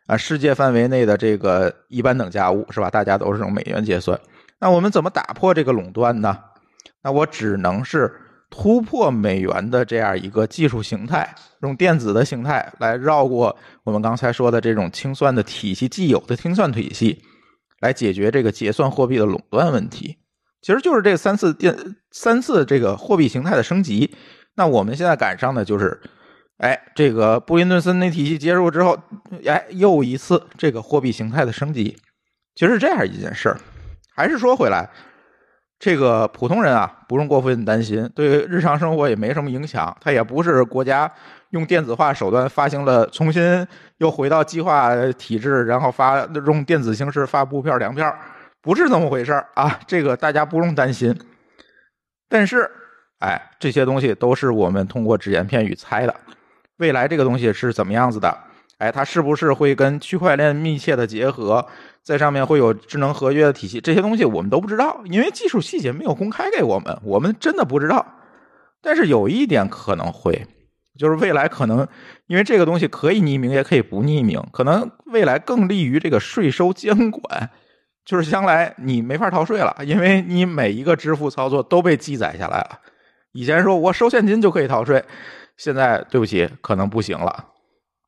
[0.06, 2.88] 啊世界范围内的这个一般等价物，是吧？
[2.88, 4.18] 大家都是用美元结算。
[4.60, 6.38] 那我们怎么打破这个垄断呢？
[7.02, 8.20] 那我只能是。
[8.48, 17.22] 突破美元的这样一个技术形态，用电子的形态来绕过我们刚才说的这种清算的体系既有的清算体系，
[17.80, 20.18] 来解决这个结算货币的垄断问题。
[20.62, 21.76] 其实就是这三次电
[22.10, 24.14] 三次这个货币形态的升级。
[24.54, 26.00] 那我们现在赶上的就是，
[26.58, 28.98] 哎，这个布林顿森林体系结束之后，
[29.44, 31.96] 哎，又一次这个货币形态的升级。
[32.54, 33.60] 其实是这样一件事儿。
[34.14, 34.88] 还是说回来。
[35.78, 39.94] 这个普通人啊，不用过分担心，对日常生活也没什么影响。
[40.00, 41.10] 它也不是国家
[41.50, 43.66] 用电子化手段发行了，重新
[43.98, 48.10] 又回到计划体制，然后发用电子形式发布票粮票，
[48.62, 49.78] 不是这么回事啊。
[49.86, 51.14] 这个大家不用担心。
[52.28, 52.68] 但是，
[53.18, 56.14] 哎，这些东西都是我们通过只言片语猜的。
[56.78, 58.34] 未来这个东西是怎么样子的？
[58.78, 61.66] 哎，它是不是会跟区块链密切的结合？
[62.06, 68.06] 在上面会有智能合约的体系，这些东西我们都不知道，因为技术细节没有公开给我们，我们真的不知道。
[68.80, 70.46] 但是有一点可能会，
[70.96, 71.84] 就是未来可能，
[72.28, 77.50] 因为这个东西可以匿名，也可以不匿名，可能未来更利于这个税收监管，
[78.04, 82.78] 就是将来你没法逃税了，因为你每一个支付操作都被记载下来了。
[83.32, 85.04] 以前说我收现金就可以逃税，
[85.56, 87.46] 现在对不起，可能不行了。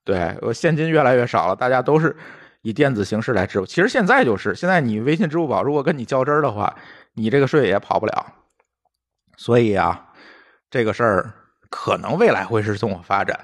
[0.05, 2.15] 对我现金越来越少了，大家都是。
[2.63, 6.75] 以电子形式来支付，其实现在就是，现在你微信、支付宝如果跟你较真儿的话，
[7.15, 8.27] 你这个税也跑不了。
[9.37, 10.09] 所以啊，
[10.69, 11.33] 这个事儿
[11.71, 13.39] 可能未来会是这么发展。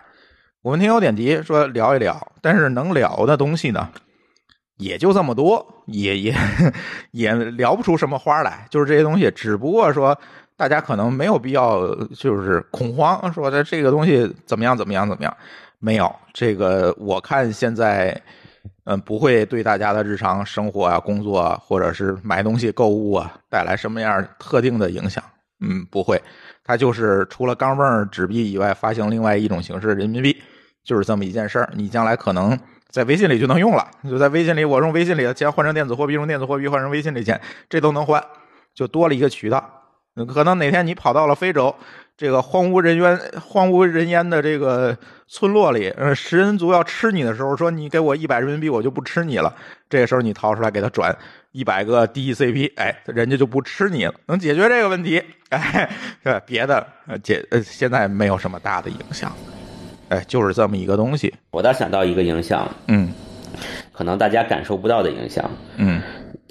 [0.63, 3.89] 我们听友点题说聊一聊，但是能聊的东西呢，
[4.79, 6.35] 也就这么多，也也
[7.13, 8.67] 也聊不出什么花来。
[8.69, 10.19] 就是这些东西，只不过说
[10.57, 15.37] 大家可能没有必要就是恐慌，说的这个东西怎么样怎么样怎么样，
[15.79, 18.21] 没有这个，我看现在。
[18.85, 25.25] 嗯，不会对大家的日常生活啊、工作啊，或者是买东西、购物啊带来什么样特定的影响？
[25.61, 26.21] 嗯，不会，
[26.63, 30.37] 它就是除了钢镚纸币以外，发行另外一种形式人民币，
[30.83, 31.71] 就是这么一件事儿。
[31.75, 32.59] 你将来可能
[32.91, 37.41] 在微信里就能用了，就在微信里，我用微信里的钱换成电子货币，用电子货币换成微信里钱，
[37.71, 38.23] 这都能换，
[38.75, 39.81] 就多了一个渠道。
[40.29, 41.75] 可能哪天你跑到了非洲。
[42.17, 44.97] 这个荒无人烟、荒无人烟的这个
[45.27, 49.53] 村落里，呃，食人族要吃你的时候，说你给我一百人民币，我就不吃你了。
[49.91, 51.17] 这个时候你掏出来给他转
[51.51, 55.21] 一百个 DECP，哎，人家就不吃你了，能解决这个问题。
[55.49, 55.91] 哎，
[56.23, 56.87] 对，别的
[57.23, 59.33] 解呃现在没有什么大的影响，
[60.09, 61.35] 哎，就是这么一个东西。
[61.51, 63.13] 我倒想到一个影响，嗯，
[63.93, 66.01] 可能大家感受不到的影响，嗯。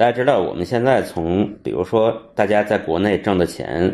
[0.04, 3.90] 大家知道，我们现在从比如说大家在国内挣的钱，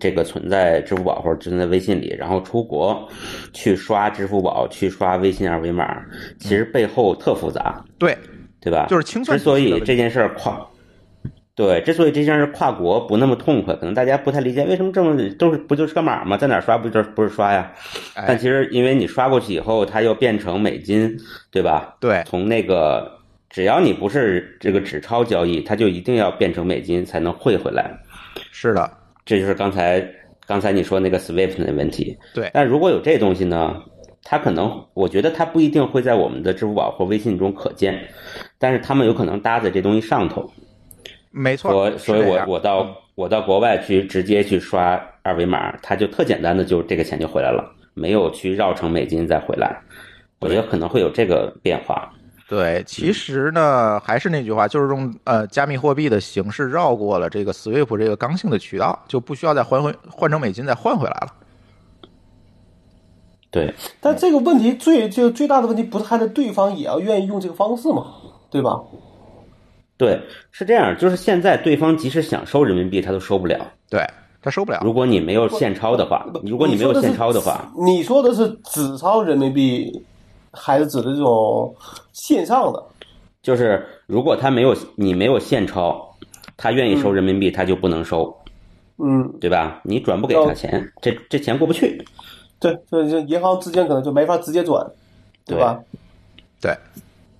[0.00, 3.08] 这个存在支付宝或者存在微信里，然后出国
[3.52, 6.04] 去刷支付宝、去刷微信二维码，
[6.40, 8.18] 其实背后特复杂，对
[8.60, 8.86] 对吧？
[8.90, 9.38] 就是清算。
[9.38, 10.60] 之所以这件事儿跨，
[11.54, 16.36] 对，之所以这件事跨国不那么痛快，可能大家不太理解，为什么这么都是不就是个码吗？
[16.36, 17.72] 在哪刷不就是不是刷呀？
[18.26, 21.16] 但其实因为你刷过去以后，它又变成美金，
[21.52, 21.94] 对吧？
[22.00, 23.21] 对，从那个。
[23.52, 27.92] 只要你不是这个纸钞交易，它就一定要变成美金才能汇回来。
[28.50, 28.90] 是的，
[29.26, 30.02] 这就是刚才
[30.46, 32.16] 刚才你说那个 SWIFT 的问题。
[32.34, 33.76] 对，但如果有这东西呢，
[34.24, 38.02] 它可能我觉得它不一定会在我们的支付宝或微信中可见，
[38.58, 40.50] 但是他们有可能搭在这东西上头。
[41.30, 47.70] 没错，我所以我我到我到国外去直接去刷二维码，它就特简单的就这个钱就回来了。
[47.92, 49.78] 没有去绕成美金再回来。
[50.40, 52.10] 我觉得可能会有这个变化。
[52.52, 61.28] 对，其实呢，还是那句话，就是用呃加密货币的形式绕过了这个 SWIFT 这个刚性的渠道，就不需要再换回换成美金再换回来了。
[63.50, 63.72] 对，
[64.02, 68.08] 但这个问题最就最大的问题不是还得对方也要愿意用这个方式吗？
[68.50, 68.82] 对吧？
[69.96, 70.20] 对，
[70.50, 73.66] 是这样，就是现在对方即使想收人民币，他都收不了。
[73.88, 74.06] 对
[74.42, 74.82] 他收不了。
[74.84, 80.04] 如果你没有现钞的话，如果你没有现钞的话，你说的是纸钞人民币，
[80.52, 81.74] 还是指的这种
[82.12, 82.82] 线上的？
[83.42, 86.14] 就是如果他没有你没有现钞，
[86.56, 88.32] 他愿意收人民币，他就不能收，
[88.98, 89.80] 嗯，对吧？
[89.82, 92.04] 你转不给他钱，这这钱过不去。
[92.60, 94.86] 对，就就银行之间可能就没法直接转，
[95.44, 95.80] 对吧？
[96.60, 96.72] 对，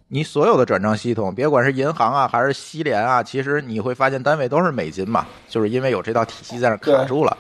[0.09, 7.37] 你所有的转账系统，别管是银行啊，还是西联啊，其实你会发现单位都是美金嘛，就是因为有这道体系在那卡住了。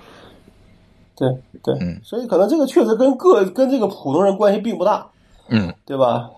[1.17, 1.29] 对
[1.63, 5.05] 对，嗯所以可能这个确实跟个跟这个普通人关系并不大，
[5.53, 6.29] 嗯，对吧？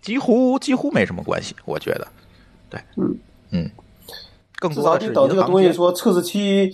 [0.00, 2.06] 几乎几乎没什么关系，我觉得。
[2.70, 3.16] 对，嗯
[3.50, 3.70] 嗯，
[4.58, 6.72] 更至少是得等这个东西说测试期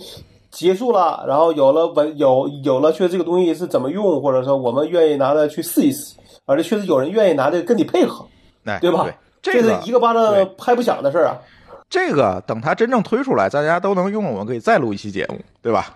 [0.49, 8.25] 结束了，然后有了文有有了，确实这个东西是怎么用，或者说我们愿意拿它去试一试，而且确实有人愿意拿这个跟你配合，
[8.65, 9.05] 哎，对吧？
[9.41, 10.23] 这这个是一个巴掌
[10.57, 11.37] 拍不响的事儿啊。
[11.89, 15.95] 这个等它真正推出来，大家都能用，我们可以再录一期节目，对吧？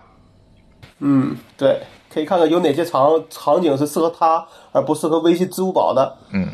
[1.00, 1.82] 嗯，对，
[2.14, 6.48] 可以看看有哪些场场景是适合它，而不适合微信、支付宝的，嗯，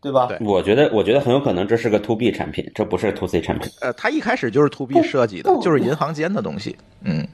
[0.00, 0.26] 对吧？
[0.26, 3.68] 对我觉得，我觉得很有可能这是个 to B 产品，这不是 to C 产品。
[3.80, 6.76] 呃，它一开始就是 to B 设计的，就是银行间的东西。
[7.02, 7.26] 嗯，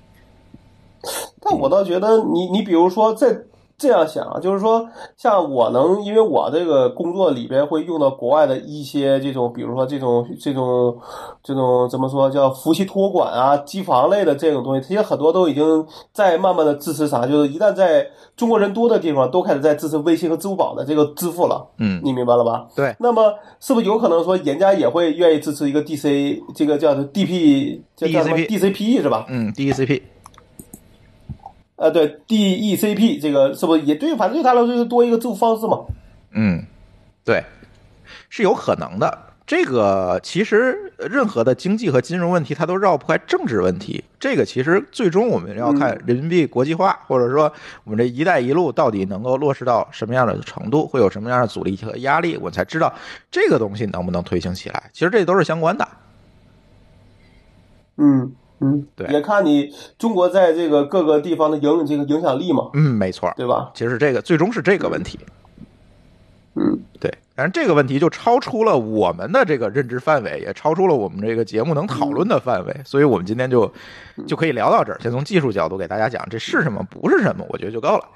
[1.41, 3.39] 但我倒觉得你，你比如说在
[3.79, 10.97] 这样想啊，就是说，像我能，因为我这个工作里边会用到国外的一些这种，比如说这种这种
[11.43, 21.67] 这种怎么说叫服务器托管啊、机房类的这种东西，其实很多都已经在慢慢的支持啥，就是一旦在中国人多的地方，都开始在支持微信和支付宝的这个支付了。
[21.79, 22.67] 嗯你明白了吧？
[22.75, 29.27] 对，那么是不是有可能说，人家也会愿意支持一个 DC 这个叫做 DP 叫叫什么 DCP DCP 是吧？
[29.29, 30.03] 嗯，DECP，
[31.77, 34.17] 呃，对，DECP 这个是不是也对？
[34.17, 35.85] 反正对他来说就是多一个支付方式嘛。
[36.33, 36.65] 嗯，
[37.25, 37.45] 对，
[38.29, 39.25] 是有可能的。
[39.47, 44.03] 这个其实任何的经济和金融问题，它都绕不开政治问题。
[44.19, 47.53] 这个其实最终我们要看人民币国际化，或者说
[47.85, 52.93] 我们这“一带一路”到底能够落实到什么样的程度，会有什么样的阻力和压力，我才知道
[53.31, 54.91] 这个东西能不能推行起来。
[54.93, 55.87] 其实这都是相关的。
[57.99, 63.71] 嗯嗯，对也看你中国在这个各个地方的影这个影响力嘛，嗯，没错，对吧？
[63.75, 65.19] 其实这个最终是这个问题。
[66.55, 73.71] 嗯，对，但是这个问题就超出了我们的这个认知范围，也超出了我们这个节目能讨论的范围，所以我们今天就
[74.27, 74.99] 就可以聊到这儿。
[75.03, 78.09] 先从技术角度给大家讲这是什么，不是什么，我觉得就够了。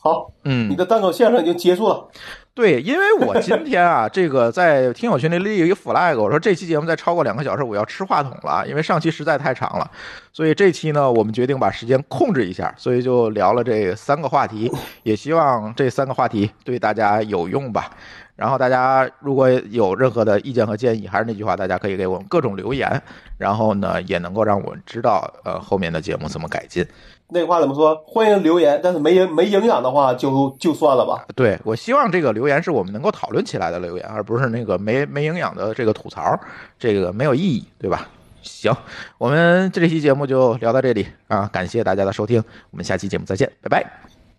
[0.00, 2.08] 好，嗯你，的单口相声已经结束了。
[2.56, 9.90] 对，因为我今天啊，这个在听友群里立一个 flag，我说这期节目再超过两个小时，我要吃话筒了，因为上期实在太长了，
[10.32, 14.72] 所以这期呢，我们决定把时间控制一下，所以就聊了这三个话题，
[15.02, 17.90] 也希望这三个话题对大家有用吧。
[18.36, 22.90] 然后大家如果有任何的意见和建议，还是那句话，大家可以给我们各种留言，
[23.36, 26.86] 然后呢，也能够让我们知道呃后面的节目怎么改进。
[27.28, 27.94] 那话怎么说？
[28.06, 31.26] 欢迎留言，但是没营没营养的话就就算了吧。
[31.34, 36.38] 对我希望这个留言是我们能够讨论起来的留言，而不是那个没没营养的这个吐槽，
[36.78, 38.08] 这个没有意义，对吧？
[38.42, 38.72] 行，
[39.18, 42.40] 我们这期节目就聊到这里啊，感谢大家的收听，
[42.70, 43.84] 我们下期节目再见，拜拜。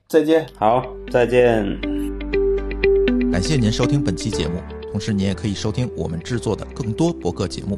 [0.08, 0.48] 再见。
[0.58, 0.82] 好，
[1.12, 1.66] 再见。
[3.30, 4.62] 感谢您收听本期节目，
[4.94, 7.78] 同时您也可以收听我们制作的更多博客节目：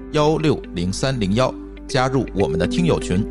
[0.13, 1.53] 幺六零三零幺，
[1.87, 3.25] 加入我们的听友群。